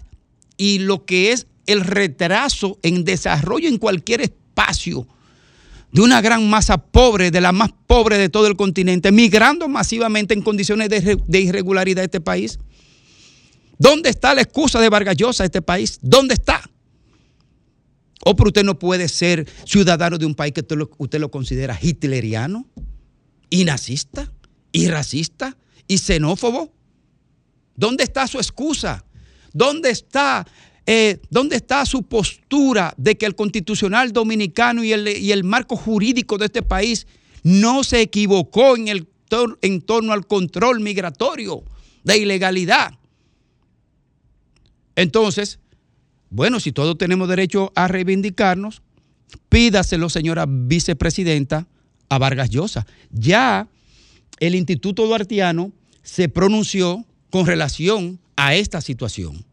[0.57, 5.07] y lo que es el retraso en desarrollo en cualquier espacio
[5.91, 10.33] de una gran masa pobre, de la más pobre de todo el continente, migrando masivamente
[10.33, 12.59] en condiciones de, irregularidad a este país.
[13.77, 15.99] ¿Dónde está la excusa de Vargas Llosa a este país?
[16.01, 16.69] ¿Dónde está?
[18.27, 21.29] O pero usted no puede ser ciudadano de un país que usted lo, usted lo
[21.29, 22.65] considera hitleriano,
[23.51, 24.31] y nazista,
[24.71, 25.55] y racista,
[25.87, 26.73] y xenófobo.
[27.75, 29.05] ¿Dónde está su excusa?
[29.53, 30.47] ¿Dónde está,
[30.87, 35.75] eh, ¿Dónde está su postura de que el constitucional dominicano y el, y el marco
[35.75, 37.05] jurídico de este país
[37.43, 39.07] no se equivocó en, el,
[39.61, 41.63] en torno al control migratorio
[42.03, 42.97] de ilegalidad?
[44.95, 45.59] Entonces,
[46.35, 48.81] bueno, si todos tenemos derecho a reivindicarnos,
[49.47, 51.65] pídaselo, señora vicepresidenta,
[52.09, 52.85] a Vargas Llosa.
[53.09, 53.69] Ya
[54.41, 55.71] el Instituto Duartiano
[56.03, 59.45] se pronunció con relación a esta situación.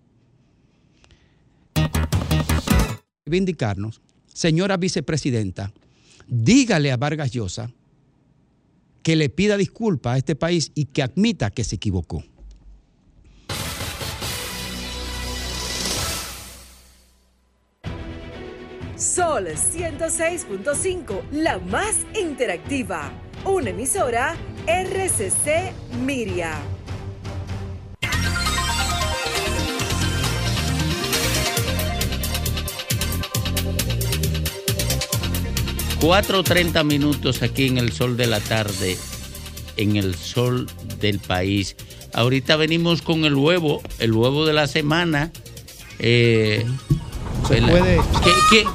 [3.26, 5.72] Reivindicarnos, señora vicepresidenta,
[6.26, 7.70] dígale a Vargas Llosa
[9.04, 12.24] que le pida disculpas a este país y que admita que se equivocó.
[19.02, 23.10] Sol 106.5, la más interactiva.
[23.44, 24.36] Una emisora
[24.68, 25.72] RCC
[26.04, 26.54] Miria.
[36.00, 38.96] 4.30 minutos aquí en el sol de la tarde,
[39.78, 40.68] en el sol
[41.00, 41.74] del país.
[42.14, 45.32] Ahorita venimos con el huevo, el huevo de la semana.
[45.98, 46.64] Eh,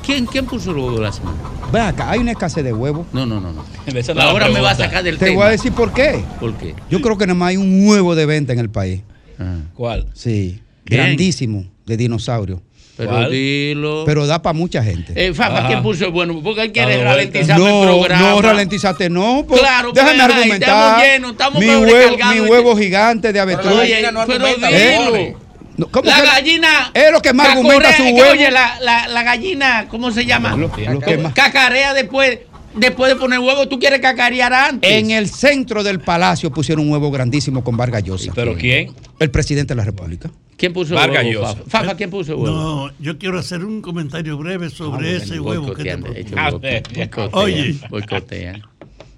[0.03, 1.37] quién, quién, puso el huevo de la semana?
[1.71, 3.05] Ven acá, hay una escasez de huevo.
[3.13, 3.51] No, no, no.
[3.53, 3.63] no.
[4.21, 5.29] Ahora me va a sacar del tema.
[5.29, 6.23] Te voy a decir por qué.
[6.39, 6.75] ¿Por qué?
[6.89, 9.01] Yo creo que nada más hay un huevo de venta en el país.
[9.39, 9.59] Ah.
[9.73, 10.07] ¿Cuál?
[10.13, 12.61] Sí, grandísimo, de dinosaurio.
[12.97, 14.03] Pero dilo.
[14.05, 15.13] Pero da para mucha gente.
[15.15, 16.41] Eh, Fafa, ¿quién puso bueno?
[16.43, 18.21] Porque él quiere ralentizar el programa.
[18.21, 19.45] No, ralentizaste, no.
[19.47, 20.69] Pues, claro, déjame argumentar.
[20.69, 23.73] Estamos llenos, estamos mi huevo, mi huevo gigante de avestruz.
[23.81, 25.46] Pero, pero dilo.
[25.91, 26.91] ¿Cómo la gallina.
[26.93, 28.31] Es lo que más argumenta su huevo.
[28.31, 30.55] Oye, la, la, la, gallina, ¿cómo se llama?
[30.55, 32.39] Lo, lo Cacarea después.
[32.75, 34.91] Después de poner huevo, tú quieres cacarear antes.
[34.91, 38.31] En el centro del palacio pusieron un huevo grandísimo con Vargas Llosa.
[38.35, 38.91] ¿Pero quién?
[39.17, 40.29] El presidente de la República.
[40.57, 41.45] ¿Quién puso Vargas huevo?
[41.45, 41.63] Fafa?
[41.67, 42.55] Fafa, ¿quién puso huevo?
[42.55, 46.51] No, yo quiero hacer un comentario breve sobre ah, ese huevo que te ah,
[47.31, 47.75] Oye,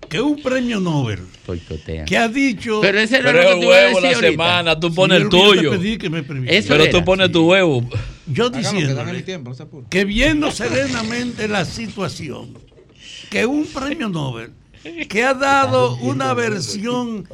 [0.09, 1.19] que un premio Nobel
[2.05, 5.71] que ha dicho pero ese pero es huevo la semana tú pones el tuyo.
[6.67, 7.87] pero tú pones tu huevo.
[8.27, 9.03] Yo diciendo
[9.89, 12.57] que viendo serenamente la situación
[13.29, 14.51] que un premio Nobel
[15.07, 17.27] que ha dado una versión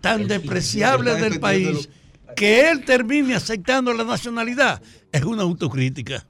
[0.00, 1.88] tan despreciable del país
[2.36, 4.82] que él termine aceptando la nacionalidad
[5.12, 6.26] es una autocrítica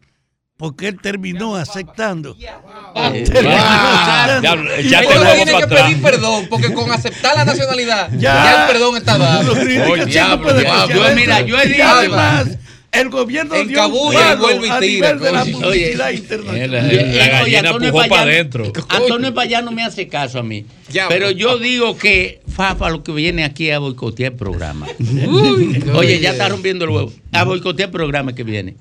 [0.56, 2.36] porque él terminó aceptando.
[2.38, 4.40] Eh, ya,
[4.82, 9.52] ya tiene que pedir perdón, porque con aceptar la nacionalidad, ya, el perdón está dado.
[9.52, 11.82] Oh, yo, mira, yo he dicho.
[11.84, 12.58] Además,
[12.92, 15.14] el gobierno dio Cabulla, vuelve y tira.
[15.14, 16.70] De la publicidad internacional.
[16.70, 18.72] La, la gallina empujó para adentro.
[18.88, 20.64] Antonio Payán no me hace caso a mí.
[21.08, 24.86] pero yo digo que Fafa lo que viene aquí a boicotear el programa.
[25.94, 27.12] Oye, ya está rompiendo el huevo.
[27.32, 28.76] A boicotear el programa que viene.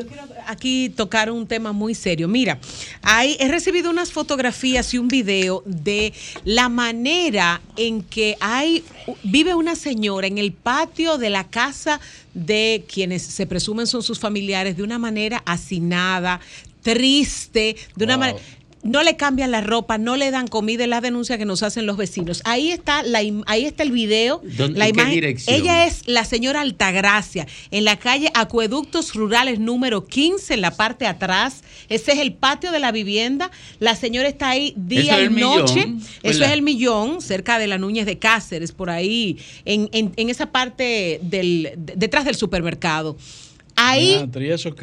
[0.00, 2.26] Yo quiero aquí tocar un tema muy serio.
[2.26, 2.58] Mira,
[3.02, 6.14] hay, he recibido unas fotografías y un video de
[6.46, 8.82] la manera en que hay
[9.22, 12.00] vive una señora en el patio de la casa
[12.32, 16.40] de quienes se presumen son sus familiares de una manera hacinada,
[16.82, 18.40] triste, de una manera
[18.82, 21.84] no le cambian la ropa, no le dan comida, es la denuncia que nos hacen
[21.84, 22.40] los vecinos.
[22.44, 25.36] Ahí está, la, ahí está el video, la imagen.
[25.46, 31.06] Ella es la señora Altagracia, en la calle Acueductos Rurales número 15, en la parte
[31.06, 31.62] atrás.
[31.88, 33.50] Ese es el patio de la vivienda.
[33.80, 35.86] La señora está ahí día y noche.
[36.22, 40.46] Eso es el millón, cerca de la Núñez de Cáceres, por ahí, en, en, esa
[40.46, 43.16] parte del, detrás del supermercado.
[43.76, 44.28] Ahí,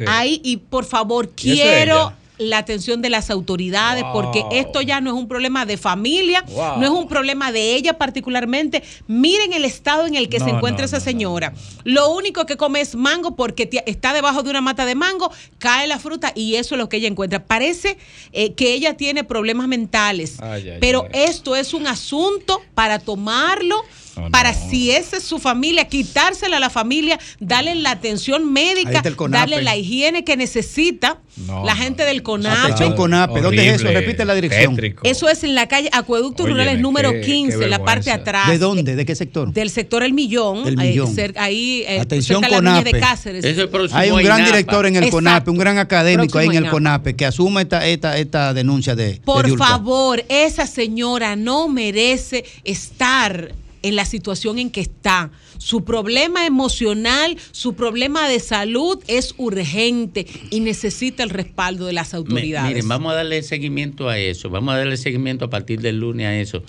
[0.06, 5.16] ahí, y por favor, quiero la atención de las autoridades, porque esto ya no es
[5.16, 8.82] un problema de familia, no es un problema de ella particularmente.
[9.06, 11.52] Miren el estado en el que se encuentra esa señora.
[11.84, 15.86] Lo único que come es mango porque está debajo de una mata de mango, cae
[15.86, 17.44] la fruta y eso es lo que ella encuentra.
[17.44, 17.98] Parece
[18.32, 20.38] eh, que ella tiene problemas mentales,
[20.80, 23.82] pero esto es un asunto para tomarlo
[24.30, 29.62] para si esa es su familia, quitársela a la familia, darle la atención médica, darle
[29.62, 31.18] la higiene que necesita
[31.64, 32.72] la gente del CONAPE.
[32.72, 33.88] Atención CONAPE, ¿dónde es eso?
[33.88, 34.76] Repite la dirección.
[35.02, 38.48] Eso es en la calle Acueductos Rurales número 15, en la parte de atrás.
[38.48, 38.96] ¿De dónde?
[38.96, 39.52] ¿De qué sector?
[39.52, 40.66] Del sector El Millón.
[40.66, 41.14] El Millón.
[41.36, 42.92] Ahí, eh, Atención CONAPE.
[42.92, 43.44] De Cáceres.
[43.92, 47.26] Hay un gran director en el CONAPE, un gran académico ahí en el CONAPE que
[47.26, 49.20] asume esta, esta, esta denuncia de.
[49.24, 55.30] Por favor, esa señora no merece estar en la situación en que está.
[55.58, 62.14] Su problema emocional, su problema de salud es urgente y necesita el respaldo de las
[62.14, 62.68] autoridades.
[62.68, 66.26] miren, vamos a darle seguimiento a eso, vamos a darle seguimiento a partir del lunes
[66.26, 66.62] a eso,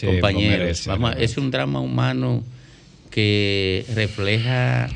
[0.00, 0.88] compañeros.
[1.18, 2.42] es un drama humano
[3.10, 4.86] que refleja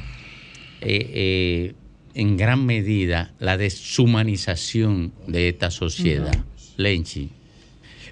[0.80, 1.72] eh, eh,
[2.14, 6.44] en gran medida la deshumanización de esta sociedad.
[6.76, 7.30] Lenchi.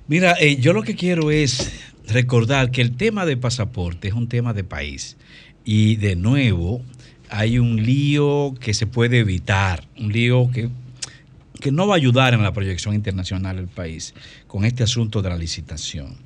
[0.08, 1.72] Mira, eh, yo lo que quiero es
[2.08, 5.16] recordar que el tema de pasaporte es un tema de país.
[5.64, 6.82] Y de nuevo,
[7.28, 10.68] hay un lío que se puede evitar, un lío que,
[11.60, 14.14] que no va a ayudar en la proyección internacional del país
[14.46, 16.16] con este asunto de la licitación.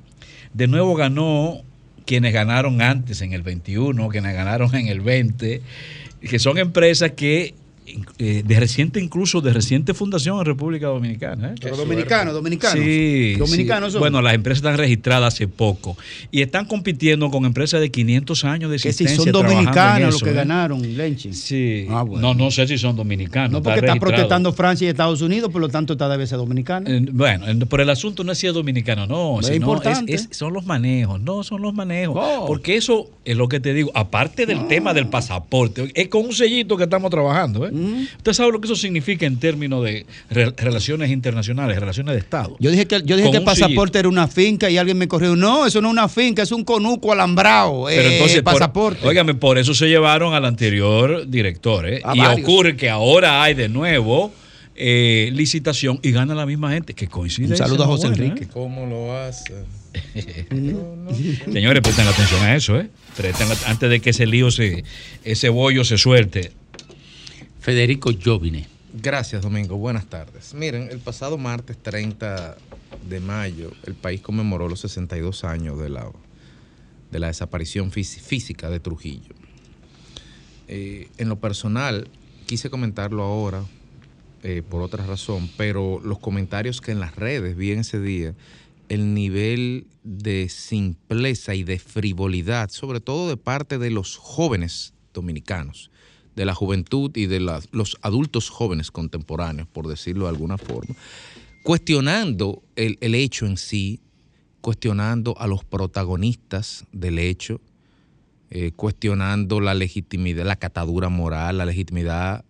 [0.53, 1.61] De nuevo ganó
[2.05, 5.61] quienes ganaron antes en el 21, quienes ganaron en el 20,
[6.21, 7.55] que son empresas que
[8.17, 11.51] eh, de reciente, incluso de reciente fundación en República Dominicana.
[11.51, 11.55] ¿eh?
[11.61, 12.81] Pero dominicano, dominicano.
[12.81, 15.97] Sí, dominicanos Bueno, las empresas están registradas hace poco
[16.31, 19.17] y están compitiendo con empresas de 500 años de existencia.
[19.17, 20.33] Que si son dominicanos los que ¿eh?
[20.33, 21.33] ganaron, Lenchi.
[21.33, 21.85] Sí.
[21.89, 23.51] Ah, no, no sé si son dominicanos.
[23.51, 26.89] No, porque está, protestando Francia y Estados Unidos, por lo tanto, esta debe ser dominicano.
[27.11, 29.39] bueno, por el asunto no es si es dominicano, no.
[29.39, 30.17] Es importante.
[30.31, 32.17] son los manejos, no, son los manejos.
[32.19, 32.45] Oh.
[32.47, 36.33] Porque eso es lo que te digo, aparte del tema del pasaporte, es con un
[36.33, 37.71] sellito que estamos trabajando, ¿eh?
[38.17, 42.55] Usted sabe lo que eso significa en términos de relaciones internacionales, relaciones de Estado.
[42.59, 45.35] Yo dije que, yo dije que el pasaporte era una finca y alguien me corrió.
[45.35, 47.85] No, eso no es una finca, es un conuco alambrado.
[47.87, 49.07] Pero eh, entonces, pasaporte.
[49.07, 51.87] óigame, por eso se llevaron al anterior director.
[51.87, 52.01] ¿eh?
[52.13, 54.31] y ocurre que ahora hay de nuevo
[54.75, 56.93] eh, licitación y gana la misma gente.
[56.93, 57.49] Que coincide.
[57.51, 58.47] Un saludo a José Enrique.
[58.47, 59.53] ¿Cómo lo hace?
[61.51, 62.89] Señores, presten atención a eso, ¿eh?
[63.67, 64.83] antes de que ese lío, se,
[65.23, 66.51] ese bollo se suelte.
[67.61, 68.67] Federico Jovine.
[68.91, 69.77] Gracias, Domingo.
[69.77, 70.55] Buenas tardes.
[70.55, 72.57] Miren, el pasado martes 30
[73.07, 76.11] de mayo, el país conmemoró los 62 años de la,
[77.11, 79.35] de la desaparición física de Trujillo.
[80.69, 82.07] Eh, en lo personal,
[82.47, 83.63] quise comentarlo ahora
[84.41, 88.33] eh, por otra razón, pero los comentarios que en las redes vi en ese día
[88.89, 95.91] el nivel de simpleza y de frivolidad, sobre todo de parte de los jóvenes dominicanos,
[96.35, 100.95] de la juventud y de los adultos jóvenes contemporáneos, por decirlo de alguna forma,
[101.63, 103.99] cuestionando el, hecho en sí,
[104.61, 107.59] cuestionando a los protagonistas del hecho,
[108.49, 112.43] eh, cuestionando la legitimidad, la catadura moral, la legitimidad,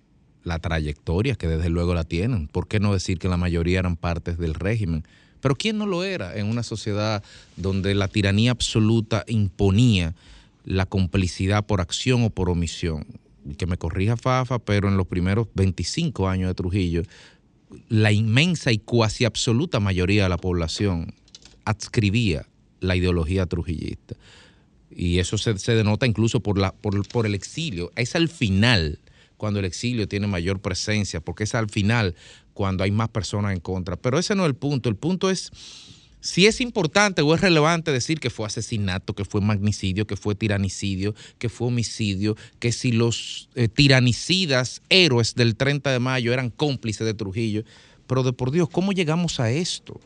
[0.44, 2.48] la trayectoria, que desde luego la tienen.
[2.48, 5.04] ¿Por qué no decir que la mayoría eran partes del régimen?
[5.42, 7.24] Pero ¿quién no lo era en una sociedad
[7.58, 10.14] donde la tiranía absoluta imponía
[10.66, 13.06] la complicidad por acción o por omisión?
[13.58, 17.04] Que me corrija Fafa, pero en los primeros 25 años de Trujillo,
[17.90, 21.14] la inmensa y cuasi absoluta mayoría de la población
[21.66, 22.46] adscribía
[22.80, 24.16] la ideología trujillista.
[24.90, 27.92] Y eso se, denota incluso por, la, por, por el exilio.
[27.96, 29.00] Es al final
[29.38, 32.16] cuando el exilio tiene mayor presencia, porque es al final
[32.54, 33.96] cuando hay más personas en contra.
[33.96, 34.90] Pero ese no es el punto.
[34.90, 35.52] El punto es
[36.22, 40.36] si es importante o es relevante decir que fue asesinato, que fue magnicidio, que fue
[40.36, 46.52] tiranicidio, que fue homicidio, que si los eh, tiranicidas héroes del 30 de mayo eran
[46.52, 47.64] cómplices de Trujillo.
[48.06, 50.00] Pero de por Dios, ¿cómo llegamos a esto?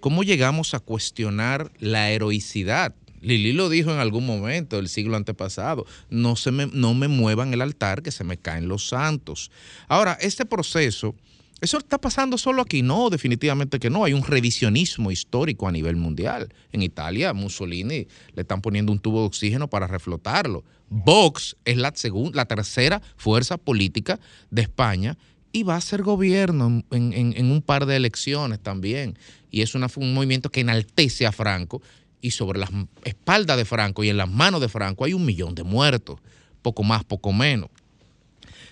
[0.00, 2.94] ¿Cómo llegamos a cuestionar la heroicidad?
[3.20, 7.54] Lili lo dijo en algún momento del siglo antepasado, no, se me, no me muevan
[7.54, 9.52] el altar que se me caen los santos.
[9.86, 11.14] Ahora, este proceso
[11.62, 12.82] ¿Eso está pasando solo aquí?
[12.82, 14.02] No, definitivamente que no.
[14.02, 16.52] Hay un revisionismo histórico a nivel mundial.
[16.72, 20.64] En Italia, Mussolini le están poniendo un tubo de oxígeno para reflotarlo.
[20.90, 24.18] Vox es la, segunda, la tercera fuerza política
[24.50, 25.16] de España
[25.52, 29.16] y va a ser gobierno en, un par de elecciones también.
[29.48, 31.80] Y es un movimiento que enaltece a Franco
[32.20, 32.70] y sobre las
[33.04, 36.18] espaldas de Franco y en las manos de Franco hay un millón de muertos,
[36.60, 37.70] poco más, poco menos.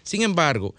[0.03, 0.75] Sin embargo,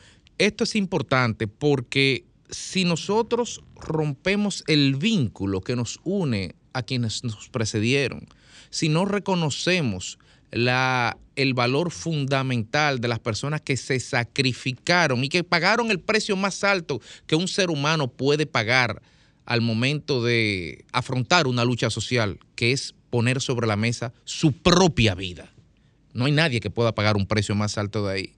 [0.45, 7.49] esto es importante porque si nosotros rompemos el vínculo que nos une a quienes nos
[7.49, 8.27] precedieron,
[8.71, 10.17] si no reconocemos
[10.51, 16.63] el valor fundamental de las personas que se sacrificaron y que pagaron el precio más
[16.63, 19.01] alto que un ser humano puede pagar
[19.45, 25.13] al momento de afrontar una lucha social, que es poner sobre la mesa su propia
[25.13, 25.51] vida.
[26.13, 28.33] No hay nadie que pueda pagar un precio más alto de ahí.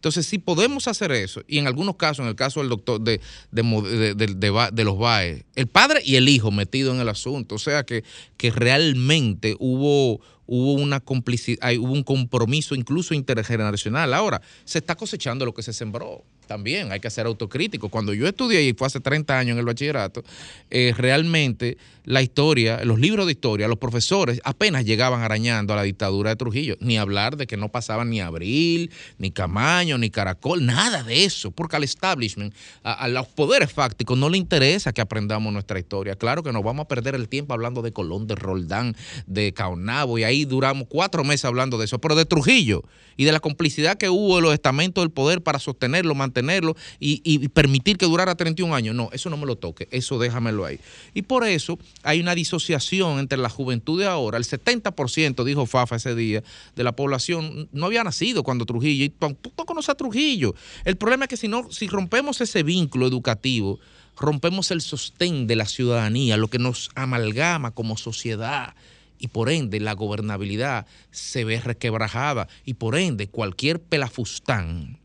[0.00, 3.20] Entonces, si podemos hacer eso, y en algunos casos, en el caso del doctor de,
[3.50, 8.02] de, los BAE, el padre y el hijo metidos en el asunto, o sea que,
[8.38, 10.22] que realmente hubo,
[10.52, 14.12] hubo una complicidad, hubo un compromiso incluso intergeneracional.
[14.12, 17.90] Ahora, se está cosechando lo que se sembró también hay que ser autocrítico.
[17.90, 20.24] Cuando yo estudié, y fue hace 30 años en el bachillerato,
[20.68, 25.84] eh, realmente la historia, los libros de historia, los profesores apenas llegaban arañando a la
[25.84, 26.76] dictadura de Trujillo.
[26.80, 31.52] Ni hablar de que no pasaban ni Abril, ni Camaño, ni Caracol, nada de eso,
[31.52, 32.52] porque al establishment,
[32.82, 36.16] a, los poderes fácticos, no le interesa que aprendamos nuestra historia.
[36.16, 38.96] Claro que nos vamos a perder el tiempo hablando de Colón, de Roldán,
[39.28, 42.82] de Caonabo, y ahí duramos cuatro meses hablando de eso, pero de Trujillo
[43.16, 47.48] y de la complicidad que hubo en los estamentos del poder para sostenerlo, mantenerlo y,
[47.48, 48.94] permitir que durara 31 años.
[48.94, 50.80] No, eso no me lo toque, eso déjamelo ahí.
[51.14, 54.38] Y por eso hay una disociación entre la juventud de ahora.
[54.38, 56.42] El 70%, dijo Fafa ese día,
[56.76, 60.54] de la población no había nacido cuando Trujillo, y tampoco conoce a Trujillo.
[60.84, 63.80] El problema es que si, no, si rompemos ese vínculo educativo,
[64.16, 68.74] rompemos el sostén de la ciudadanía, lo que nos amalgama como sociedad
[69.20, 74.98] y por ende la gobernabilidad se ve requebrajada y por ende cualquier pelafustán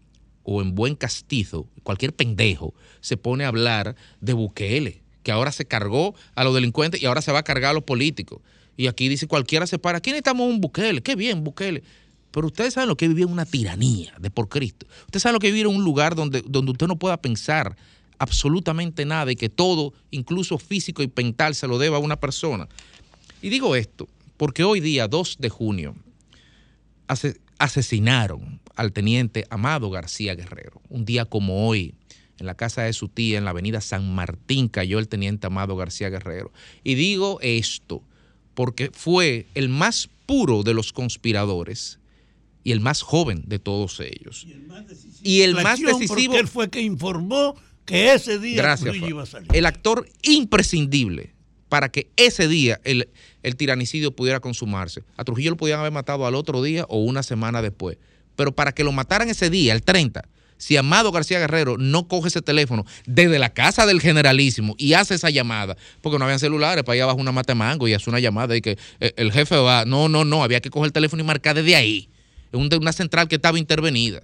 [0.43, 5.65] o en buen castizo, cualquier pendejo se pone a hablar de Bukele que ahora se
[5.65, 8.41] cargó a los delincuentes y ahora se va a cargar a los políticos.
[8.77, 9.97] Y aquí dice cualquiera se para.
[9.97, 11.01] Aquí necesitamos un Bukele.
[11.01, 11.83] Qué bien, Bukele.
[12.29, 14.85] Pero ustedes saben lo que es vivir en una tiranía de por Cristo.
[15.05, 17.75] Ustedes saben lo que vivir en un lugar donde, donde usted no pueda pensar
[18.19, 22.67] absolutamente nada y que todo, incluso físico y mental, se lo deba a una persona.
[23.45, 25.95] Y digo esto porque hoy día, 2 de junio,
[27.59, 30.81] asesinaron al teniente Amado García Guerrero.
[30.89, 31.93] Un día como hoy,
[32.39, 35.75] en la casa de su tía, en la avenida San Martín, cayó el teniente Amado
[35.75, 36.51] García Guerrero.
[36.83, 38.01] Y digo esto
[38.55, 41.99] porque fue el más puro de los conspiradores
[42.63, 44.43] y el más joven de todos ellos.
[44.47, 44.53] Y
[45.41, 46.07] el más decisivo.
[46.07, 47.55] Porque él fue que informó
[47.85, 49.55] que ese día Gracias, iba a salir.
[49.55, 51.35] El actor imprescindible
[51.69, 53.09] para que ese día el,
[53.45, 55.03] el tiranicidio pudiera consumarse.
[55.17, 57.99] A Trujillo lo podían haber matado al otro día o una semana después.
[58.35, 60.27] Pero para que lo mataran ese día, el 30,
[60.57, 65.13] si Amado García Guerrero no coge ese teléfono desde la casa del generalísimo y hace
[65.13, 68.19] esa llamada, porque no habían celulares, para allá abajo una mata mango y hace una
[68.19, 71.21] llamada y que eh, el jefe va, no, no, no, había que coger el teléfono
[71.21, 72.09] y marcar desde ahí,
[72.51, 74.21] una central que estaba intervenida.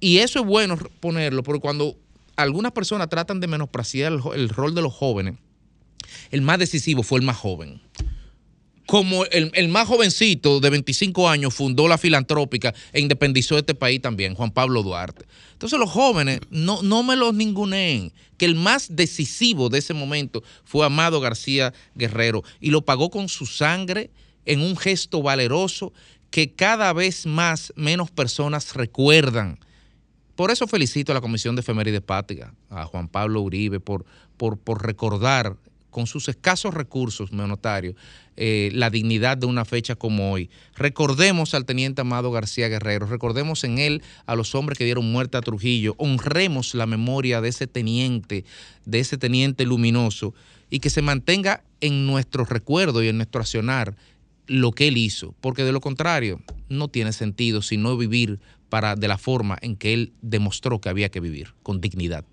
[0.00, 1.94] Y eso es bueno ponerlo, porque cuando
[2.36, 5.34] algunas personas tratan de menospreciar el rol de los jóvenes,
[6.30, 7.80] el más decisivo fue el más joven
[8.88, 14.34] como el, más jovencito de 25 años fundó la filantrópica e independizó este país también,
[14.34, 15.26] Juan Pablo Duarte.
[15.52, 20.42] Entonces los jóvenes, no, no me los ninguneen, que el más decisivo de ese momento
[20.64, 24.10] fue Amado García Guerrero y lo pagó con su sangre
[24.46, 25.92] en un gesto valeroso
[26.30, 29.58] que cada vez más menos personas recuerdan.
[30.34, 34.06] Por eso felicito a la Comisión de Efemérides Patria, a Juan Pablo Uribe, por,
[34.38, 35.58] por, por recordar
[35.90, 37.94] con sus escasos recursos, notario,
[38.36, 40.50] eh, la dignidad de una fecha como hoy.
[40.76, 45.36] Recordemos al teniente Amado García Guerrero, recordemos en él a los hombres que dieron muerte
[45.36, 48.44] a Trujillo, honremos la memoria de ese teniente,
[48.84, 50.34] de ese teniente luminoso,
[50.70, 53.96] y que se mantenga en nuestro recuerdo y en nuestro accionar
[54.46, 58.40] lo que él hizo, porque de lo contrario no tiene sentido sino vivir
[58.96, 62.24] de la forma en que él demostró que había que vivir, con dignidad.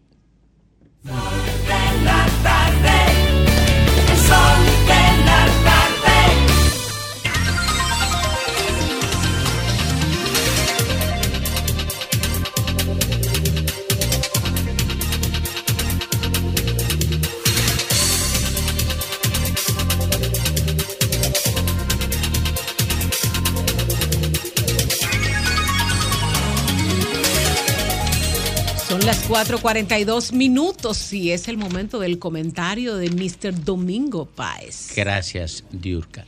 [29.05, 33.63] Las 4:42 minutos y es el momento del comentario de Mr.
[33.63, 34.95] Domingo Páez.
[34.95, 36.25] Gracias, Diurka.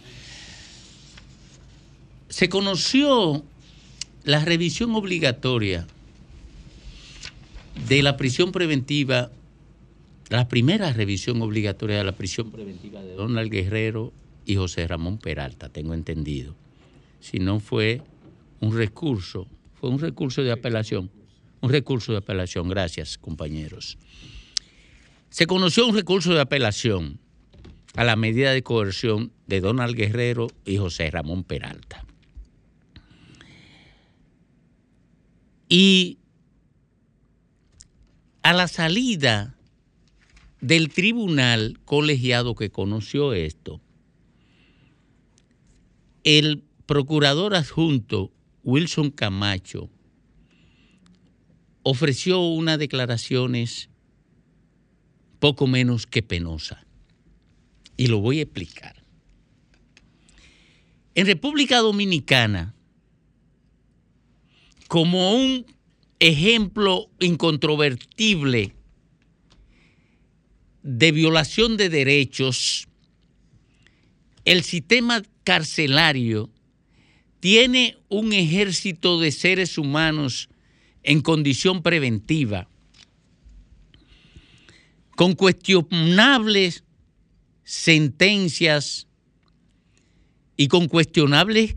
[2.30, 3.44] Se conoció
[4.26, 5.88] la revisión obligatoria
[7.88, 9.32] de la prisión preventiva,
[10.30, 14.14] la primera revisión obligatoria de la prisión preventiva de Donald Guerrero
[14.46, 16.54] y José Ramón Peralta, tengo entendido.
[17.22, 18.04] Si no fue
[18.60, 19.48] un recurso,
[19.82, 21.17] fue un recurso de apelación
[21.68, 22.70] un recurso de apelación.
[22.70, 23.98] Gracias, compañeros.
[25.30, 27.20] Se conoció un recurso de apelación
[27.96, 32.06] a la medida de coerción de Donald Guerrero y José Ramón Peralta.
[35.68, 36.20] Y
[38.44, 39.58] a la salida
[40.62, 43.82] del tribunal colegiado que conoció esto,
[46.24, 48.32] el procurador adjunto
[48.64, 49.90] Wilson Camacho
[51.90, 53.90] ofreció unas declaraciones
[55.40, 56.86] poco menos que penosa.
[57.96, 59.02] Y lo voy a explicar.
[61.16, 62.76] En República Dominicana,
[64.90, 65.66] como un
[66.20, 68.74] ejemplo incontrovertible
[70.84, 72.90] de violación de derechos,
[74.44, 76.50] el sistema carcelario
[77.40, 80.50] tiene un ejército de seres humanos
[81.08, 82.68] en condición preventiva,
[85.16, 86.84] con cuestionables
[87.64, 89.08] sentencias
[90.58, 91.76] y con cuestionables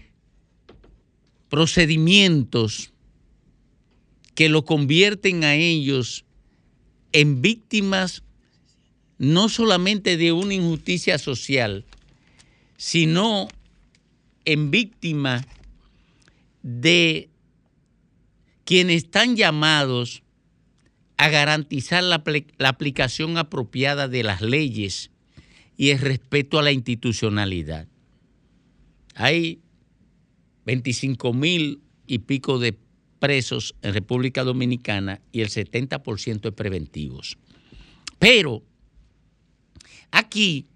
[1.49, 2.93] procedimientos
[4.35, 6.25] que lo convierten a ellos
[7.13, 8.25] en víctimas
[9.19, 11.85] no solamente de una injusticia social,
[12.77, 13.47] sino
[14.45, 15.47] en víctimas
[16.65, 17.30] de
[18.71, 20.23] quienes están llamados
[21.17, 22.23] a garantizar la,
[22.69, 25.11] aplicación apropiada de las leyes
[25.77, 27.89] y el respeto a la institucionalidad.
[29.17, 29.59] Hay
[30.67, 32.79] 25 mil y pico de
[33.19, 37.39] presos en República Dominicana y el 70% es preventivos.
[38.21, 38.63] Pero
[40.13, 40.69] aquí,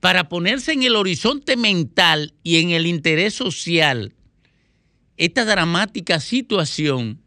[0.00, 4.15] para ponerse en el horizonte mental y en el interés social
[5.16, 7.20] esta dramática situación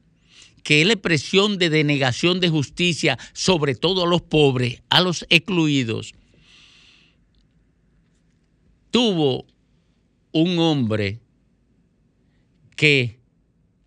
[0.64, 5.26] que es la expresión de denegación de justicia, sobre todo a los pobres, a los
[5.30, 6.14] excluidos,
[8.92, 9.46] tuvo
[10.32, 11.20] un hombre
[12.76, 13.20] que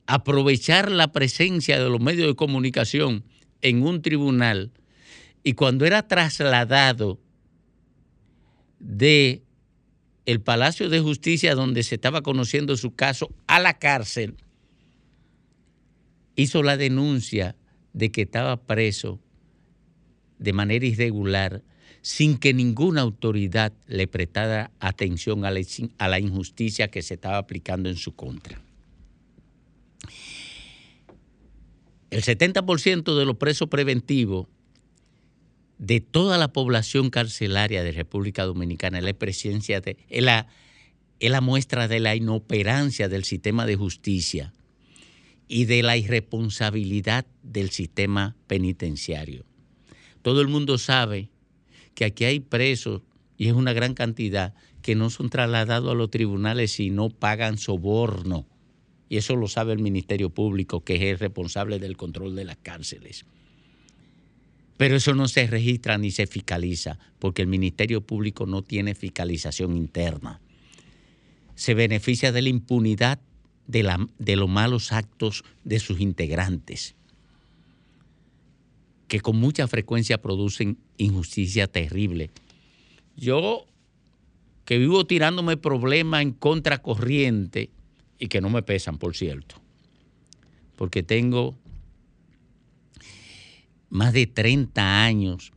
[0.07, 3.25] aprovechar la presencia de los medios de comunicación
[3.61, 4.73] en un tribunal
[5.45, 7.19] y cuando era trasladado
[8.79, 9.43] de
[10.27, 14.37] el Palacio de Justicia donde se estaba conociendo su caso a la cárcel,
[16.37, 17.57] hizo la denuncia
[17.93, 19.19] de que estaba preso
[20.39, 21.63] de manera irregular
[22.03, 27.97] sin que ninguna autoridad le prestara atención a la, injusticia que se estaba aplicando en
[27.97, 28.61] su contra.
[32.11, 34.49] El 70% de los presos preventivos
[35.83, 40.47] de toda la población carcelaria de República Dominicana es la, presencia de, la,
[41.19, 44.53] es la muestra de la inoperancia del sistema de justicia
[45.49, 49.45] y de la irresponsabilidad del sistema penitenciario.
[50.23, 51.31] Todo el mundo sabe
[51.97, 53.03] que aquí hay presos,
[53.37, 57.59] y es una gran cantidad, que no son trasladados a los tribunales y no pagan
[57.59, 58.47] soborno.
[59.09, 62.59] Y eso lo sabe el Ministerio Público, que es el responsable del control de las
[62.59, 63.27] cárceles.
[64.83, 69.77] Pero eso no se registra ni se fiscaliza, porque el Ministerio Público no tiene fiscalización
[69.77, 70.41] interna.
[71.55, 73.21] Se beneficia de la impunidad
[73.69, 76.97] de, los malos actos de sus integrantes
[79.07, 82.33] que con mucha frecuencia producen injusticia terrible.
[83.17, 83.67] Yo,
[84.65, 87.71] que vivo tirándome problemas en contracorriente
[88.19, 89.63] y que no me pesan, por cierto,
[90.75, 91.57] porque tengo
[93.93, 95.53] más de 30 años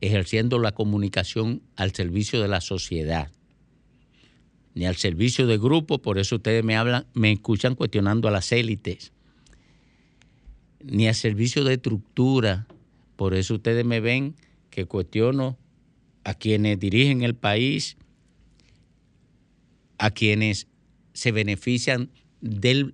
[0.00, 3.32] ejerciendo la comunicación al servicio de la sociedad,
[4.74, 8.52] ni al servicio de grupo, por eso ustedes me hablan, me escuchan cuestionando a las
[8.52, 9.12] élites,
[10.84, 12.68] ni al servicio de estructura,
[13.16, 14.36] por eso ustedes me ven
[14.70, 15.58] que cuestiono
[16.22, 17.96] a quienes dirigen el país,
[19.98, 20.68] a quienes
[21.12, 22.08] se benefician
[22.40, 22.92] de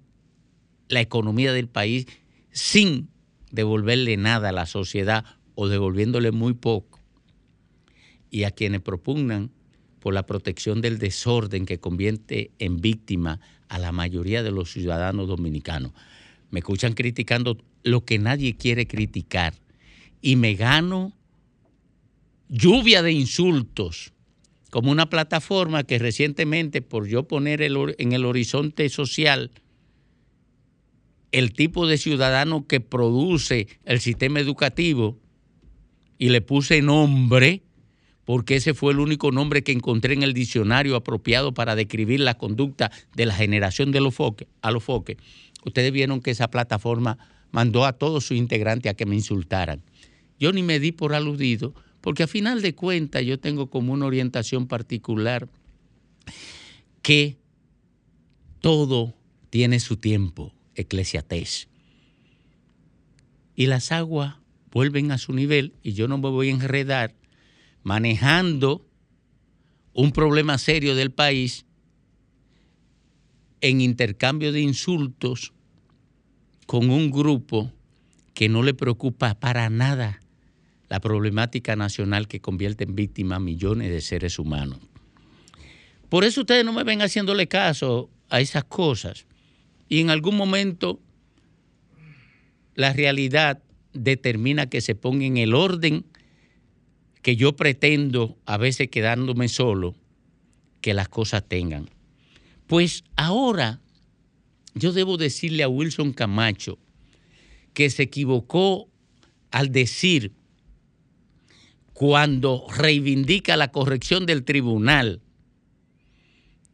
[0.88, 2.06] la economía del país
[2.50, 3.10] sin
[3.50, 5.24] devolverle nada a la sociedad
[5.54, 7.00] o devolviéndole muy poco,
[8.30, 9.50] y a quienes propugnan
[9.98, 15.28] por la protección del desorden que convierte en víctima a la mayoría de los ciudadanos
[15.28, 15.92] dominicanos.
[16.50, 19.54] Me escuchan criticando lo que nadie quiere criticar,
[20.22, 21.12] y me gano
[22.48, 24.12] lluvia de insultos
[24.70, 29.50] como una plataforma que recientemente, por yo poner en el horizonte social
[31.32, 35.18] el tipo de ciudadano que produce el sistema educativo,
[36.20, 37.62] y le puse nombre,
[38.26, 42.36] porque ese fue el único nombre que encontré en el diccionario apropiado para describir la
[42.36, 45.16] conducta de la generación de los foques, a los foques.
[45.64, 47.16] Ustedes vieron que esa plataforma
[47.52, 49.82] mandó a todos sus integrantes a que me insultaran.
[50.38, 54.04] Yo ni me di por aludido, porque a final de cuentas yo tengo como una
[54.04, 55.48] orientación particular
[57.00, 57.38] que
[58.60, 59.14] todo
[59.48, 61.68] tiene su tiempo, eclesiatés.
[63.54, 64.36] Y las aguas
[64.70, 67.14] vuelven a su nivel y yo no me voy a enredar
[67.82, 68.86] manejando
[69.92, 71.64] un problema serio del país
[73.60, 75.52] en intercambio de insultos
[76.66, 77.72] con un grupo
[78.32, 80.20] que no le preocupa para nada
[80.88, 84.78] la problemática nacional que convierte en víctimas a millones de seres humanos.
[86.08, 89.26] Por eso ustedes no me ven haciéndole caso a esas cosas.
[89.90, 91.00] Y en algún momento
[92.74, 93.60] la realidad
[93.92, 96.06] determina que se ponga en el orden
[97.22, 99.94] que yo pretendo, a veces quedándome solo,
[100.80, 101.90] que las cosas tengan.
[102.68, 103.80] Pues ahora
[104.74, 106.78] yo debo decirle a Wilson Camacho
[107.74, 108.88] que se equivocó
[109.50, 110.32] al decir
[111.92, 115.20] cuando reivindica la corrección del tribunal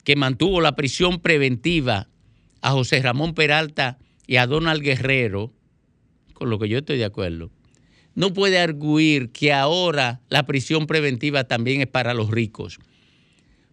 [0.04, 2.08] que mantuvo la prisión preventiva
[2.66, 5.54] a José Ramón Peralta y a Donald Guerrero,
[6.32, 7.52] con lo que yo estoy de acuerdo,
[8.16, 12.80] no puede arguir que ahora la prisión preventiva también es para los ricos.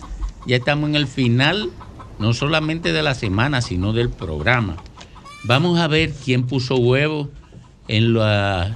[0.48, 1.72] Ya estamos en el final,
[2.19, 4.77] no solamente de la semana, sino del programa.
[5.44, 7.30] Vamos a ver quién puso huevo
[7.88, 8.18] en,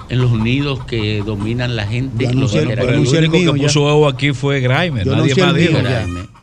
[0.10, 2.26] en los nidos que dominan la gente.
[2.26, 5.06] Yo anuncié, el, el único que puso huevo aquí fue Grimer.
[5.06, 5.78] Nadie más dijo.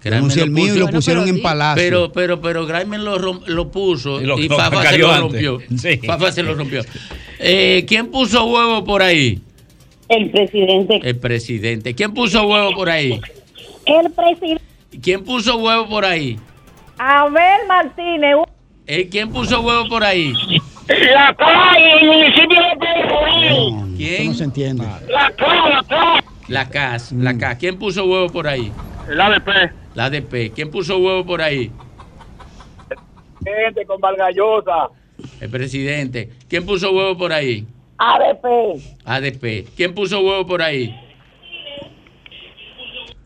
[0.02, 0.38] Grimer.
[0.38, 1.82] el mío y lo pusieron en Palacio.
[1.82, 5.58] Pero, pero, pero Grimer lo, lo puso y, Fafa se lo rompió.
[6.06, 6.82] Fafa se lo rompió.
[7.38, 9.40] Eh, ¿Quién puso huevo por ahí?
[10.08, 11.00] El presidente.
[11.02, 11.94] El presidente.
[11.94, 13.20] ¿Quién puso huevo por ahí?
[13.84, 14.62] El presidente.
[15.02, 16.38] ¿Quién puso huevo por ahí?
[16.98, 18.36] Abel Martínez.
[18.86, 19.08] ¿Eh?
[19.10, 20.32] ¿Quién puso huevo por ahí?
[20.88, 23.86] La calle, el municipio de Pedro.
[23.96, 24.28] ¿Quién?
[24.28, 24.84] No se entiende.
[25.08, 26.24] La CAS, la CAS.
[26.48, 27.58] La CAS, la CAS.
[27.58, 28.72] ¿Quién puso huevo por ahí?
[29.10, 29.48] El ADP.
[29.94, 30.52] La ADP.
[30.54, 31.72] ¿Quién puso huevo por ahí?
[33.44, 34.90] Gente con Valgallosa.
[35.40, 36.30] El presidente.
[36.48, 37.66] ¿Quién puso huevo por ahí?
[37.98, 38.44] ADP.
[39.04, 39.66] ADP.
[39.76, 40.94] ¿Quién puso huevo por ahí?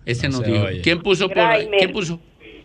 [0.07, 0.65] Ese no, dijo.
[0.83, 1.69] ¿Quién puso por ahí?
[1.79, 2.21] ¿Quién puso?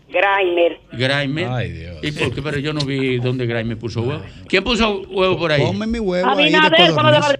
[0.08, 0.80] Grimer.
[0.92, 1.48] Grimer.
[1.48, 1.98] Ay, Dios.
[2.02, 2.42] ¿Y por qué?
[2.42, 4.22] Pero yo no vi dónde Grimer puso huevo.
[4.48, 5.62] ¿Quién puso huevo por ahí?
[5.62, 7.38] Ponme mi huevo ahí Abinader, de codorniz.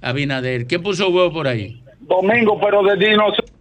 [0.00, 0.66] Abinader.
[0.66, 1.82] ¿Quién puso huevo por ahí?
[2.00, 3.52] Domingo, pero de dinosaurio.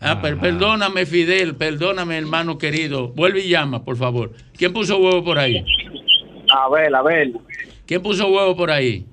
[0.00, 3.08] Ah, pero perdóname, Fidel, perdóname, hermano querido.
[3.08, 4.32] Vuelve y llama, por favor.
[4.56, 5.64] ¿Quién puso huevo por ahí?
[6.54, 7.32] A ver, a ver.
[7.84, 9.04] ¿Quién puso huevo por ahí?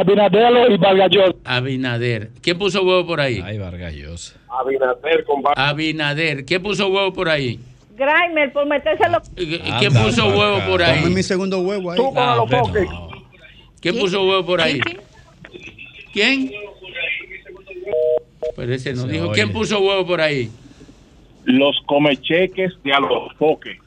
[0.00, 1.32] Abinader y Valgallosa.
[1.44, 2.30] Abinader.
[2.42, 3.40] ¿Quién puso huevo por ahí?
[3.42, 4.36] Ay, Vargallosa.
[4.46, 6.44] Abinader con Abinader.
[6.44, 7.58] ¿Quién puso huevo por ahí?
[7.96, 9.22] Grimer, por metérselo.
[9.78, 11.02] ¿Quién puso huevo por ahí?
[11.06, 11.96] mi segundo huevo ahí.
[11.96, 12.88] Tú con los foques.
[13.80, 14.80] ¿Quién puso huevo por ahí?
[16.12, 16.52] ¿Quién?
[18.54, 19.24] Pero ese no Se dijo.
[19.28, 19.34] oye.
[19.34, 20.50] ¿Quién puso huevo por ahí?
[21.44, 23.78] Los comecheques de a los foques.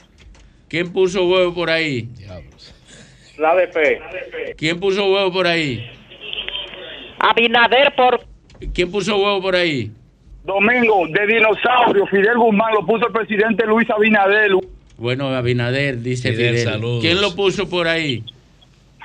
[0.69, 2.09] ¿Quién puso huevo por ahí?
[3.37, 4.55] La ADP.
[4.57, 5.98] ¿Quién puso huevo por ahí?
[7.19, 8.21] Abinader por.
[8.73, 9.91] ¿Quién puso huevo por ahí?
[10.43, 14.51] Domingo, de dinosaurio, Fidel Guzmán lo puso el presidente Luis Abinader.
[14.97, 16.67] Bueno, Abinader, dice Fidel, Fidel.
[16.73, 17.01] saludos.
[17.01, 18.23] ¿Quién lo puso por ahí?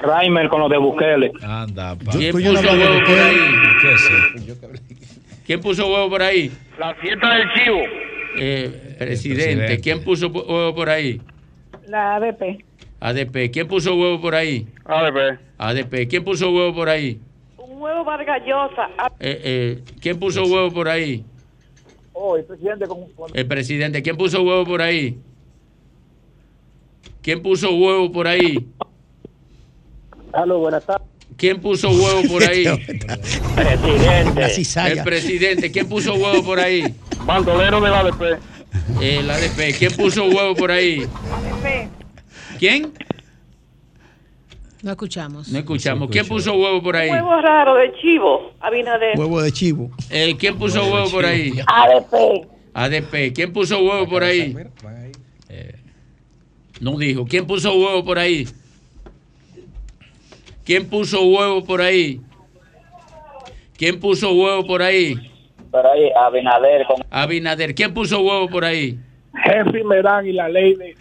[0.00, 1.32] Reimer con los de Bukele.
[1.42, 2.12] Anda, pa.
[2.12, 3.36] ¿Quién puso huevo por ahí?
[3.80, 4.54] ¿Qué es eso?
[5.46, 6.50] ¿Quién puso huevo por ahí?
[6.78, 7.78] La fiesta del chivo.
[8.38, 9.44] Eh, presidente.
[9.44, 9.80] presidente.
[9.80, 11.20] ¿Quién puso pu- huevo por ahí?
[11.86, 12.64] La ADP.
[13.00, 13.50] ADP.
[13.52, 14.66] ¿Quién puso huevo por ahí?
[14.86, 15.38] ADP.
[15.58, 16.08] ADP.
[16.08, 17.20] ¿Quién puso huevo por ahí?
[17.84, 18.88] Huevo Vargallosa.
[19.20, 21.22] Eh, eh, ¿Quién puso huevo por ahí?
[22.14, 23.00] Oh, el presidente con...
[23.34, 24.02] El presidente.
[24.02, 25.18] ¿Quién puso huevo por ahí?
[27.20, 28.66] ¿Quién puso huevo por ahí?
[30.32, 31.06] Aló, buenas tardes.
[31.36, 32.64] ¿Quién puso huevo por ahí?
[33.54, 34.40] Presidente.
[34.76, 35.70] La El presidente.
[35.70, 36.94] ¿Quién puso huevo por ahí?
[37.26, 38.40] Bandolero del ADP.
[39.02, 39.76] El ADP.
[39.78, 41.02] ¿Quién puso huevo por ahí?
[41.02, 41.90] ADP.
[42.58, 42.94] ¿Quién?
[44.84, 45.48] No escuchamos.
[45.48, 46.10] No escuchamos.
[46.10, 47.08] ¿Quién puso huevo por ahí?
[47.10, 48.52] Huevo raro de chivo.
[48.60, 49.18] Abinader.
[49.18, 49.90] Huevo de chivo.
[50.10, 51.54] Eh, ¿Quién puso huevo por ahí?
[51.66, 52.46] ADP.
[52.74, 53.32] ADP.
[53.34, 54.54] ¿Quién puso huevo por ahí?
[55.48, 55.74] Eh,
[56.80, 57.24] no dijo.
[57.24, 58.46] ¿Quién puso huevo por ahí?
[60.66, 62.20] ¿Quién puso huevo por ahí?
[63.78, 65.14] ¿Quién puso huevo por ahí?
[65.72, 67.74] Pero ahí, Abinader con Abinader.
[67.74, 68.98] ¿Quién puso huevo por ahí?
[69.46, 70.94] Henry Merán y la ley de...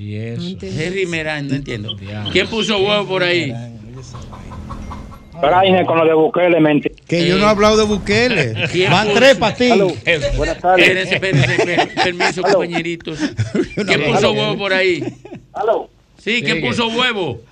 [0.00, 0.56] Y eso.
[0.62, 1.94] Henry Merán, no entiendo.
[2.32, 3.52] ¿Quién puso huevo por ahí?
[5.42, 6.94] Brainer con los de Bukele, mentira.
[7.06, 8.54] Que yo no he hablado de Bukele.
[8.72, 9.68] ¿Quién Van tres para ti.
[10.38, 10.88] Buenas tardes.
[10.88, 11.86] Espérense, espérense.
[12.02, 13.18] Permiso, compañeritos.
[13.86, 15.04] ¿Quién puso huevo por ahí?
[15.52, 15.90] Aló.
[16.16, 17.42] Sí, ¿quién puso huevo?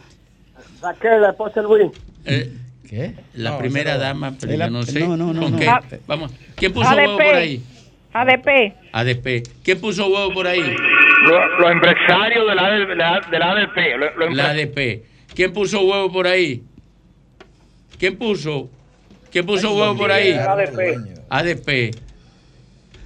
[0.80, 1.92] Raquel, la esposa de Luis.
[2.24, 2.50] Eh,
[2.88, 3.14] ¿Qué?
[3.34, 5.00] la primera dama, pero la- yo no sé.
[5.00, 5.50] no, no, no.
[6.06, 6.32] Vamos.
[6.54, 7.62] ¿Quién puso huevo por ahí?
[8.14, 8.74] ADP.
[8.92, 9.42] ADP.
[9.62, 10.62] ¿Quién puso huevo por ahí?
[11.24, 13.76] Los, los empresarios de la, de la, de la ADP.
[13.98, 15.02] Los, los La ADP.
[15.34, 16.62] ¿Quién puso huevo por ahí?
[17.98, 18.70] ¿Quién puso?
[19.30, 20.32] ¿Quién puso huevo por ahí?
[20.32, 21.26] ADP.
[21.28, 21.94] ADP.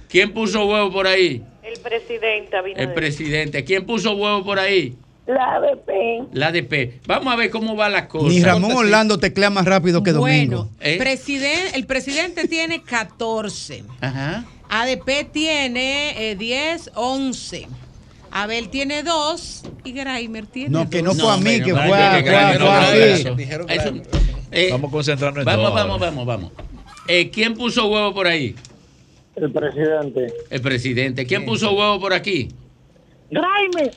[0.09, 1.43] ¿Quién puso huevo por ahí?
[1.63, 2.87] El presidente Abinader.
[2.89, 3.63] El presidente.
[3.63, 4.95] ¿Quién puso huevo por ahí?
[5.25, 5.89] La ADP.
[6.33, 6.99] La ADP.
[7.07, 8.27] Vamos a ver cómo va la cosa.
[8.27, 10.65] Ni Ramón Orlando teclea más rápido que Domingo.
[10.65, 10.97] Bueno, ¿Eh?
[10.99, 13.83] presiden- el presidente tiene 14.
[14.01, 14.45] Ajá.
[14.69, 17.67] ADP tiene 10, 11.
[18.33, 21.21] Abel tiene 2 y Graimer tiene No, que no dos.
[21.21, 22.19] fue a mí, que fue a.
[24.51, 26.51] Eh, Vamos a concentrarnos en Vamos, vamos, vamos, vamos.
[27.07, 28.55] Eh, ¿Quién puso huevo por ahí?
[29.35, 30.33] El presidente.
[30.49, 31.25] El presidente.
[31.27, 32.49] ¿Quién puso huevo por aquí?
[33.29, 33.91] Graime.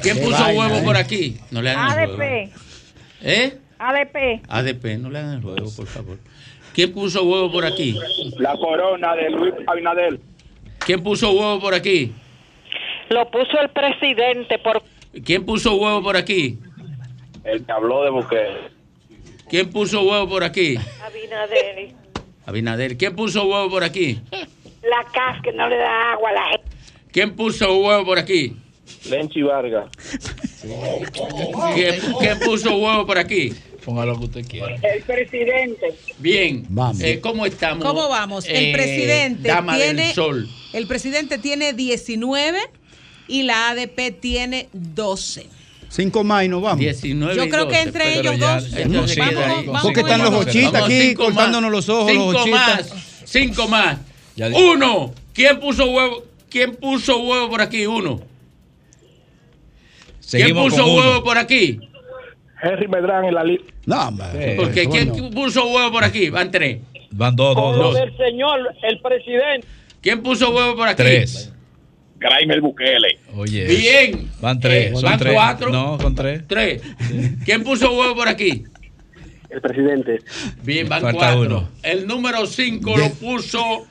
[0.00, 0.82] ¿Quién puso vaina, huevo eh.
[0.84, 1.36] por aquí?
[1.50, 2.22] No le hagan el juego.
[2.22, 2.52] ADP.
[3.22, 3.58] ¿Eh?
[3.78, 4.42] ADP.
[4.48, 6.18] ADP, no le hagan el juego, por favor.
[6.72, 7.98] ¿Quién puso huevo por aquí?
[8.38, 10.20] La corona de Luis Abinader.
[10.78, 12.12] ¿Quién puso huevo por aquí?
[13.12, 14.82] Lo puso el presidente por
[15.24, 16.58] ¿Quién puso huevo por aquí?
[17.44, 18.70] El que habló de Bukele.
[19.50, 20.76] ¿Quién puso huevo por aquí?
[21.04, 21.92] Abinader.
[22.46, 22.96] Abinader.
[22.96, 24.20] ¿Quién puso huevo por aquí?
[24.82, 26.64] La CAF que no le da agua a la gente.
[27.12, 28.56] ¿Quién puso huevo por aquí?
[29.10, 29.90] Lenchi Vargas.
[31.74, 33.52] ¿Quién, quién puso huevo por aquí?
[33.84, 34.76] Ponga lo que usted quiera.
[34.82, 35.94] El presidente.
[36.18, 36.64] Bien.
[36.70, 37.00] Vamos.
[37.02, 37.84] Eh, ¿Cómo estamos?
[37.84, 38.46] ¿Cómo vamos?
[38.48, 40.48] El Eh, presidente Dama tiene del Sol.
[40.72, 42.58] El presidente tiene 19
[43.28, 45.46] y la ADP tiene 12.
[45.88, 46.78] Cinco más y nos vamos.
[46.78, 49.66] 19 Yo creo que entre ellos dos Entonces vamos, ahí.
[49.66, 51.72] vamos Porque están el los ochitas Vamos, aquí cortándonos más.
[51.72, 52.90] los ojos, los Cinco ochitas.
[52.90, 53.22] más.
[53.26, 53.98] Cinco más.
[54.36, 55.12] Ya Uno.
[55.34, 56.24] ¿Quién puso huevo?
[56.48, 57.84] ¿Quién puso huevo por aquí?
[57.86, 58.20] Uno.
[58.20, 58.28] ¿Quién
[60.20, 61.02] Seguimos puso con uno.
[61.02, 61.80] huevo por aquí?
[62.62, 63.66] Henry Medrán en la lista.
[63.86, 64.54] No, hombre.
[64.56, 65.30] Porque ¿quién no.
[65.30, 66.30] puso huevo por aquí?
[66.30, 66.78] Van tres.
[67.10, 67.94] Van dos, dos, dos.
[67.94, 69.66] del señor, el presidente.
[70.00, 71.02] ¿Quién puso huevo por aquí?
[71.02, 71.52] Tres.
[72.22, 73.18] Graimer Bukele.
[73.36, 73.64] Oye.
[73.66, 74.30] Bien.
[74.40, 74.92] Van tres.
[74.92, 75.32] Eh, son van tres.
[75.34, 75.70] cuatro.
[75.70, 76.42] No, con tres.
[76.46, 76.80] Tres.
[77.44, 78.64] ¿Quién puso huevo por aquí?
[79.50, 80.20] El presidente.
[80.62, 81.40] Bien, van Falta cuatro.
[81.42, 81.68] uno.
[81.82, 83.86] El número cinco lo puso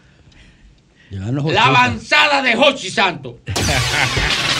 [1.11, 3.39] la avanzada de Jochi Santo.